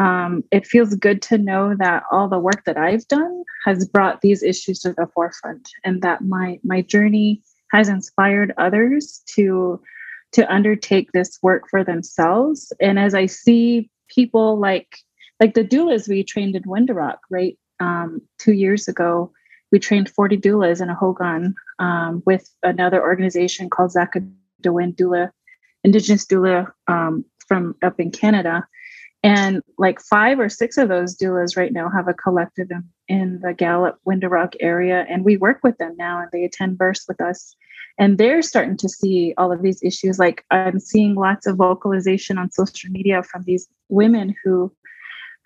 um, 0.00 0.42
it 0.50 0.66
feels 0.66 0.94
good 0.94 1.20
to 1.22 1.38
know 1.38 1.76
that 1.78 2.04
all 2.10 2.26
the 2.26 2.38
work 2.38 2.64
that 2.64 2.78
I've 2.78 3.06
done 3.06 3.44
has 3.64 3.86
brought 3.86 4.22
these 4.22 4.42
issues 4.42 4.80
to 4.80 4.94
the 4.94 5.06
forefront, 5.14 5.68
and 5.84 6.00
that 6.02 6.22
my 6.22 6.58
my 6.64 6.80
journey 6.80 7.42
has 7.70 7.88
inspired 7.88 8.54
others 8.58 9.22
to 9.34 9.80
to 10.32 10.52
undertake 10.52 11.12
this 11.12 11.38
work 11.42 11.64
for 11.68 11.84
themselves. 11.84 12.72
And 12.80 12.98
as 12.98 13.14
I 13.14 13.26
see 13.26 13.90
people 14.08 14.58
like 14.58 14.96
like 15.38 15.54
the 15.54 15.64
doulas 15.64 16.08
we 16.08 16.24
trained 16.24 16.56
in 16.56 16.62
Window 16.66 16.94
Rock, 16.94 17.20
right? 17.30 17.58
Um, 17.78 18.22
two 18.38 18.52
years 18.52 18.88
ago, 18.88 19.32
we 19.72 19.78
trained 19.78 20.10
40 20.10 20.38
doulas 20.38 20.80
in 20.80 20.90
a 20.90 20.94
Hogan 20.94 21.54
um, 21.78 22.22
with 22.26 22.50
another 22.62 23.02
organization 23.02 23.70
called 23.70 23.92
Zaagi'idiwin 23.92 24.96
Doula, 24.96 25.30
Indigenous 25.84 26.26
Doula 26.26 26.70
um, 26.88 27.24
from 27.46 27.74
up 27.82 27.98
in 27.98 28.10
Canada. 28.10 28.66
And 29.22 29.62
like 29.76 30.00
five 30.00 30.40
or 30.40 30.48
six 30.48 30.78
of 30.78 30.88
those 30.88 31.16
doulas 31.16 31.56
right 31.56 31.72
now 31.72 31.90
have 31.90 32.08
a 32.08 32.14
collective 32.14 32.70
in, 32.70 32.88
in 33.08 33.40
the 33.42 33.52
Gallup 33.52 33.98
Window 34.04 34.28
Rock 34.28 34.54
area. 34.60 35.04
And 35.10 35.24
we 35.24 35.36
work 35.36 35.60
with 35.62 35.76
them 35.78 35.94
now 35.98 36.20
and 36.20 36.30
they 36.32 36.44
attend 36.44 36.78
births 36.78 37.04
with 37.06 37.20
us. 37.20 37.54
And 37.98 38.16
they're 38.16 38.40
starting 38.40 38.78
to 38.78 38.88
see 38.88 39.34
all 39.36 39.52
of 39.52 39.62
these 39.62 39.82
issues. 39.82 40.18
Like 40.18 40.44
I'm 40.50 40.80
seeing 40.80 41.16
lots 41.16 41.46
of 41.46 41.56
vocalization 41.56 42.38
on 42.38 42.50
social 42.50 42.90
media 42.90 43.22
from 43.22 43.42
these 43.42 43.68
women 43.88 44.34
who 44.42 44.72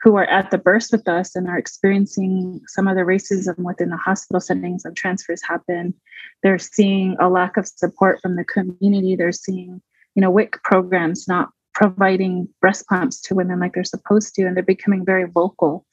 who 0.05 0.16
are 0.16 0.27
at 0.27 0.51
the 0.51 0.59
births 0.59 0.93
with 0.93 1.09
us 1.09 1.35
and 1.35 1.49
are 1.49 1.57
experiencing 1.57 2.61
some 2.66 2.87
of 2.87 2.95
the 2.95 3.01
racism 3.03 3.57
within 3.61 3.89
the 3.89 3.97
hospital 3.97 4.39
settings 4.39 4.85
when 4.85 4.95
transfers 4.95 5.41
happen. 5.43 5.95
They're 6.43 6.59
seeing 6.59 7.16
a 7.18 7.31
lack 7.31 7.57
of 7.57 7.66
support 7.66 8.20
from 8.20 8.37
the 8.37 8.45
community. 8.45 9.16
They're 9.16 9.33
seeing, 9.33 9.81
you 10.14 10.20
know, 10.20 10.31
WIC 10.31 10.62
programs 10.62 11.27
not 11.27 11.49
providing 11.75 12.49
breast 12.61 12.87
pumps 12.89 13.20
to 13.20 13.35
women 13.35 13.61
like 13.61 13.75
they're 13.75 13.85
supposed 13.85 14.35
to 14.35 14.45
and 14.45 14.57
they're 14.57 14.62
becoming 14.62 15.05
very 15.05 15.25
vocal 15.25 15.85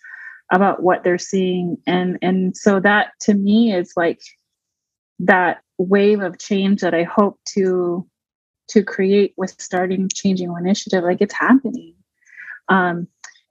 about 0.51 0.83
what 0.83 1.03
they're 1.03 1.17
seeing. 1.17 1.77
And 1.87 2.17
and 2.21 2.55
so 2.55 2.79
that 2.79 3.11
to 3.21 3.33
me 3.33 3.73
is 3.73 3.93
like 3.95 4.21
that 5.19 5.61
wave 5.77 6.21
of 6.21 6.37
change 6.39 6.81
that 6.81 6.93
i 6.93 7.03
hope 7.03 7.39
to 7.47 8.07
to 8.67 8.83
create 8.83 9.33
with 9.37 9.55
starting 9.59 10.07
changing 10.13 10.53
initiative 10.59 11.03
like 11.03 11.21
it's 11.21 11.33
happening. 11.33 11.95
Um 12.69 13.07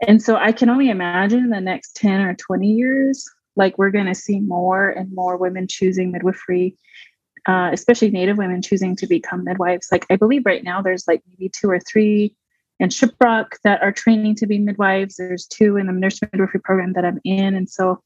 and 0.06 0.22
so 0.22 0.36
i 0.36 0.52
can 0.52 0.70
only 0.70 0.90
imagine 0.90 1.50
the 1.50 1.60
next 1.60 1.96
10 1.96 2.20
or 2.20 2.34
20 2.34 2.66
years 2.66 3.28
like 3.56 3.76
we're 3.76 3.90
going 3.90 4.06
to 4.06 4.14
see 4.14 4.40
more 4.40 4.88
and 4.90 5.12
more 5.12 5.36
women 5.36 5.66
choosing 5.68 6.12
midwifery 6.12 6.76
uh, 7.46 7.70
especially 7.72 8.10
Native 8.10 8.38
women 8.38 8.62
choosing 8.62 8.96
to 8.96 9.06
become 9.06 9.44
midwives. 9.44 9.88
Like 9.90 10.06
I 10.10 10.16
believe 10.16 10.46
right 10.46 10.64
now 10.64 10.82
there's 10.82 11.06
like 11.06 11.22
maybe 11.28 11.48
two 11.48 11.70
or 11.70 11.80
three 11.80 12.34
in 12.78 12.88
Shiprock 12.88 13.52
that 13.64 13.82
are 13.82 13.92
training 13.92 14.36
to 14.36 14.46
be 14.46 14.58
midwives. 14.58 15.16
There's 15.16 15.46
two 15.46 15.76
in 15.76 15.86
the 15.86 15.92
nurse 15.92 16.20
midwifery 16.22 16.60
program 16.60 16.94
that 16.94 17.04
I'm 17.04 17.20
in, 17.24 17.54
and 17.54 17.68
so 17.68 18.02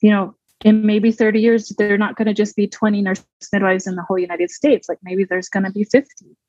you 0.00 0.10
know 0.10 0.34
in 0.64 0.86
maybe 0.86 1.12
30 1.12 1.40
years 1.40 1.68
they're 1.76 1.98
not 1.98 2.16
going 2.16 2.26
to 2.26 2.34
just 2.34 2.56
be 2.56 2.66
20 2.66 3.02
nurse 3.02 3.22
midwives 3.52 3.86
in 3.86 3.94
the 3.94 4.02
whole 4.02 4.18
United 4.18 4.50
States. 4.50 4.88
Like 4.88 4.98
maybe 5.02 5.24
there's 5.24 5.48
going 5.48 5.64
to 5.64 5.70
be 5.70 5.84
50, 5.84 6.08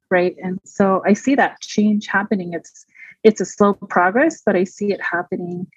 right? 0.10 0.36
And 0.42 0.60
so 0.64 1.04
I 1.06 1.14
see 1.14 1.36
that 1.36 1.60
change 1.62 2.08
happening. 2.08 2.54
It's 2.54 2.86
it's 3.24 3.42
a 3.42 3.46
slow 3.46 3.74
progress, 3.74 4.42
but 4.46 4.56
I 4.56 4.64
see 4.64 4.94
it 4.94 5.02
happening. 5.02 5.68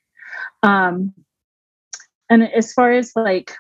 Um, 0.63 1.13
and 2.29 2.45
as 2.45 2.73
far 2.73 2.93
as 2.93 3.13
like 3.17 3.57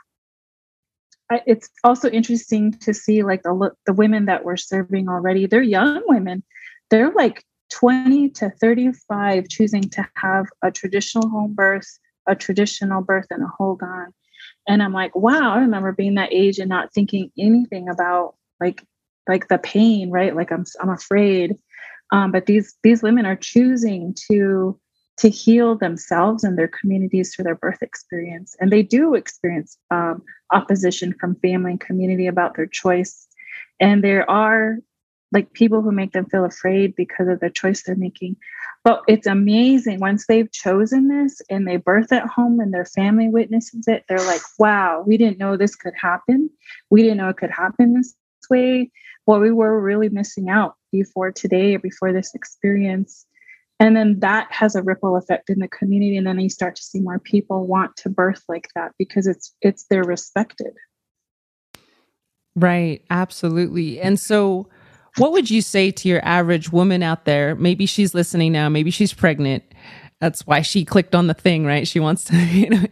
it's 1.46 1.70
also 1.84 2.10
interesting 2.10 2.72
to 2.72 2.92
see 2.92 3.22
like 3.22 3.42
the 3.42 3.70
the 3.86 3.92
women 3.92 4.26
that 4.26 4.44
we're 4.44 4.56
serving 4.56 5.08
already. 5.08 5.46
They're 5.46 5.62
young 5.62 6.02
women. 6.06 6.42
They're 6.90 7.12
like 7.12 7.44
20 7.70 8.30
to 8.30 8.50
35 8.60 9.48
choosing 9.48 9.82
to 9.90 10.08
have 10.16 10.46
a 10.62 10.70
traditional 10.70 11.28
home 11.28 11.54
birth, 11.54 11.86
a 12.26 12.34
traditional 12.34 13.00
birth 13.00 13.26
and 13.30 13.44
a 13.44 13.46
Hogan. 13.46 14.12
And 14.68 14.82
I'm 14.82 14.92
like, 14.92 15.14
wow, 15.14 15.54
I 15.54 15.60
remember 15.60 15.92
being 15.92 16.14
that 16.14 16.32
age 16.32 16.58
and 16.58 16.68
not 16.68 16.92
thinking 16.92 17.30
anything 17.38 17.88
about 17.88 18.34
like 18.60 18.84
like 19.28 19.48
the 19.48 19.58
pain, 19.58 20.10
right? 20.10 20.34
Like 20.34 20.50
I'm 20.50 20.64
I'm 20.80 20.90
afraid. 20.90 21.56
Um, 22.12 22.32
but 22.32 22.46
these 22.46 22.76
these 22.82 23.02
women 23.02 23.26
are 23.26 23.36
choosing 23.36 24.14
to 24.30 24.78
to 25.20 25.28
heal 25.28 25.76
themselves 25.76 26.44
and 26.44 26.56
their 26.56 26.68
communities 26.68 27.34
through 27.34 27.44
their 27.44 27.54
birth 27.54 27.82
experience. 27.82 28.56
And 28.58 28.72
they 28.72 28.82
do 28.82 29.14
experience 29.14 29.76
um, 29.90 30.22
opposition 30.50 31.14
from 31.20 31.36
family 31.36 31.72
and 31.72 31.80
community 31.80 32.26
about 32.26 32.56
their 32.56 32.66
choice. 32.66 33.28
And 33.80 34.02
there 34.02 34.28
are 34.30 34.78
like 35.30 35.52
people 35.52 35.82
who 35.82 35.92
make 35.92 36.12
them 36.12 36.24
feel 36.24 36.46
afraid 36.46 36.96
because 36.96 37.28
of 37.28 37.38
the 37.40 37.50
choice 37.50 37.82
they're 37.82 37.96
making. 37.96 38.36
But 38.82 39.02
it's 39.08 39.26
amazing 39.26 40.00
once 40.00 40.26
they've 40.26 40.50
chosen 40.50 41.08
this 41.08 41.42
and 41.50 41.68
they 41.68 41.76
birth 41.76 42.12
at 42.12 42.26
home 42.26 42.58
and 42.58 42.72
their 42.72 42.86
family 42.86 43.28
witnesses 43.28 43.86
it, 43.88 44.04
they're 44.08 44.24
like, 44.26 44.40
wow, 44.58 45.04
we 45.06 45.18
didn't 45.18 45.38
know 45.38 45.54
this 45.54 45.76
could 45.76 45.94
happen. 46.00 46.48
We 46.88 47.02
didn't 47.02 47.18
know 47.18 47.28
it 47.28 47.36
could 47.36 47.50
happen 47.50 47.92
this 47.92 48.16
way. 48.48 48.90
Well, 49.26 49.38
we 49.38 49.52
were 49.52 49.78
really 49.78 50.08
missing 50.08 50.48
out 50.48 50.76
before 50.90 51.30
today 51.30 51.74
or 51.74 51.78
before 51.78 52.10
this 52.14 52.34
experience 52.34 53.26
and 53.80 53.96
then 53.96 54.20
that 54.20 54.46
has 54.52 54.76
a 54.76 54.82
ripple 54.82 55.16
effect 55.16 55.48
in 55.48 55.58
the 55.58 55.68
community 55.68 56.16
and 56.16 56.26
then 56.26 56.38
you 56.38 56.50
start 56.50 56.76
to 56.76 56.82
see 56.82 57.00
more 57.00 57.18
people 57.18 57.66
want 57.66 57.96
to 57.96 58.10
birth 58.10 58.44
like 58.46 58.68
that 58.76 58.92
because 58.98 59.26
it's 59.26 59.54
it's 59.62 59.86
they're 59.88 60.04
respected. 60.04 60.72
Right 62.54 63.02
absolutely. 63.08 63.98
And 63.98 64.20
so 64.20 64.68
what 65.16 65.32
would 65.32 65.50
you 65.50 65.62
say 65.62 65.90
to 65.90 66.08
your 66.08 66.24
average 66.24 66.70
woman 66.70 67.02
out 67.02 67.24
there? 67.24 67.54
Maybe 67.56 67.86
she's 67.86 68.14
listening 68.14 68.52
now 68.52 68.68
maybe 68.68 68.90
she's 68.90 69.14
pregnant. 69.14 69.64
That's 70.20 70.46
why 70.46 70.60
she 70.60 70.84
clicked 70.84 71.14
on 71.14 71.26
the 71.26 71.34
thing 71.34 71.64
right? 71.64 71.88
She 71.88 72.00
wants 72.00 72.24
to 72.24 72.36
you 72.52 72.68
know. 72.68 72.84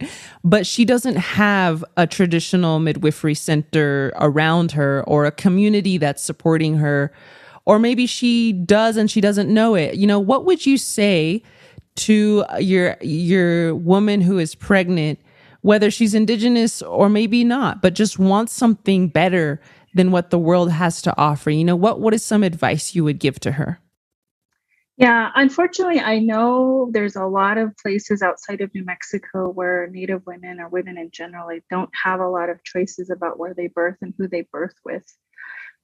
But 0.43 0.65
she 0.65 0.85
doesn't 0.85 1.17
have 1.17 1.85
a 1.97 2.07
traditional 2.07 2.79
midwifery 2.79 3.35
center 3.35 4.11
around 4.15 4.71
her 4.71 5.03
or 5.05 5.25
a 5.25 5.31
community 5.31 5.99
that's 5.99 6.23
supporting 6.23 6.77
her 6.77 7.13
or 7.69 7.77
maybe 7.77 8.07
she 8.07 8.51
does 8.51 8.97
and 8.97 9.11
she 9.11 9.21
doesn't 9.21 9.47
know 9.47 9.75
it. 9.75 9.93
You 9.93 10.07
know, 10.07 10.19
what 10.19 10.43
would 10.45 10.65
you 10.65 10.75
say 10.75 11.43
to 11.97 12.43
your 12.57 12.97
your 12.99 13.75
woman 13.75 14.21
who 14.21 14.39
is 14.39 14.55
pregnant, 14.55 15.19
whether 15.61 15.91
she's 15.91 16.15
indigenous 16.15 16.81
or 16.81 17.09
maybe 17.09 17.43
not, 17.43 17.79
but 17.79 17.93
just 17.93 18.17
wants 18.17 18.53
something 18.53 19.07
better 19.07 19.61
than 19.93 20.09
what 20.09 20.31
the 20.31 20.39
world 20.39 20.71
has 20.71 20.99
to 21.03 21.15
offer? 21.15 21.51
You 21.51 21.63
know, 21.63 21.75
what 21.75 21.99
what 21.99 22.15
is 22.15 22.25
some 22.25 22.41
advice 22.41 22.95
you 22.95 23.03
would 23.03 23.19
give 23.19 23.39
to 23.41 23.51
her? 23.51 23.79
Yeah, 24.97 25.29
unfortunately, 25.35 25.99
I 25.99 26.17
know 26.17 26.89
there's 26.91 27.15
a 27.15 27.27
lot 27.27 27.59
of 27.59 27.77
places 27.77 28.23
outside 28.23 28.61
of 28.61 28.73
New 28.73 28.83
Mexico 28.83 29.47
where 29.47 29.87
Native 29.91 30.25
women 30.25 30.59
or 30.59 30.69
women 30.69 30.97
in 30.97 31.11
general 31.11 31.49
don't 31.69 31.91
have 32.03 32.19
a 32.19 32.27
lot 32.27 32.49
of 32.49 32.63
choices 32.63 33.11
about 33.11 33.37
where 33.37 33.53
they 33.53 33.67
birth 33.67 33.97
and 34.01 34.15
who 34.17 34.27
they 34.27 34.47
birth 34.51 34.73
with. 34.83 35.05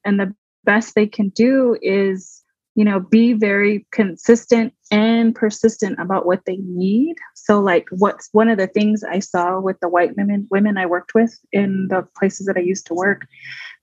And 0.04 0.18
the 0.18 0.34
best 0.66 0.94
they 0.94 1.06
can 1.06 1.30
do 1.30 1.78
is 1.80 2.42
you 2.74 2.84
know 2.84 3.00
be 3.00 3.32
very 3.32 3.86
consistent 3.92 4.74
and 4.90 5.34
persistent 5.34 5.98
about 5.98 6.26
what 6.26 6.44
they 6.46 6.58
need. 6.58 7.16
So 7.34 7.60
like 7.60 7.86
what's 7.90 8.28
one 8.32 8.48
of 8.48 8.58
the 8.58 8.66
things 8.66 9.02
i 9.02 9.18
saw 9.18 9.58
with 9.60 9.78
the 9.80 9.88
white 9.88 10.16
women 10.16 10.46
women 10.50 10.76
i 10.76 10.86
worked 10.86 11.14
with 11.14 11.38
in 11.52 11.88
the 11.88 12.06
places 12.18 12.46
that 12.46 12.56
i 12.56 12.60
used 12.60 12.86
to 12.86 12.94
work 12.94 13.26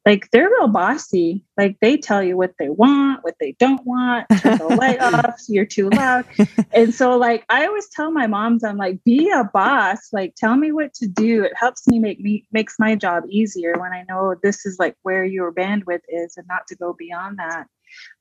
like 0.05 0.29
they're 0.31 0.49
real 0.49 0.67
bossy. 0.67 1.43
Like 1.57 1.77
they 1.79 1.97
tell 1.97 2.21
you 2.21 2.35
what 2.35 2.53
they 2.59 2.69
want, 2.69 3.23
what 3.23 3.35
they 3.39 3.55
don't 3.57 3.85
want, 3.85 4.27
turn 4.37 4.57
the 4.57 4.67
light 4.79 5.01
off, 5.01 5.39
you're 5.47 5.65
too 5.65 5.89
loud. 5.89 6.25
And 6.73 6.93
so 6.93 7.17
like 7.17 7.45
I 7.49 7.65
always 7.65 7.87
tell 7.89 8.11
my 8.11 8.27
moms, 8.27 8.63
I'm 8.63 8.77
like, 8.77 9.01
be 9.05 9.29
a 9.29 9.49
boss, 9.53 10.09
like 10.11 10.35
tell 10.35 10.57
me 10.57 10.71
what 10.71 10.93
to 10.95 11.07
do. 11.07 11.43
It 11.43 11.53
helps 11.55 11.87
me 11.87 11.99
make 11.99 12.19
me 12.19 12.45
makes 12.51 12.75
my 12.79 12.95
job 12.95 13.23
easier 13.29 13.75
when 13.77 13.93
I 13.93 14.03
know 14.09 14.35
this 14.43 14.65
is 14.65 14.77
like 14.77 14.97
where 15.03 15.23
your 15.23 15.53
bandwidth 15.53 16.01
is 16.09 16.35
and 16.35 16.47
not 16.47 16.67
to 16.67 16.75
go 16.75 16.93
beyond 16.93 17.39
that. 17.39 17.67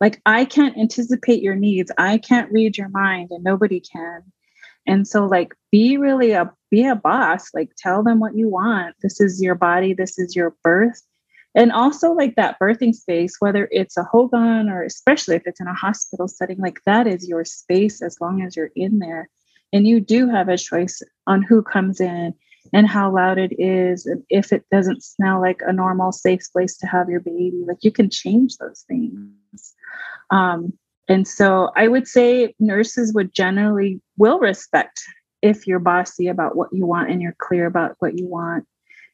Like 0.00 0.20
I 0.24 0.44
can't 0.44 0.78
anticipate 0.78 1.42
your 1.42 1.56
needs. 1.56 1.90
I 1.98 2.18
can't 2.18 2.52
read 2.52 2.78
your 2.78 2.90
mind 2.90 3.30
and 3.32 3.42
nobody 3.42 3.80
can. 3.80 4.22
And 4.86 5.06
so 5.06 5.26
like 5.26 5.54
be 5.72 5.96
really 5.96 6.30
a 6.32 6.52
be 6.70 6.86
a 6.86 6.94
boss, 6.94 7.48
like 7.54 7.70
tell 7.76 8.04
them 8.04 8.20
what 8.20 8.36
you 8.36 8.48
want. 8.48 8.94
This 9.02 9.20
is 9.20 9.42
your 9.42 9.56
body, 9.56 9.94
this 9.94 10.16
is 10.16 10.36
your 10.36 10.54
birth 10.62 11.02
and 11.54 11.72
also 11.72 12.12
like 12.12 12.34
that 12.36 12.56
birthing 12.60 12.94
space 12.94 13.36
whether 13.40 13.68
it's 13.70 13.96
a 13.96 14.04
hogan 14.04 14.68
or 14.68 14.82
especially 14.82 15.36
if 15.36 15.42
it's 15.46 15.60
in 15.60 15.66
a 15.66 15.74
hospital 15.74 16.28
setting 16.28 16.58
like 16.58 16.80
that 16.86 17.06
is 17.06 17.28
your 17.28 17.44
space 17.44 18.02
as 18.02 18.16
long 18.20 18.42
as 18.42 18.56
you're 18.56 18.70
in 18.76 18.98
there. 18.98 19.28
And 19.74 19.86
you 19.86 20.00
do 20.00 20.28
have 20.28 20.48
a 20.48 20.58
choice 20.58 21.00
on 21.26 21.42
who 21.42 21.62
comes 21.62 21.98
in 21.98 22.34
and 22.74 22.86
how 22.86 23.14
loud 23.14 23.38
it 23.38 23.58
is 23.58 24.04
and 24.04 24.22
if 24.28 24.52
it 24.52 24.64
doesn't 24.70 25.02
smell 25.02 25.40
like 25.40 25.60
a 25.66 25.72
normal 25.72 26.12
safe 26.12 26.42
place 26.52 26.76
to 26.78 26.86
have 26.86 27.08
your 27.08 27.20
baby. 27.20 27.64
Like 27.66 27.78
you 27.80 27.90
can 27.90 28.10
change 28.10 28.56
those 28.58 28.84
things. 28.86 29.74
Um, 30.30 30.74
and 31.08 31.26
so 31.26 31.70
i 31.76 31.88
would 31.88 32.06
say 32.06 32.54
nurses 32.58 33.12
would 33.12 33.34
generally 33.34 34.00
will 34.16 34.38
respect 34.38 35.02
if 35.42 35.66
you're 35.66 35.80
bossy 35.80 36.28
about 36.28 36.56
what 36.56 36.68
you 36.72 36.86
want 36.86 37.10
and 37.10 37.20
you're 37.20 37.36
clear 37.38 37.66
about 37.66 37.96
what 37.98 38.18
you 38.18 38.26
want 38.26 38.64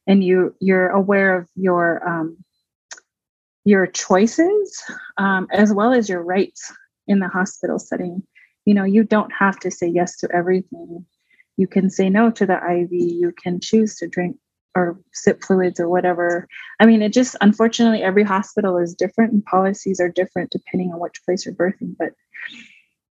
and 0.09 0.25
you 0.25 0.55
you're 0.59 0.89
aware 0.89 1.37
of 1.37 1.49
your 1.55 2.07
um, 2.09 2.37
your 3.65 3.87
choices 3.87 4.83
um, 5.19 5.47
as 5.53 5.73
well 5.73 5.93
as 5.93 6.09
your 6.09 6.23
rights 6.23 6.73
in 7.07 7.21
the 7.21 7.29
hospital 7.29 7.79
setting. 7.79 8.23
You 8.65 8.75
know 8.75 8.85
you 8.85 9.05
don't 9.05 9.33
have 9.39 9.61
to 9.61 9.71
say 9.71 9.87
yes 9.87 10.17
to 10.19 10.29
everything. 10.35 11.05
You 11.57 11.69
can 11.69 11.91
say 11.91 12.09
no 12.09 12.31
to 12.33 12.47
the 12.47 12.57
iv 12.57 12.89
you 12.91 13.33
can 13.41 13.61
choose 13.61 13.97
to 13.97 14.09
drink 14.09 14.37
or 14.75 14.99
sip 15.13 15.43
fluids 15.45 15.79
or 15.79 15.89
whatever. 15.89 16.49
I 16.81 16.87
mean 16.87 17.03
it 17.03 17.13
just 17.13 17.37
unfortunately 17.41 18.03
every 18.03 18.25
hospital 18.25 18.79
is 18.79 18.95
different 18.95 19.33
and 19.33 19.45
policies 19.45 20.01
are 20.01 20.09
different 20.09 20.51
depending 20.51 20.91
on 20.93 21.01
which 21.01 21.23
place 21.25 21.45
you're 21.45 21.55
birthing. 21.55 21.95
But 21.99 22.13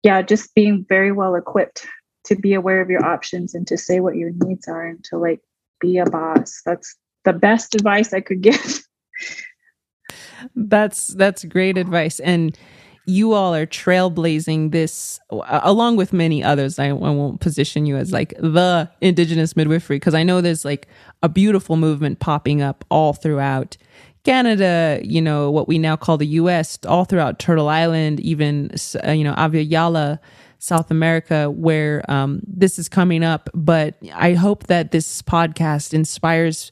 yeah 0.01 0.21
just 0.23 0.55
being 0.55 0.85
very 0.89 1.11
well 1.11 1.35
equipped 1.35 1.85
to 2.25 2.35
be 2.35 2.53
aware 2.53 2.81
of 2.81 2.89
your 2.89 3.05
options 3.05 3.53
and 3.53 3.65
to 3.67 3.77
say 3.77 3.99
what 3.99 4.15
your 4.15 4.31
needs 4.35 4.67
are 4.67 4.85
and 4.85 5.03
to 5.05 5.17
like 5.17 5.41
be 5.79 5.97
a 5.97 6.05
boss. 6.05 6.61
That's 6.65 6.95
the 7.25 7.33
best 7.33 7.75
advice 7.75 8.13
i 8.13 8.21
could 8.21 8.41
give. 8.41 8.83
That's 10.55 11.07
that's 11.07 11.43
great 11.43 11.77
advice. 11.77 12.21
And 12.21 12.57
you 13.05 13.33
all 13.33 13.53
are 13.53 13.65
trailblazing 13.65 14.71
this 14.71 15.19
along 15.29 15.97
with 15.97 16.13
many 16.13 16.43
others. 16.43 16.79
I, 16.79 16.87
I 16.87 16.93
won't 16.93 17.41
position 17.41 17.85
you 17.85 17.97
as 17.97 18.13
like 18.13 18.33
the 18.37 18.89
indigenous 19.01 19.55
midwifery 19.55 19.97
because 19.97 20.13
i 20.13 20.23
know 20.23 20.41
there's 20.41 20.63
like 20.63 20.87
a 21.23 21.29
beautiful 21.29 21.75
movement 21.75 22.19
popping 22.19 22.61
up 22.61 22.85
all 22.89 23.13
throughout 23.13 23.75
canada 24.23 24.99
you 25.03 25.21
know 25.21 25.49
what 25.49 25.67
we 25.67 25.77
now 25.79 25.95
call 25.95 26.17
the 26.17 26.27
us 26.27 26.77
all 26.87 27.03
throughout 27.05 27.39
turtle 27.39 27.67
island 27.67 28.19
even 28.19 28.69
uh, 29.05 29.11
you 29.11 29.23
know 29.23 29.33
Abya 29.33 29.69
Yala 29.69 30.19
south 30.59 30.91
america 30.91 31.49
where 31.49 32.03
um, 32.09 32.41
this 32.45 32.77
is 32.77 32.87
coming 32.87 33.23
up 33.23 33.49
but 33.53 33.95
i 34.13 34.33
hope 34.33 34.67
that 34.67 34.91
this 34.91 35.21
podcast 35.21 35.93
inspires 35.93 36.71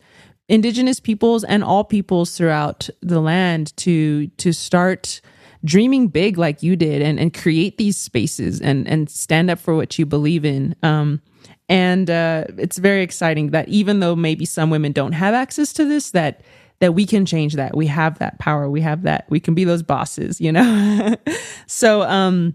indigenous 0.50 1.00
peoples 1.00 1.44
and 1.44 1.64
all 1.64 1.84
peoples 1.84 2.38
throughout 2.38 2.90
the 3.02 3.20
land 3.20 3.76
to 3.78 4.28
to 4.38 4.54
start 4.54 5.22
dreaming 5.64 6.08
big 6.08 6.38
like 6.38 6.64
you 6.64 6.76
did 6.76 7.02
and, 7.02 7.20
and 7.20 7.34
create 7.34 7.78
these 7.78 7.98
spaces 7.98 8.62
and, 8.62 8.88
and 8.88 9.10
stand 9.10 9.50
up 9.50 9.60
for 9.60 9.76
what 9.76 9.98
you 9.98 10.06
believe 10.06 10.46
in. 10.46 10.76
Um, 10.84 11.22
and 11.70 12.10
uh, 12.10 12.46
it's 12.58 12.78
very 12.78 13.02
exciting 13.02 13.52
that 13.52 13.68
even 13.68 14.00
though 14.00 14.16
maybe 14.16 14.46
some 14.46 14.70
women 14.70 14.92
don't 14.92 15.12
have 15.12 15.34
access 15.34 15.74
to 15.74 15.86
this, 15.86 16.12
that 16.12 16.42
that 16.80 16.94
we 16.94 17.08
can 17.08 17.26
change 17.26 17.56
that. 17.56 17.76
We 17.76 17.88
have 17.88 18.20
that 18.20 18.38
power. 18.38 18.70
We 18.70 18.82
have 18.82 19.02
that. 19.02 19.26
We 19.30 19.40
can 19.40 19.56
be 19.56 19.64
those 19.64 19.82
bosses, 19.82 20.40
you 20.40 20.52
know. 20.52 21.16
so, 21.66 22.04
um, 22.04 22.54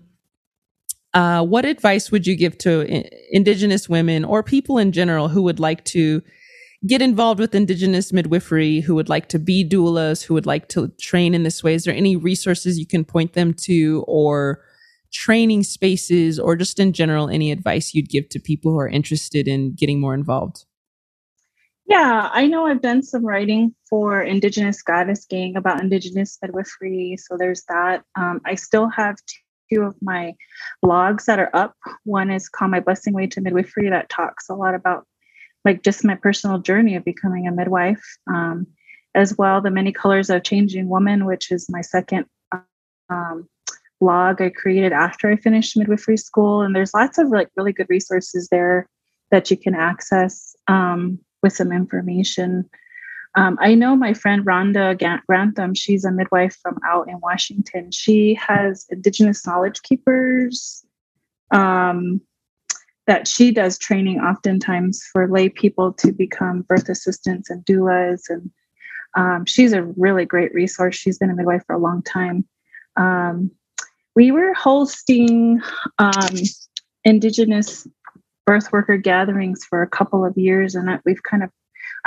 uh, 1.15 1.45
what 1.45 1.65
advice 1.65 2.11
would 2.11 2.27
you 2.27 2.37
give 2.37 2.57
to 2.59 3.05
Indigenous 3.31 3.89
women 3.89 4.25
or 4.25 4.43
people 4.43 4.79
in 4.79 4.93
general 4.93 5.29
who 5.29 5.43
would 5.43 5.61
like 5.61 5.85
to 5.87 6.23
get 6.87 7.03
involved 7.03 7.39
with 7.39 7.55
Indigenous 7.55 8.13
midwifery 8.13 8.81
who 8.81 8.95
would 8.95 9.09
like 9.09 9.29
to 9.29 9.39
be 9.39 9.69
doulas, 9.69 10.25
who 10.25 10.35
would 10.35 10.47
like 10.47 10.69
to 10.69 10.89
train 11.01 11.35
in 11.35 11.43
this 11.43 11.63
way? 11.63 11.75
Is 11.75 11.85
there 11.85 11.95
any 11.95 12.17
resources 12.17 12.79
you 12.79 12.87
can 12.87 13.05
point 13.05 13.35
them 13.35 13.55
to 13.65 14.05
or 14.09 14.63
training 15.13 15.63
spaces 15.63 16.39
or 16.39 16.57
just 16.57 16.81
in 16.81 16.93
general, 16.93 17.29
any 17.29 17.53
advice 17.53 17.95
you'd 17.95 18.09
give 18.09 18.29
to 18.31 18.41
people 18.41 18.73
who 18.73 18.79
are 18.79 18.89
interested 18.89 19.47
in 19.47 19.75
getting 19.75 20.01
more 20.01 20.15
involved? 20.15 20.65
Yeah, 21.87 22.31
I 22.33 22.47
know 22.47 22.67
I've 22.67 22.81
done 22.81 23.03
some 23.03 23.27
writing 23.27 23.75
for 23.91 24.23
Indigenous 24.23 24.83
Goddess 24.83 25.27
Gang 25.27 25.57
about 25.57 25.81
Indigenous 25.81 26.39
midwifery. 26.41 27.17
So 27.19 27.37
there's 27.37 27.65
that. 27.69 28.03
Um, 28.17 28.41
I 28.47 28.55
still 28.55 28.89
have 28.89 29.17
of 29.81 29.95
my 30.03 30.35
blogs 30.85 31.25
that 31.25 31.39
are 31.39 31.51
up. 31.55 31.75
One 32.05 32.31
is 32.31 32.51
called 32.51 32.70
My 32.70 32.81
Blessing 32.81 33.14
Way 33.14 33.27
to 33.29 33.41
Midwifery 33.41 33.89
that 33.89 34.11
talks 34.11 34.51
a 34.51 34.55
lot 34.55 34.75
about 34.75 35.07
like 35.64 35.83
just 35.83 36.05
my 36.05 36.16
personal 36.16 36.59
journey 36.59 36.97
of 36.97 37.05
becoming 37.05 37.47
a 37.47 37.53
midwife, 37.53 38.05
um, 38.27 38.66
as 39.14 39.39
well 39.39 39.62
the 39.62 39.70
many 39.70 39.93
colors 39.93 40.29
of 40.29 40.43
changing 40.43 40.89
woman, 40.89 41.25
which 41.25 41.51
is 41.51 41.70
my 41.70 41.81
second 41.81 42.27
um, 43.09 43.49
blog 44.01 44.43
I 44.43 44.51
created 44.51 44.93
after 44.93 45.31
I 45.31 45.37
finished 45.37 45.77
midwifery 45.77 46.16
school. 46.16 46.61
And 46.62 46.75
there's 46.75 46.93
lots 46.93 47.18
of 47.18 47.29
like 47.29 47.49
really 47.57 47.73
good 47.73 47.87
resources 47.89 48.49
there 48.51 48.89
that 49.31 49.51
you 49.51 49.57
can 49.57 49.75
access 49.75 50.55
um, 50.68 51.18
with 51.43 51.53
some 51.53 51.73
information. 51.73 52.68
Um, 53.35 53.57
I 53.61 53.74
know 53.74 53.97
my 53.97 54.12
friend 54.12 54.45
Rhonda 54.45 55.22
Grantham, 55.26 55.74
she's 55.74 56.05
a 56.05 56.12
midwife 56.12 56.57
from 56.62 56.78
out 56.87 57.09
in 57.09 57.18
Washington. 57.20 57.91
She 57.91 58.35
has 58.35 58.87
Indigenous 58.91 59.47
Knowledge 59.47 59.80
Keepers 59.83 60.85
um, 61.51 62.20
that 63.07 63.26
she 63.26 63.51
does 63.51 63.78
training 63.78 64.20
oftentimes 64.20 65.03
for 65.12 65.28
lay 65.28 65.49
people 65.49 65.93
to 65.95 66.12
become 66.12 66.62
birth 66.62 66.89
assistants 66.89 67.51
and 67.51 67.64
doulas 67.64 68.22
and 68.28 68.51
um, 69.14 69.45
she's 69.45 69.74
a 69.74 69.83
really 69.83 70.24
great 70.24 70.55
resource 70.55 70.97
she's 70.97 71.18
been 71.18 71.30
a 71.30 71.35
midwife 71.35 71.62
for 71.66 71.74
a 71.74 71.78
long 71.78 72.03
time 72.03 72.45
um, 72.97 73.51
we 74.14 74.30
were 74.30 74.55
hosting 74.55 75.61
um, 75.99 76.37
indigenous 77.05 77.87
birth 78.47 78.72
worker 78.72 78.97
gatherings 78.97 79.64
for 79.64 79.83
a 79.83 79.89
couple 79.89 80.24
of 80.24 80.37
years 80.37 80.74
and 80.74 80.89
we've 81.05 81.22
kind 81.22 81.43
of 81.43 81.51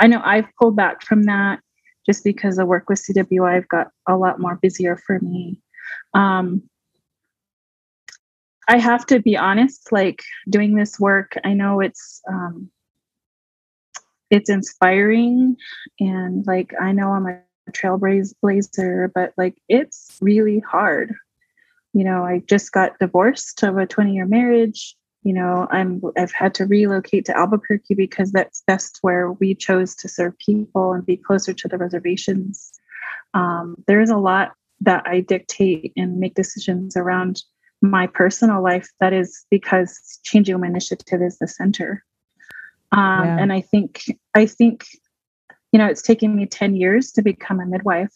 i 0.00 0.06
know 0.06 0.20
i've 0.24 0.46
pulled 0.58 0.76
back 0.76 1.02
from 1.02 1.24
that 1.24 1.60
just 2.04 2.22
because 2.24 2.56
the 2.56 2.66
work 2.66 2.88
with 2.88 3.02
cwi 3.02 3.54
have 3.54 3.68
got 3.68 3.88
a 4.08 4.16
lot 4.16 4.40
more 4.40 4.58
busier 4.62 4.96
for 4.96 5.18
me 5.20 5.60
um, 6.14 6.62
I 8.68 8.78
have 8.78 9.06
to 9.06 9.20
be 9.20 9.36
honest, 9.36 9.92
like 9.92 10.22
doing 10.48 10.74
this 10.74 10.98
work, 10.98 11.34
I 11.44 11.52
know 11.52 11.80
it's 11.80 12.20
um, 12.28 12.70
it's 14.30 14.50
inspiring 14.50 15.56
and 16.00 16.44
like 16.46 16.72
I 16.80 16.90
know 16.92 17.12
I'm 17.12 17.26
a 17.26 17.40
trailblazer, 17.70 19.10
but 19.14 19.32
like 19.36 19.56
it's 19.68 20.18
really 20.20 20.58
hard. 20.60 21.14
You 21.92 22.04
know, 22.04 22.24
I 22.24 22.42
just 22.46 22.72
got 22.72 22.98
divorced 22.98 23.62
of 23.62 23.78
a 23.78 23.86
20 23.86 24.14
year 24.14 24.26
marriage. 24.26 24.96
You 25.26 25.34
know, 25.34 25.66
I'm 25.70 26.00
I've 26.16 26.32
had 26.32 26.54
to 26.54 26.66
relocate 26.66 27.24
to 27.26 27.36
Albuquerque 27.36 27.94
because 27.94 28.30
that's 28.30 28.62
best 28.66 28.98
where 29.02 29.32
we 29.32 29.54
chose 29.54 29.96
to 29.96 30.08
serve 30.08 30.38
people 30.38 30.92
and 30.92 31.04
be 31.04 31.16
closer 31.16 31.52
to 31.52 31.68
the 31.68 31.78
reservations. 31.78 32.72
Um, 33.34 33.82
there's 33.88 34.10
a 34.10 34.16
lot 34.16 34.52
that 34.80 35.02
I 35.06 35.20
dictate 35.20 35.92
and 35.96 36.18
make 36.18 36.34
decisions 36.34 36.96
around 36.96 37.42
my 37.82 38.06
personal 38.06 38.62
life, 38.62 38.88
that 39.00 39.12
is 39.12 39.44
because 39.50 40.20
Changing 40.24 40.54
Woman 40.54 40.70
Initiative 40.70 41.20
is 41.22 41.38
the 41.38 41.48
center. 41.48 42.04
Um, 42.92 43.24
yeah. 43.24 43.36
And 43.40 43.52
I 43.52 43.60
think, 43.60 44.04
I 44.34 44.46
think, 44.46 44.86
you 45.72 45.78
know, 45.78 45.86
it's 45.86 46.02
taken 46.02 46.36
me 46.36 46.46
10 46.46 46.76
years 46.76 47.12
to 47.12 47.22
become 47.22 47.60
a 47.60 47.66
midwife. 47.66 48.14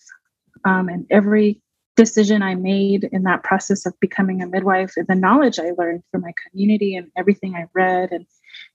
Um, 0.64 0.88
and 0.88 1.06
every 1.10 1.60
decision 2.00 2.42
I 2.42 2.54
made 2.54 3.04
in 3.12 3.24
that 3.24 3.44
process 3.44 3.84
of 3.84 3.92
becoming 4.00 4.40
a 4.40 4.46
midwife 4.46 4.94
and 4.96 5.06
the 5.06 5.14
knowledge 5.14 5.58
I 5.58 5.72
learned 5.76 6.02
from 6.10 6.22
my 6.22 6.32
community 6.42 6.96
and 6.96 7.10
everything 7.14 7.54
I 7.54 7.66
read 7.74 8.10
and, 8.10 8.24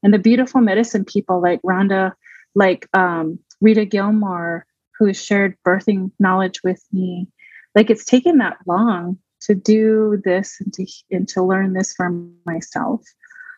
and 0.04 0.14
the 0.14 0.20
beautiful 0.20 0.62
medicine 0.62 1.04
people 1.04 1.42
like 1.42 1.60
Rhonda, 1.64 2.12
like 2.54 2.88
um, 2.94 3.40
Rita 3.62 3.84
Gilmore, 3.86 4.68
who 5.00 5.12
shared 5.12 5.58
birthing 5.68 6.12
knowledge 6.20 6.62
with 6.64 6.84
me. 6.94 7.28
Like 7.74 7.90
it's 7.90 8.06
taken 8.06 8.38
that 8.38 8.58
long 8.68 9.18
to 9.42 9.56
do 9.56 10.22
this 10.24 10.58
and 10.60 10.72
to 10.74 10.86
and 11.10 11.28
to 11.30 11.42
learn 11.42 11.74
this 11.74 11.94
for 11.94 12.12
myself. 12.46 13.02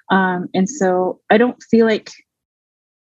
Um, 0.09 0.47
and 0.53 0.70
so 0.70 1.20
I 1.30 1.38
don't 1.38 1.61
feel 1.61 1.86
like 1.86 2.09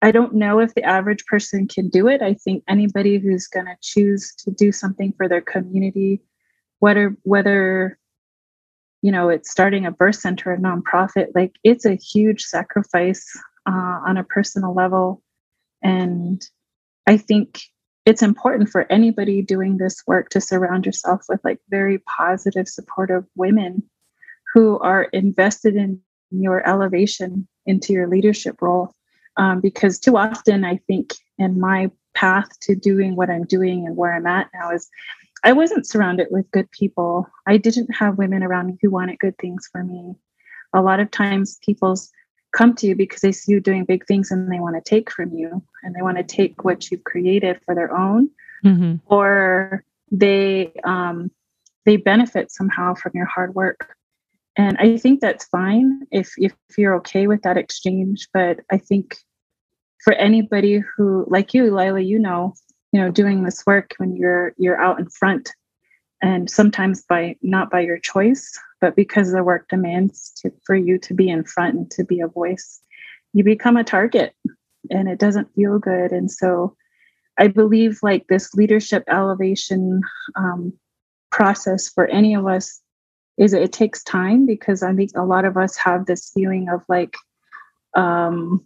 I 0.00 0.12
don't 0.12 0.34
know 0.34 0.60
if 0.60 0.74
the 0.74 0.82
average 0.82 1.26
person 1.26 1.68
can 1.68 1.90
do 1.90 2.08
it. 2.08 2.22
I 2.22 2.32
think 2.32 2.64
anybody 2.66 3.18
who's 3.18 3.48
going 3.48 3.66
to 3.66 3.76
choose 3.82 4.34
to 4.38 4.50
do 4.50 4.72
something 4.72 5.12
for 5.18 5.28
their 5.28 5.42
community, 5.42 6.22
whether 6.80 7.16
whether 7.22 7.98
you 9.02 9.12
know 9.12 9.28
it's 9.28 9.50
starting 9.50 9.86
a 9.86 9.90
birth 9.90 10.16
center, 10.16 10.52
a 10.52 10.58
nonprofit, 10.58 11.28
like 11.34 11.52
it's 11.64 11.84
a 11.84 11.94
huge 11.94 12.42
sacrifice 12.42 13.26
uh, 13.66 14.00
on 14.06 14.16
a 14.16 14.24
personal 14.24 14.74
level, 14.74 15.22
and 15.82 16.42
I 17.06 17.16
think 17.16 17.60
it's 18.06 18.22
important 18.22 18.68
for 18.68 18.90
anybody 18.92 19.40
doing 19.40 19.78
this 19.78 20.02
work 20.06 20.28
to 20.30 20.40
surround 20.40 20.84
yourself 20.84 21.22
with 21.28 21.40
like 21.44 21.58
very 21.70 21.98
positive 22.00 22.68
supportive 22.68 23.24
women 23.34 23.82
who 24.52 24.78
are 24.80 25.04
invested 25.04 25.74
in 25.74 26.00
your 26.30 26.66
elevation 26.68 27.48
into 27.66 27.92
your 27.92 28.08
leadership 28.08 28.60
role. 28.60 28.94
Um, 29.36 29.60
because 29.60 29.98
too 29.98 30.16
often 30.16 30.64
i 30.64 30.76
think 30.86 31.14
in 31.38 31.58
my 31.58 31.90
path 32.14 32.48
to 32.60 32.76
doing 32.76 33.16
what 33.16 33.30
i'm 33.30 33.44
doing 33.44 33.84
and 33.84 33.96
where 33.96 34.14
i'm 34.14 34.26
at 34.26 34.48
now 34.54 34.70
is 34.70 34.88
i 35.44 35.52
wasn't 35.52 35.86
surrounded 35.86 36.28
with 36.30 36.50
good 36.50 36.70
people. 36.72 37.28
I 37.46 37.56
didn't 37.56 37.94
have 37.94 38.18
women 38.18 38.42
around 38.42 38.66
me 38.66 38.78
who 38.82 38.90
wanted 38.90 39.18
good 39.18 39.38
things 39.38 39.68
for 39.70 39.84
me. 39.84 40.14
A 40.72 40.82
lot 40.82 41.00
of 41.00 41.10
times 41.10 41.58
people's 41.64 42.10
come 42.54 42.74
to 42.76 42.86
you 42.86 42.96
because 42.96 43.20
they 43.20 43.32
see 43.32 43.52
you 43.52 43.60
doing 43.60 43.84
big 43.84 44.06
things 44.06 44.30
and 44.30 44.50
they 44.50 44.60
want 44.60 44.76
to 44.76 44.90
take 44.90 45.10
from 45.10 45.32
you 45.34 45.62
and 45.82 45.94
they 45.94 46.02
want 46.02 46.16
to 46.16 46.24
take 46.24 46.64
what 46.64 46.90
you've 46.90 47.04
created 47.04 47.60
for 47.64 47.74
their 47.74 47.96
own 47.96 48.30
mm-hmm. 48.64 48.94
or 49.06 49.84
they 50.10 50.72
um, 50.84 51.30
they 51.84 51.96
benefit 51.96 52.50
somehow 52.50 52.94
from 52.94 53.12
your 53.14 53.26
hard 53.26 53.54
work. 53.54 53.94
And 54.56 54.76
i 54.78 54.96
think 54.96 55.20
that's 55.20 55.44
fine 55.46 56.02
if 56.12 56.32
if 56.36 56.54
you're 56.78 56.94
okay 56.96 57.26
with 57.26 57.42
that 57.42 57.56
exchange 57.56 58.28
but 58.32 58.60
i 58.70 58.78
think 58.78 59.16
for 60.04 60.12
anybody 60.12 60.80
who 60.96 61.26
like 61.28 61.54
you 61.54 61.72
Lyla 61.72 62.00
you 62.00 62.20
know 62.20 62.54
you 62.94 63.00
know 63.00 63.10
doing 63.10 63.42
this 63.42 63.66
work 63.66 63.92
when 63.98 64.14
you're 64.16 64.54
you're 64.56 64.80
out 64.80 65.00
in 65.00 65.10
front. 65.10 65.50
And 66.22 66.48
sometimes 66.48 67.02
by 67.02 67.36
not 67.42 67.70
by 67.70 67.80
your 67.80 67.98
choice 67.98 68.58
but 68.80 68.96
because 68.96 69.32
the 69.32 69.42
work 69.42 69.66
demands 69.68 70.32
to, 70.36 70.52
for 70.64 70.76
you 70.76 70.98
to 70.98 71.14
be 71.14 71.28
in 71.28 71.42
front 71.44 71.74
and 71.74 71.90
to 71.90 72.04
be 72.04 72.20
a 72.20 72.28
voice 72.28 72.80
you 73.32 73.42
become 73.42 73.76
a 73.76 73.84
target 73.84 74.32
and 74.90 75.08
it 75.08 75.18
doesn't 75.18 75.52
feel 75.54 75.78
good. 75.78 76.12
And 76.12 76.30
so 76.30 76.76
i 77.38 77.48
believe 77.48 77.98
like 78.02 78.24
this 78.28 78.54
leadership 78.54 79.02
elevation 79.08 80.00
um, 80.36 80.72
process 81.32 81.88
for 81.88 82.06
any 82.06 82.32
of 82.32 82.46
us 82.46 82.80
is 83.36 83.52
it 83.52 83.72
takes 83.72 84.04
time 84.04 84.46
because 84.46 84.84
i 84.84 84.94
think 84.94 85.10
a 85.16 85.24
lot 85.24 85.44
of 85.44 85.56
us 85.56 85.76
have 85.76 86.06
this 86.06 86.30
feeling 86.32 86.68
of 86.68 86.80
like 86.88 87.16
um, 87.96 88.64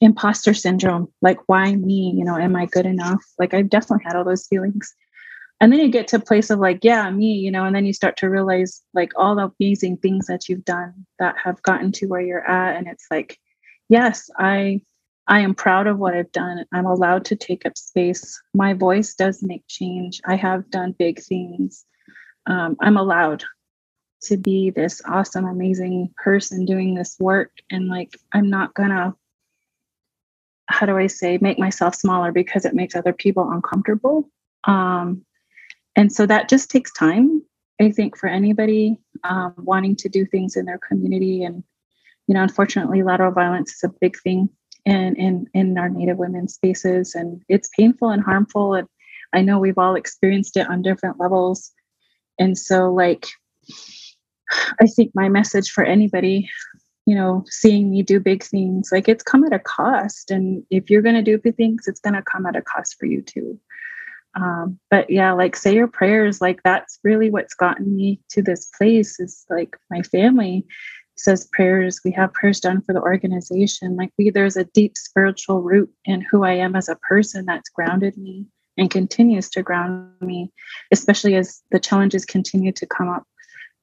imposter 0.00 0.54
syndrome. 0.54 1.12
Like 1.22 1.38
why 1.46 1.74
me? 1.74 2.14
You 2.16 2.24
know 2.24 2.36
am 2.36 2.56
i 2.56 2.66
good 2.66 2.86
enough? 2.86 3.22
Like 3.38 3.54
i've 3.54 3.70
definitely 3.70 4.04
had 4.04 4.16
all 4.16 4.24
those 4.24 4.46
feelings. 4.46 4.94
And 5.60 5.72
then 5.72 5.80
you 5.80 5.88
get 5.88 6.06
to 6.08 6.16
a 6.16 6.20
place 6.20 6.50
of 6.50 6.60
like 6.60 6.80
yeah 6.82 7.10
me 7.10 7.32
you 7.34 7.50
know 7.50 7.64
and 7.64 7.74
then 7.74 7.84
you 7.86 7.92
start 7.92 8.16
to 8.18 8.28
realize 8.30 8.82
like 8.94 9.12
all 9.16 9.34
the 9.34 9.50
amazing 9.60 9.96
things 9.98 10.26
that 10.26 10.48
you've 10.48 10.64
done 10.64 11.06
that 11.18 11.34
have 11.42 11.62
gotten 11.62 11.92
to 11.92 12.06
where 12.06 12.20
you're 12.20 12.48
at. 12.48 12.76
And 12.76 12.86
it's 12.86 13.06
like 13.10 13.38
yes 13.88 14.30
i 14.38 14.80
i 15.26 15.40
am 15.40 15.54
proud 15.54 15.86
of 15.86 15.98
what 15.98 16.14
i've 16.14 16.32
done. 16.32 16.64
I'm 16.72 16.86
allowed 16.86 17.24
to 17.26 17.36
take 17.36 17.66
up 17.66 17.76
space. 17.76 18.40
My 18.54 18.74
voice 18.74 19.14
does 19.14 19.42
make 19.42 19.64
change. 19.68 20.20
I 20.26 20.36
have 20.36 20.70
done 20.70 20.94
big 20.98 21.20
things. 21.20 21.84
Um, 22.46 22.76
i'm 22.80 22.96
allowed 22.96 23.44
to 24.22 24.36
be 24.36 24.70
this 24.70 25.00
awesome 25.06 25.44
amazing 25.44 26.12
person 26.22 26.64
doing 26.64 26.94
this 26.94 27.16
work. 27.18 27.50
And 27.70 27.88
like 27.88 28.16
i'm 28.32 28.48
not 28.50 28.74
gonna 28.74 29.14
how 30.68 30.86
do 30.86 30.96
i 30.96 31.06
say 31.06 31.38
make 31.40 31.58
myself 31.58 31.94
smaller 31.94 32.32
because 32.32 32.64
it 32.64 32.74
makes 32.74 32.94
other 32.94 33.12
people 33.12 33.50
uncomfortable. 33.50 34.28
Um, 34.64 35.24
and 35.96 36.12
so 36.12 36.26
that 36.26 36.48
just 36.48 36.70
takes 36.70 36.92
time 36.92 37.42
i 37.80 37.90
think 37.90 38.16
for 38.16 38.28
anybody 38.28 38.98
um, 39.24 39.54
wanting 39.58 39.96
to 39.96 40.08
do 40.08 40.24
things 40.26 40.56
in 40.56 40.66
their 40.66 40.78
community. 40.78 41.44
And 41.44 41.62
you 42.26 42.34
know 42.34 42.42
unfortunately 42.42 43.02
lateral 43.02 43.32
violence 43.32 43.72
is 43.72 43.84
a 43.84 43.94
big 44.00 44.16
thing 44.20 44.48
in 44.84 45.16
in 45.16 45.46
in 45.54 45.78
our 45.78 45.88
native 45.88 46.18
women's 46.18 46.54
spaces 46.54 47.14
and 47.14 47.42
it's 47.48 47.70
painful 47.76 48.10
and 48.10 48.22
harmful. 48.22 48.74
And 48.74 48.88
i 49.32 49.42
know 49.42 49.58
we've 49.58 49.78
all 49.78 49.94
experienced 49.96 50.56
it 50.56 50.68
on 50.68 50.82
different 50.82 51.18
levels. 51.18 51.72
And 52.38 52.56
so 52.56 52.92
like 52.92 53.26
i 54.80 54.86
think 54.86 55.10
my 55.14 55.28
message 55.28 55.70
for 55.70 55.84
anybody 55.84 56.48
you 57.08 57.14
know 57.14 57.42
seeing 57.48 57.90
me 57.90 58.02
do 58.02 58.20
big 58.20 58.42
things 58.44 58.90
like 58.92 59.08
it's 59.08 59.22
come 59.22 59.42
at 59.42 59.54
a 59.54 59.58
cost. 59.58 60.30
And 60.30 60.62
if 60.70 60.90
you're 60.90 61.02
going 61.02 61.14
to 61.14 61.22
do 61.22 61.38
big 61.38 61.56
things 61.56 61.88
it's 61.88 62.00
going 62.00 62.14
to 62.14 62.22
come 62.22 62.44
at 62.44 62.54
a 62.54 62.60
cost 62.60 62.96
for 62.98 63.06
you 63.06 63.22
too. 63.22 63.58
Um, 64.34 64.78
but 64.90 65.08
yeah 65.08 65.32
like 65.32 65.56
say 65.56 65.74
your 65.74 65.88
prayers 65.88 66.42
like 66.42 66.60
that's 66.62 67.00
really 67.02 67.30
what's 67.30 67.54
gotten 67.54 67.96
me 67.96 68.20
to 68.32 68.42
this 68.42 68.70
place 68.76 69.18
is 69.18 69.46
like 69.48 69.74
my 69.90 70.02
family 70.02 70.66
says 71.16 71.48
prayers. 71.50 72.00
We 72.04 72.12
have 72.12 72.32
prayers 72.34 72.60
done 72.60 72.82
for 72.82 72.92
the 72.92 73.00
organization. 73.00 73.96
Like 73.96 74.12
we 74.18 74.30
there's 74.30 74.58
a 74.58 74.64
deep 74.64 74.96
spiritual 74.96 75.62
root 75.62 75.90
in 76.04 76.20
who 76.20 76.44
i 76.44 76.52
am 76.52 76.76
as 76.76 76.90
a 76.90 76.96
person 76.96 77.46
that's 77.46 77.70
grounded 77.70 78.18
me 78.18 78.46
and 78.76 78.90
continues 78.90 79.48
to 79.50 79.62
ground 79.62 80.12
me 80.20 80.52
especially 80.92 81.34
as 81.34 81.62
the 81.72 81.80
challenges 81.80 82.24
continue 82.24 82.70
to 82.72 82.86
come 82.86 83.08
up 83.08 83.24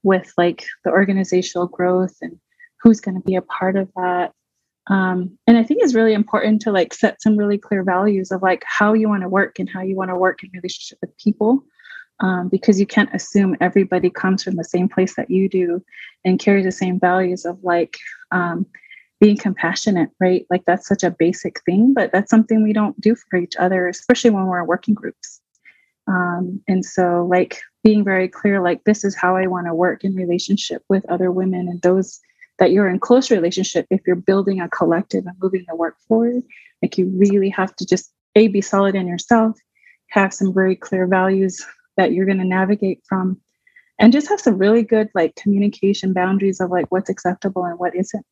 with 0.03 0.31
like 0.37 0.63
the 0.85 0.91
organizational 0.91 1.67
growth 1.67 2.15
and 2.21 2.39
who's 2.85 3.01
going 3.01 3.15
to 3.15 3.27
be 3.27 3.35
a 3.35 3.41
part 3.41 3.75
of 3.75 3.91
that. 3.95 4.31
Um, 4.87 5.35
and 5.47 5.57
i 5.57 5.63
think 5.63 5.81
it's 5.81 5.95
really 5.95 6.13
important 6.13 6.61
to 6.61 6.71
like 6.71 6.93
set 6.93 7.19
some 7.19 7.35
really 7.35 7.57
clear 7.57 7.83
values 7.83 8.31
of 8.31 8.43
like 8.43 8.63
how 8.67 8.93
you 8.93 9.09
want 9.09 9.23
to 9.23 9.29
work 9.29 9.57
and 9.57 9.67
how 9.67 9.81
you 9.81 9.95
want 9.95 10.11
to 10.11 10.15
work 10.15 10.43
in 10.43 10.51
relationship 10.53 10.99
with 11.01 11.17
people 11.17 11.63
um, 12.19 12.49
because 12.49 12.79
you 12.79 12.85
can't 12.85 13.09
assume 13.11 13.57
everybody 13.59 14.11
comes 14.11 14.43
from 14.43 14.57
the 14.57 14.63
same 14.63 14.87
place 14.87 15.15
that 15.15 15.31
you 15.31 15.49
do 15.49 15.83
and 16.23 16.37
carry 16.37 16.61
the 16.61 16.71
same 16.71 16.99
values 16.99 17.45
of 17.45 17.57
like 17.63 17.97
um, 18.31 18.67
being 19.19 19.37
compassionate 19.37 20.11
right? 20.19 20.45
Like 20.51 20.65
that's 20.67 20.87
such 20.87 21.01
a 21.01 21.09
basic 21.09 21.61
thing 21.65 21.95
but 21.95 22.11
that's 22.11 22.29
something 22.29 22.61
we 22.61 22.73
don't 22.73 23.01
do 23.01 23.15
for 23.15 23.37
each 23.37 23.55
other 23.55 23.87
especially 23.87 24.29
when 24.29 24.45
we're 24.45 24.61
in 24.61 24.67
working 24.67 24.93
groups. 24.93 25.41
Um, 26.07 26.61
and 26.67 26.85
so 26.85 27.25
like 27.27 27.59
being 27.83 28.03
very 28.03 28.27
clear 28.27 28.61
like 28.61 28.83
this 28.83 29.03
is 29.03 29.15
how 29.15 29.35
i 29.35 29.47
want 29.47 29.65
to 29.65 29.73
work 29.73 30.03
in 30.03 30.13
relationship 30.13 30.83
with 30.89 31.03
other 31.09 31.31
women 31.31 31.67
and 31.67 31.81
those 31.81 32.19
that 32.59 32.71
you're 32.71 32.87
in 32.87 32.99
close 32.99 33.29
relationship 33.31 33.85
if 33.89 34.01
you're 34.05 34.15
building 34.15 34.61
a 34.61 34.69
collective 34.69 35.25
and 35.25 35.35
moving 35.41 35.65
the 35.67 35.75
work 35.75 35.95
forward 36.07 36.43
like 36.81 36.97
you 36.97 37.11
really 37.17 37.49
have 37.49 37.75
to 37.75 37.85
just 37.85 38.11
a 38.35 38.47
be 38.47 38.61
solid 38.61 38.95
in 38.95 39.07
yourself 39.07 39.57
have 40.09 40.33
some 40.33 40.53
very 40.53 40.75
clear 40.75 41.07
values 41.07 41.65
that 41.97 42.11
you're 42.11 42.25
going 42.25 42.37
to 42.37 42.45
navigate 42.45 42.99
from 43.07 43.39
and 43.99 44.11
just 44.11 44.27
have 44.27 44.41
some 44.41 44.57
really 44.57 44.83
good 44.83 45.09
like 45.15 45.35
communication 45.35 46.13
boundaries 46.13 46.59
of 46.59 46.69
like 46.69 46.91
what's 46.91 47.09
acceptable 47.09 47.63
and 47.63 47.79
what 47.79 47.95
isn't. 47.95 48.25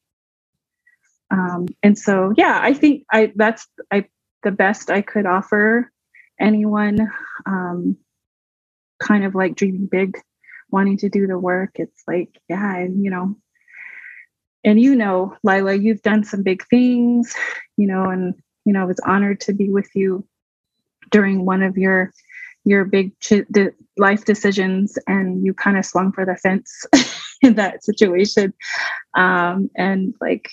Um, 1.31 1.67
and 1.81 1.97
so 1.97 2.33
yeah 2.37 2.59
i 2.61 2.73
think 2.73 3.05
i 3.11 3.31
that's 3.35 3.67
i 3.91 4.05
the 4.43 4.51
best 4.51 4.91
i 4.91 5.01
could 5.01 5.25
offer 5.25 5.89
anyone 6.39 7.09
um, 7.45 7.97
kind 9.01 9.23
of 9.23 9.35
like 9.35 9.55
dreaming 9.55 9.87
big 9.89 10.17
wanting 10.69 10.97
to 10.97 11.09
do 11.09 11.27
the 11.27 11.37
work. 11.37 11.71
It's 11.75 12.03
like 12.07 12.29
yeah 12.49 12.79
you 12.79 13.09
know 13.09 13.35
and 14.63 14.79
you 14.79 14.95
know, 14.95 15.35
Lyla, 15.43 15.75
you've 15.75 16.01
done 16.01 16.23
some 16.23 16.43
big 16.43 16.65
things, 16.67 17.35
you 17.77 17.87
know, 17.87 18.05
and 18.05 18.33
you 18.65 18.73
know, 18.73 18.81
I 18.81 18.85
was 18.85 18.99
honored 19.05 19.41
to 19.41 19.53
be 19.53 19.69
with 19.69 19.89
you 19.93 20.25
during 21.11 21.45
one 21.45 21.61
of 21.61 21.77
your 21.77 22.11
your 22.65 22.85
big 22.85 23.17
ch- 23.19 23.47
life 23.97 24.25
decisions, 24.25 24.97
and 25.07 25.45
you 25.45 25.53
kind 25.53 25.77
of 25.77 25.85
swung 25.85 26.11
for 26.11 26.25
the 26.25 26.37
fence 26.37 26.85
in 27.41 27.55
that 27.55 27.83
situation. 27.83 28.53
Um, 29.15 29.69
and 29.75 30.13
like, 30.21 30.49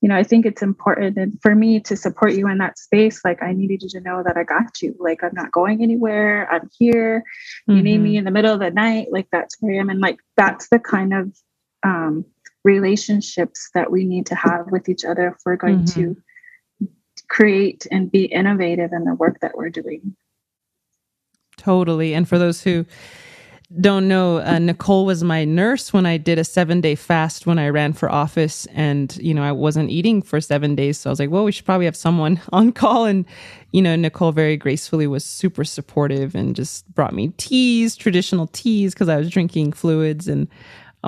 you 0.00 0.08
know, 0.08 0.14
I 0.14 0.22
think 0.22 0.46
it's 0.46 0.62
important 0.62 1.16
and 1.16 1.36
for 1.42 1.54
me 1.54 1.80
to 1.80 1.96
support 1.96 2.34
you 2.34 2.48
in 2.48 2.58
that 2.58 2.78
space. 2.78 3.22
Like, 3.24 3.42
I 3.42 3.52
needed 3.52 3.82
you 3.82 3.88
to 3.90 4.00
know 4.00 4.22
that 4.22 4.36
I 4.36 4.44
got 4.44 4.80
you. 4.80 4.94
Like, 5.00 5.24
I'm 5.24 5.34
not 5.34 5.50
going 5.50 5.82
anywhere. 5.82 6.48
I'm 6.52 6.70
here. 6.78 7.24
You 7.66 7.74
mm-hmm. 7.74 7.82
need 7.82 7.98
me 7.98 8.10
mm-hmm. 8.10 8.18
in 8.18 8.24
the 8.24 8.30
middle 8.30 8.54
of 8.54 8.60
the 8.60 8.70
night. 8.70 9.08
Like, 9.10 9.26
that's 9.32 9.56
where 9.60 9.74
I 9.74 9.78
am. 9.78 9.90
And 9.90 10.00
like, 10.00 10.20
that's 10.36 10.68
the 10.68 10.78
kind 10.78 11.12
of 11.12 11.36
um, 11.82 12.24
relationships 12.64 13.70
that 13.74 13.90
we 13.90 14.04
need 14.04 14.26
to 14.26 14.34
have 14.34 14.70
with 14.70 14.88
each 14.88 15.04
other 15.04 15.28
if 15.28 15.36
we're 15.44 15.56
going 15.56 15.84
mm-hmm. 15.84 16.12
to 16.12 16.16
create 17.28 17.86
and 17.90 18.10
be 18.10 18.24
innovative 18.24 18.92
in 18.92 19.04
the 19.04 19.14
work 19.14 19.40
that 19.40 19.56
we're 19.56 19.70
doing. 19.70 20.16
Totally. 21.56 22.14
And 22.14 22.28
for 22.28 22.38
those 22.38 22.62
who 22.62 22.86
don't 23.80 24.08
know, 24.08 24.38
uh, 24.38 24.58
Nicolle 24.58 25.04
was 25.04 25.22
my 25.22 25.44
nurse 25.44 25.92
when 25.92 26.06
I 26.06 26.16
did 26.16 26.38
a 26.38 26.44
seven 26.44 26.80
day 26.80 26.94
fast 26.94 27.46
when 27.46 27.58
I 27.58 27.68
ran 27.68 27.92
for 27.92 28.10
office. 28.10 28.66
And, 28.72 29.14
you 29.18 29.34
know, 29.34 29.42
I 29.42 29.52
wasn't 29.52 29.90
eating 29.90 30.22
for 30.22 30.40
seven 30.40 30.74
days. 30.74 30.98
So 30.98 31.10
I 31.10 31.12
was 31.12 31.20
like, 31.20 31.28
well, 31.28 31.44
we 31.44 31.52
should 31.52 31.66
probably 31.66 31.84
have 31.84 31.96
someone 31.96 32.40
on 32.52 32.72
call. 32.72 33.04
And, 33.04 33.26
you 33.72 33.82
know, 33.82 33.94
Nicolle 33.94 34.32
very 34.32 34.56
gracefully 34.56 35.06
was 35.06 35.24
super 35.24 35.64
supportive 35.64 36.34
and 36.34 36.56
just 36.56 36.88
brought 36.94 37.12
me 37.12 37.28
teas, 37.36 37.94
traditional 37.94 38.46
teas, 38.46 38.94
because 38.94 39.10
I 39.10 39.18
was 39.18 39.28
drinking 39.28 39.72
fluids. 39.72 40.28
And 40.28 40.48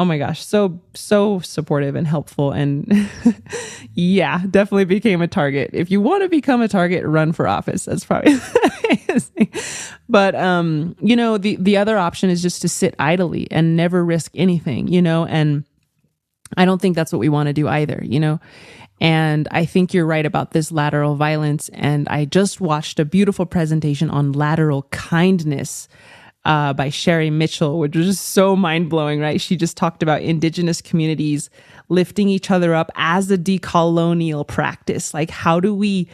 oh 0.00 0.04
my 0.06 0.16
gosh, 0.16 0.42
so 0.42 0.80
so 0.94 1.40
supportive 1.40 1.94
and 1.94 2.06
helpful 2.06 2.52
and 2.52 3.06
yeah, 3.94 4.42
definitely 4.50 4.86
became 4.86 5.20
a 5.20 5.28
target. 5.28 5.68
If 5.74 5.90
you 5.90 6.00
want 6.00 6.22
to 6.22 6.28
become 6.30 6.62
a 6.62 6.68
target, 6.68 7.04
run 7.04 7.32
for 7.32 7.46
office. 7.46 7.84
That's 7.84 8.06
probably 8.06 8.38
But 10.08 10.34
um, 10.34 10.96
you 11.02 11.14
know, 11.14 11.36
the 11.36 11.56
the 11.56 11.76
other 11.76 11.98
option 11.98 12.30
is 12.30 12.40
just 12.40 12.62
to 12.62 12.68
sit 12.68 12.94
idly 12.98 13.46
and 13.50 13.76
never 13.76 14.02
risk 14.02 14.32
anything, 14.34 14.88
you 14.88 15.02
know, 15.02 15.26
and 15.26 15.64
I 16.56 16.64
don't 16.64 16.80
think 16.80 16.96
that's 16.96 17.12
what 17.12 17.18
we 17.18 17.28
want 17.28 17.48
to 17.48 17.52
do 17.52 17.68
either, 17.68 18.00
you 18.02 18.20
know. 18.20 18.40
And 19.02 19.48
I 19.50 19.66
think 19.66 19.92
you're 19.92 20.06
right 20.06 20.24
about 20.24 20.52
this 20.52 20.72
lateral 20.72 21.14
violence. 21.14 21.68
And 21.74 22.08
I 22.08 22.24
just 22.24 22.58
watched 22.58 22.98
a 22.98 23.04
beautiful 23.04 23.44
presentation 23.44 24.08
on 24.08 24.32
lateral 24.32 24.84
kindness 24.84 25.88
uh, 26.44 26.72
by 26.72 26.88
Sherri 26.88 27.30
Mitchell, 27.30 27.78
which 27.78 27.94
was 27.94 28.06
just 28.06 28.28
so 28.28 28.56
mind 28.56 28.88
blowing, 28.88 29.20
right? 29.20 29.40
She 29.40 29.56
just 29.56 29.76
talked 29.76 30.02
about 30.02 30.22
indigenous 30.22 30.80
communities 30.80 31.50
lifting 31.88 32.28
each 32.28 32.50
other 32.50 32.74
up 32.74 32.90
as 32.94 33.30
a 33.30 33.38
decolonial 33.38 34.46
practice. 34.46 35.12
Like, 35.12 35.30
how 35.30 35.60
do 35.60 35.74
we 35.74 36.08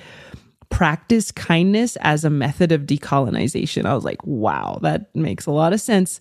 practice 0.70 1.30
kindness 1.30 1.96
as 1.96 2.24
a 2.24 2.30
method 2.30 2.72
of 2.72 2.82
decolonization. 2.82 3.86
I 3.86 3.94
was 3.94 4.04
like, 4.04 4.24
wow, 4.24 4.78
that 4.82 5.14
makes 5.14 5.46
a 5.46 5.50
lot 5.50 5.72
of 5.72 5.80
sense. 5.80 6.20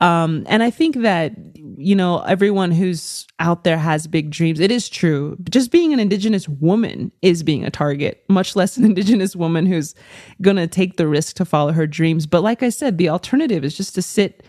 Um, 0.00 0.44
and 0.48 0.62
I 0.62 0.70
think 0.70 0.96
that, 1.02 1.32
you 1.76 1.94
know, 1.94 2.20
everyone 2.22 2.72
who's 2.72 3.26
out 3.38 3.64
there 3.64 3.78
has 3.78 4.06
big 4.06 4.30
dreams. 4.30 4.58
It 4.58 4.72
is 4.72 4.88
true. 4.88 5.36
Just 5.48 5.70
being 5.70 5.92
an 5.92 6.00
Indigenous 6.00 6.48
woman 6.48 7.12
is 7.22 7.42
being 7.42 7.64
a 7.64 7.70
target, 7.70 8.24
much 8.28 8.56
less 8.56 8.76
an 8.76 8.84
Indigenous 8.84 9.36
woman 9.36 9.66
who's 9.66 9.94
going 10.40 10.56
to 10.56 10.66
take 10.66 10.96
the 10.96 11.06
risk 11.06 11.36
to 11.36 11.44
follow 11.44 11.72
her 11.72 11.86
dreams. 11.86 12.26
But 12.26 12.42
like 12.42 12.62
I 12.62 12.68
said, 12.68 12.98
the 12.98 13.08
alternative 13.10 13.64
is 13.64 13.76
just 13.76 13.94
to 13.94 14.02
sit 14.02 14.44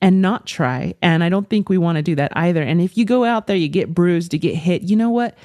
and 0.00 0.20
not 0.20 0.46
try. 0.46 0.94
And 1.02 1.24
I 1.24 1.28
don't 1.28 1.48
think 1.48 1.68
we 1.68 1.78
want 1.78 1.96
to 1.96 2.02
do 2.02 2.14
that 2.16 2.32
either. 2.36 2.62
And 2.62 2.80
if 2.80 2.96
you 2.96 3.04
go 3.04 3.24
out 3.24 3.46
there, 3.46 3.56
you 3.56 3.68
get 3.68 3.94
bruised, 3.94 4.32
you 4.32 4.38
get 4.38 4.54
hit, 4.54 4.82
you 4.82 4.96
know 4.96 5.10
what? 5.10 5.36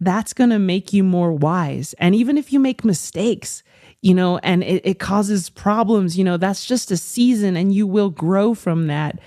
That's 0.00 0.32
going 0.32 0.50
to 0.50 0.58
make 0.58 0.92
you 0.92 1.04
more 1.04 1.32
wise. 1.32 1.94
And 1.98 2.14
even 2.14 2.38
if 2.38 2.52
you 2.52 2.58
make 2.58 2.84
mistakes, 2.84 3.62
you 4.02 4.14
know, 4.14 4.38
and 4.38 4.62
it, 4.62 4.82
it 4.84 4.98
causes 4.98 5.50
problems, 5.50 6.16
you 6.16 6.24
know, 6.24 6.36
that's 6.36 6.64
just 6.64 6.90
a 6.90 6.96
season 6.96 7.56
and 7.56 7.74
you 7.74 7.86
will 7.86 8.10
grow 8.10 8.54
from 8.54 8.86
that. 8.86 9.18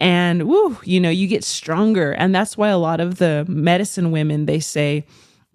And 0.00 0.48
woo, 0.48 0.78
you 0.84 1.00
know, 1.00 1.10
you 1.10 1.28
get 1.28 1.44
stronger. 1.44 2.12
And 2.12 2.34
that's 2.34 2.56
why 2.56 2.68
a 2.70 2.78
lot 2.78 2.98
of 2.98 3.18
the 3.18 3.44
medicine 3.46 4.10
women, 4.10 4.46
they 4.46 4.58
say, 4.58 5.06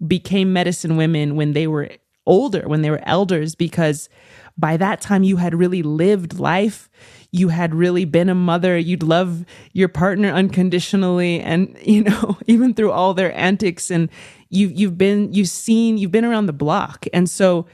became 0.06 0.52
medicine 0.52 0.96
women 0.96 1.34
when 1.34 1.52
they 1.52 1.66
were 1.66 1.90
older, 2.24 2.68
when 2.68 2.82
they 2.82 2.90
were 2.90 3.02
elders, 3.04 3.54
because 3.54 4.08
by 4.56 4.76
that 4.76 5.00
time 5.00 5.22
you 5.24 5.38
had 5.38 5.54
really 5.54 5.82
lived 5.82 6.38
life 6.38 6.88
you 7.30 7.48
had 7.48 7.74
really 7.74 8.04
been 8.04 8.28
a 8.28 8.34
mother, 8.34 8.78
you'd 8.78 9.02
love 9.02 9.44
your 9.72 9.88
partner 9.88 10.30
unconditionally 10.30 11.40
and 11.40 11.76
you 11.84 12.02
know, 12.02 12.38
even 12.46 12.74
through 12.74 12.92
all 12.92 13.14
their 13.14 13.36
antics 13.36 13.90
and 13.90 14.08
you 14.48 14.68
you've 14.68 14.96
been 14.96 15.32
you've 15.32 15.48
seen 15.48 15.98
you've 15.98 16.12
been 16.12 16.24
around 16.24 16.46
the 16.46 16.52
block. 16.52 17.06
And 17.12 17.28
so 17.28 17.66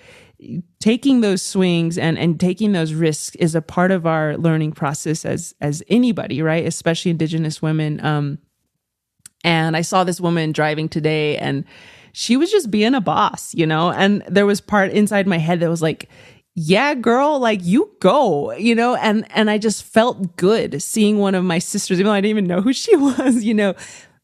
taking 0.81 1.21
those 1.21 1.41
swings 1.41 1.97
and 1.97 2.19
and 2.19 2.39
taking 2.39 2.73
those 2.73 2.93
risks 2.93 3.37
is 3.37 3.55
a 3.55 3.63
part 3.63 3.91
of 3.91 4.07
our 4.07 4.37
learning 4.37 4.73
process 4.73 5.25
as 5.25 5.55
as 5.61 5.83
anybody, 5.89 6.43
right? 6.43 6.67
Especially 6.67 7.11
indigenous 7.11 7.63
women 7.63 8.05
um 8.05 8.39
and 9.45 9.77
I 9.77 9.83
saw 9.83 10.05
this 10.05 10.21
woman 10.21 10.53
driving 10.53 10.89
today 10.89 11.37
and 11.37 11.65
she 12.17 12.37
was 12.37 12.51
just 12.51 12.71
being 12.71 12.95
a 12.95 13.01
boss, 13.01 13.53
you 13.55 13.67
know? 13.67 13.91
And 13.91 14.23
there 14.29 14.47
was 14.47 14.61
part 14.61 14.93
inside 14.93 15.27
my 15.27 15.37
head 15.37 15.61
that 15.61 15.69
was 15.69 15.83
like, 15.83 16.09
yeah 16.55 16.95
girl 16.95 17.39
like 17.39 17.61
you 17.65 17.91
go 18.01 18.53
you 18.53 18.75
know? 18.75 18.95
And 18.97 19.27
and 19.35 19.51
i 19.51 19.59
just 19.59 19.85
felt 19.85 20.37
good 20.37 20.83
seeing 20.83 21.19
one 21.19 21.35
of 21.35 21.45
my 21.45 21.59
sisters 21.59 21.99
even 21.99 22.07
though 22.11 22.15
i 22.15 22.21
didn't 22.21 22.31
even 22.31 22.47
know 22.47 22.61
who 22.61 22.73
she 22.73 22.95
was 23.09 23.43
you 23.43 23.55
know? 23.55 23.75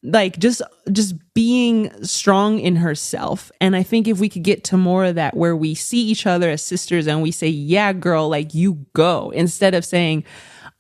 Like 0.03 0.39
just 0.39 0.62
just 0.91 1.14
being 1.35 1.93
strong 2.03 2.59
in 2.59 2.76
herself. 2.76 3.53
And 3.61 3.76
i 3.76 3.83
think 3.83 4.09
if 4.09 4.18
we 4.18 4.31
could 4.31 4.45
get 4.45 4.64
to 4.64 4.76
more 4.78 5.05
of 5.05 5.16
that 5.16 5.37
where 5.37 5.55
we 5.55 5.74
see 5.74 6.03
each 6.03 6.26
other 6.26 6.51
as 6.51 6.62
sisters 6.62 7.07
and 7.07 7.20
we 7.20 7.31
say 7.31 7.49
yeah 7.49 7.93
girl 7.93 8.28
like 8.28 8.55
you 8.55 8.87
go 8.95 9.31
instead 9.31 9.74
of 9.74 9.85
saying 9.85 10.24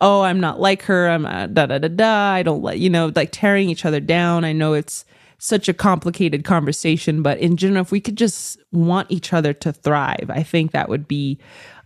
oh 0.00 0.22
i'm 0.22 0.40
not 0.40 0.58
like 0.58 0.82
her 0.82 1.08
i'm 1.10 1.24
da 1.52 1.66
da 1.66 1.78
da 1.78 1.88
da 1.88 2.32
i 2.32 2.42
don't 2.42 2.62
like 2.62 2.80
you 2.80 2.88
know 2.88 3.12
like 3.14 3.28
tearing 3.30 3.68
each 3.68 3.84
other 3.84 4.00
down. 4.00 4.44
I 4.44 4.52
know 4.52 4.72
it's 4.72 5.04
such 5.40 5.68
a 5.68 5.74
complicated 5.74 6.44
conversation, 6.44 7.22
but 7.22 7.38
in 7.38 7.56
general, 7.56 7.80
if 7.82 7.90
we 7.90 8.00
could 8.00 8.16
just 8.16 8.58
want 8.72 9.10
each 9.10 9.32
other 9.32 9.52
to 9.54 9.72
thrive, 9.72 10.26
I 10.28 10.42
think 10.42 10.72
that 10.72 10.88
would 10.88 11.08
be 11.08 11.38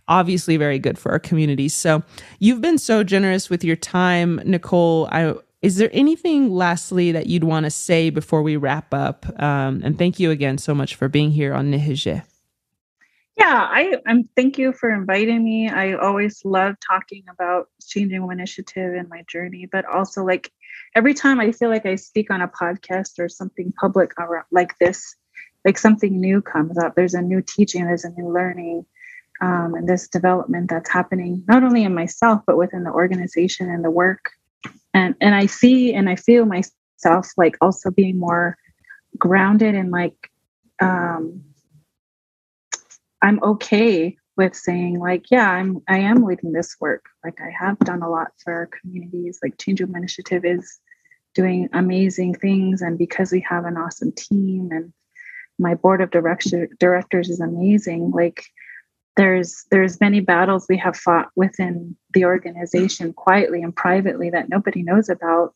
obviously 0.07 0.57
very 0.57 0.77
good 0.77 0.99
for 0.99 1.11
our 1.11 1.19
communities. 1.19 1.73
So 1.73 2.03
you've 2.39 2.61
been 2.61 2.77
so 2.77 3.03
generous 3.03 3.49
with 3.49 3.63
your 3.63 3.77
time, 3.77 4.39
Nicolle. 4.45 5.07
I 5.11 5.33
is 5.61 5.77
there 5.77 5.89
anything 5.93 6.51
lastly 6.51 7.11
that 7.13 7.25
you'd 7.25 7.43
want 7.43 7.63
to 7.63 7.71
say 7.71 8.11
before 8.11 8.43
we 8.43 8.55
wrap 8.55 8.93
up? 8.93 9.25
Um, 9.41 9.81
and 9.83 9.97
thank 9.97 10.19
you 10.19 10.29
again 10.29 10.59
so 10.59 10.75
much 10.75 10.93
for 10.93 11.07
being 11.07 11.31
here 11.31 11.55
on 11.55 11.71
Nihije. 11.71 12.23
Yeah, 13.37 13.67
I. 13.69 13.97
Thank 14.35 14.59
you 14.59 14.73
for 14.73 14.93
inviting 14.93 15.43
me. 15.43 15.69
I 15.69 15.93
always 15.93 16.45
love 16.45 16.75
talking 16.87 17.23
about 17.31 17.69
Changing 17.85 18.29
Initiative 18.31 18.93
and 18.93 19.09
my 19.09 19.23
journey, 19.27 19.65
but 19.65 19.85
also 19.85 20.23
like 20.23 20.51
every 20.95 21.13
time 21.13 21.39
I 21.39 21.51
feel 21.51 21.69
like 21.69 21.85
I 21.85 21.95
speak 21.95 22.31
on 22.31 22.41
a 22.41 22.47
podcast 22.47 23.19
or 23.19 23.27
something 23.29 23.73
public 23.73 24.13
like 24.51 24.77
this, 24.79 25.15
like 25.65 25.77
something 25.77 26.19
new 26.19 26.41
comes 26.41 26.77
up. 26.77 26.95
There's 26.95 27.13
a 27.13 27.21
new 27.21 27.41
teaching, 27.41 27.85
there's 27.85 28.05
a 28.05 28.11
new 28.11 28.31
learning, 28.31 28.85
um, 29.41 29.75
and 29.75 29.87
this 29.87 30.07
development 30.07 30.69
that's 30.69 30.89
happening 30.89 31.43
not 31.47 31.63
only 31.63 31.83
in 31.83 31.93
myself 31.93 32.41
but 32.47 32.57
within 32.57 32.83
the 32.83 32.91
organization 32.91 33.69
and 33.69 33.83
the 33.83 33.91
work. 33.91 34.31
And 34.93 35.15
and 35.19 35.35
I 35.35 35.45
see 35.45 35.93
and 35.93 36.09
I 36.09 36.15
feel 36.15 36.45
myself 36.45 37.31
like 37.35 37.57
also 37.59 37.91
being 37.91 38.17
more 38.17 38.57
grounded 39.17 39.75
and 39.75 39.91
like 39.91 40.31
um, 40.81 41.43
I'm 43.21 43.43
okay 43.43 44.17
with 44.37 44.55
saying 44.55 44.99
like 44.99 45.31
yeah 45.31 45.49
i'm 45.49 45.81
i 45.87 45.97
am 45.97 46.23
leading 46.23 46.51
this 46.51 46.75
work 46.79 47.05
like 47.23 47.39
i 47.41 47.49
have 47.57 47.77
done 47.79 48.01
a 48.01 48.09
lot 48.09 48.27
for 48.43 48.53
our 48.53 48.67
communities 48.67 49.39
like 49.41 49.57
change 49.57 49.81
Woman 49.81 49.97
initiative 49.97 50.43
is 50.43 50.79
doing 51.35 51.69
amazing 51.73 52.33
things. 52.35 52.81
And 52.81 52.97
because 52.97 53.31
we 53.31 53.41
have 53.41 53.65
an 53.65 53.77
awesome 53.77 54.11
team 54.13 54.69
and 54.71 54.91
my 55.59 55.75
board 55.75 56.01
of 56.01 56.11
director, 56.11 56.67
directors 56.79 57.29
is 57.29 57.39
amazing 57.39 58.11
like 58.11 58.43
there's 59.15 59.63
there's 59.71 60.01
many 60.01 60.19
battles 60.19 60.65
we 60.67 60.77
have 60.77 60.97
fought 60.97 61.29
within 61.37 61.95
the 62.13 62.25
organization 62.25 63.13
quietly 63.13 63.61
and 63.63 63.73
privately 63.73 64.29
that 64.29 64.49
nobody 64.49 64.83
knows 64.83 65.07
about. 65.07 65.53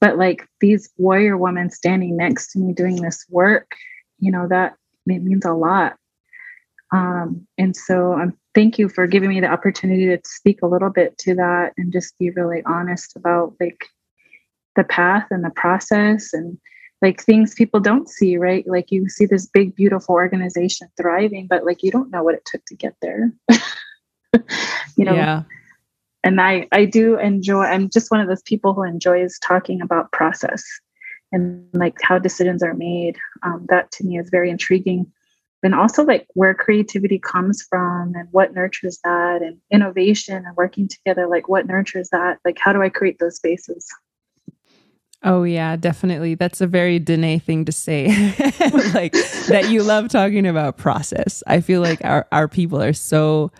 But 0.00 0.18
like 0.18 0.46
these 0.60 0.90
warrior 0.96 1.36
women 1.36 1.70
standing 1.70 2.16
next 2.16 2.52
to 2.52 2.58
me 2.58 2.72
doing 2.72 2.96
this 2.96 3.24
work 3.28 3.76
you 4.18 4.30
know 4.30 4.46
that 4.48 4.74
it 5.06 5.22
means 5.22 5.44
a 5.44 5.52
lot. 5.52 5.96
Um, 6.92 7.46
and 7.56 7.76
so 7.76 8.14
um, 8.14 8.34
thank 8.54 8.78
you 8.78 8.88
for 8.88 9.06
giving 9.06 9.28
me 9.28 9.40
the 9.40 9.46
opportunity 9.46 10.06
to 10.06 10.20
speak 10.24 10.62
a 10.62 10.66
little 10.66 10.90
bit 10.90 11.16
to 11.18 11.34
that 11.34 11.72
and 11.76 11.92
just 11.92 12.18
be 12.18 12.30
really 12.30 12.62
honest 12.64 13.16
about 13.16 13.54
like 13.60 13.84
the 14.78 14.84
path 14.84 15.26
and 15.30 15.44
the 15.44 15.50
process 15.50 16.32
and 16.32 16.56
like 17.02 17.20
things 17.20 17.54
people 17.54 17.80
don't 17.80 18.08
see, 18.08 18.36
right? 18.36 18.66
Like 18.66 18.90
you 18.90 19.08
see 19.08 19.26
this 19.26 19.46
big, 19.46 19.74
beautiful 19.74 20.14
organization 20.14 20.88
thriving, 20.96 21.48
but 21.48 21.64
like 21.64 21.82
you 21.82 21.90
don't 21.90 22.10
know 22.10 22.22
what 22.22 22.36
it 22.36 22.44
took 22.46 22.64
to 22.66 22.76
get 22.76 22.94
there. 23.02 23.32
you 24.96 25.04
know? 25.04 25.14
Yeah. 25.14 25.42
And 26.24 26.40
I, 26.40 26.66
I 26.72 26.84
do 26.84 27.18
enjoy, 27.18 27.64
I'm 27.64 27.90
just 27.90 28.10
one 28.10 28.20
of 28.20 28.28
those 28.28 28.42
people 28.42 28.72
who 28.72 28.84
enjoys 28.84 29.38
talking 29.40 29.80
about 29.80 30.12
process 30.12 30.64
and 31.32 31.66
like 31.72 31.96
how 32.02 32.18
decisions 32.18 32.62
are 32.62 32.74
made. 32.74 33.16
Um, 33.42 33.66
that 33.68 33.90
to 33.92 34.04
me 34.04 34.18
is 34.18 34.30
very 34.30 34.50
intriguing 34.50 35.12
and 35.62 35.74
also 35.74 36.04
like 36.04 36.26
where 36.34 36.54
creativity 36.54 37.18
comes 37.18 37.62
from 37.62 38.14
and 38.14 38.28
what 38.30 38.54
nurtures 38.54 38.98
that 39.02 39.42
and 39.42 39.58
innovation 39.72 40.44
and 40.46 40.56
working 40.56 40.88
together 40.88 41.26
like 41.26 41.48
what 41.48 41.66
nurtures 41.66 42.08
that 42.10 42.38
like 42.44 42.58
how 42.58 42.72
do 42.72 42.82
i 42.82 42.88
create 42.88 43.18
those 43.18 43.36
spaces 43.36 43.86
oh 45.22 45.42
yeah 45.42 45.76
definitely. 45.76 46.34
That's 46.34 46.60
a 46.60 46.66
very 46.66 47.00
Diné 47.00 47.42
thing 47.42 47.64
to 47.64 47.72
say. 47.72 48.08
Like 48.94 49.12
that 49.48 49.68
you 49.70 49.82
love 49.82 50.08
talking 50.08 50.46
about 50.46 50.78
process. 50.78 51.42
I 51.46 51.60
feel 51.60 51.80
like 51.80 52.04
our, 52.04 52.26
our 52.32 52.48
people 52.48 52.82
are 52.82 52.92
so 52.92 53.52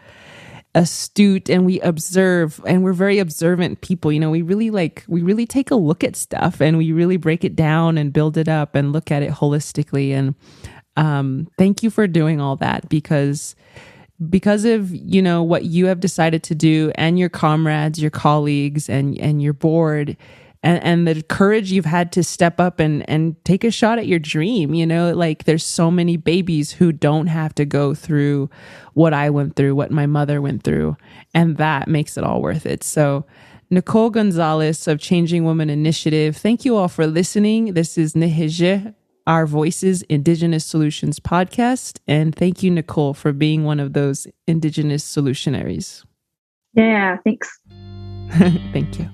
astute 0.75 1.49
and 1.49 1.67
we 1.67 1.81
observe 1.81 2.61
and 2.67 2.83
we're 2.83 2.93
very 2.93 3.19
observant 3.19 3.81
people 3.81 4.13
you 4.13 4.21
know? 4.21 4.31
We 4.31 4.43
really 4.43 4.71
like 4.71 5.05
we 5.09 5.23
really 5.23 5.47
take 5.47 5.71
a 5.71 5.77
look 5.77 6.03
at 6.05 6.17
stuff 6.17 6.61
and 6.61 6.79
we 6.79 6.93
really 6.93 7.17
break 7.17 7.45
it 7.45 7.57
down 7.57 7.99
and 7.99 8.13
build 8.13 8.37
it 8.37 8.49
up 8.49 8.75
and 8.75 8.93
look 8.93 9.11
at 9.11 9.23
it 9.23 9.31
holistically. 9.33 10.13
And 10.13 10.35
um, 10.97 11.49
thank 11.59 11.83
you 11.83 11.91
for 11.91 12.07
doing 12.07 12.41
all 12.41 12.57
that 12.57 12.89
because 12.89 13.55
because 14.29 14.65
of 14.65 14.91
you 14.91 15.23
know 15.23 15.43
what 15.43 15.65
you 15.65 15.87
have 15.87 16.01
decided 16.01 16.43
to 16.43 16.55
do 16.55 16.91
and 16.97 17.19
your 17.19 17.29
comrades 17.29 18.01
your 18.01 18.11
colleagues 18.11 18.89
and 18.89 19.17
and 19.19 19.41
your 19.41 19.53
board 19.53 20.17
and, 20.63 20.83
and 20.83 21.09
the 21.09 21.23
courage 21.23 21.71
you've 21.71 21.85
had 21.85 22.13
to 22.13 22.23
step 22.23 22.59
up 22.61 22.81
and 22.81 23.09
and 23.09 23.43
take 23.45 23.65
a 23.65 23.71
shot 23.71 23.99
at 23.99 24.07
your 24.07 24.19
dream 24.19 24.75
you 24.75 24.87
know 24.87 25.13
like 25.15 25.45
there's 25.45 25.65
so 25.65 25.91
many 25.91 26.17
babies 26.17 26.73
who 26.73 26.93
don't 26.93 27.27
have 27.29 27.55
to 27.55 27.65
go 27.65 27.95
through 27.95 28.51
what 28.95 29.13
i 29.13 29.31
went 29.31 29.57
through 29.57 29.75
what 29.75 29.91
my 29.91 30.07
mother 30.07 30.41
went 30.41 30.63
through 30.63 30.97
and 31.35 31.57
that 31.57 31.89
makes 31.89 32.17
it 32.17 32.25
all 32.25 32.43
worth 32.43 32.67
it 32.67 32.83
so 32.83 33.25
Nicolle 33.71 34.09
Gonzales 34.09 34.89
of 34.89 34.99
Changing 34.99 35.45
Woman 35.45 35.69
Initiative. 35.69 36.39
Thank 36.39 36.65
you 36.65 36.75
all 36.75 36.89
for 36.89 37.07
listening. 37.07 37.75
This 37.75 37.99
is 37.99 38.15
Nihije 38.15 38.95
our 39.29 39.47
Voices 39.47 40.03
Indigenous 40.05 40.65
Solutions 40.65 41.21
podcast. 41.21 42.01
And 42.09 42.35
thank 42.35 42.63
you, 42.63 42.71
Nicolle, 42.71 43.15
for 43.15 43.33
being 43.33 43.63
one 43.63 43.79
of 43.79 43.93
those 43.93 44.27
Indigenous 44.47 45.05
solutionaries. 45.05 46.03
Yeah, 46.73 47.19
thanks. 47.25 47.61
thank 48.73 48.99
you. 48.99 49.09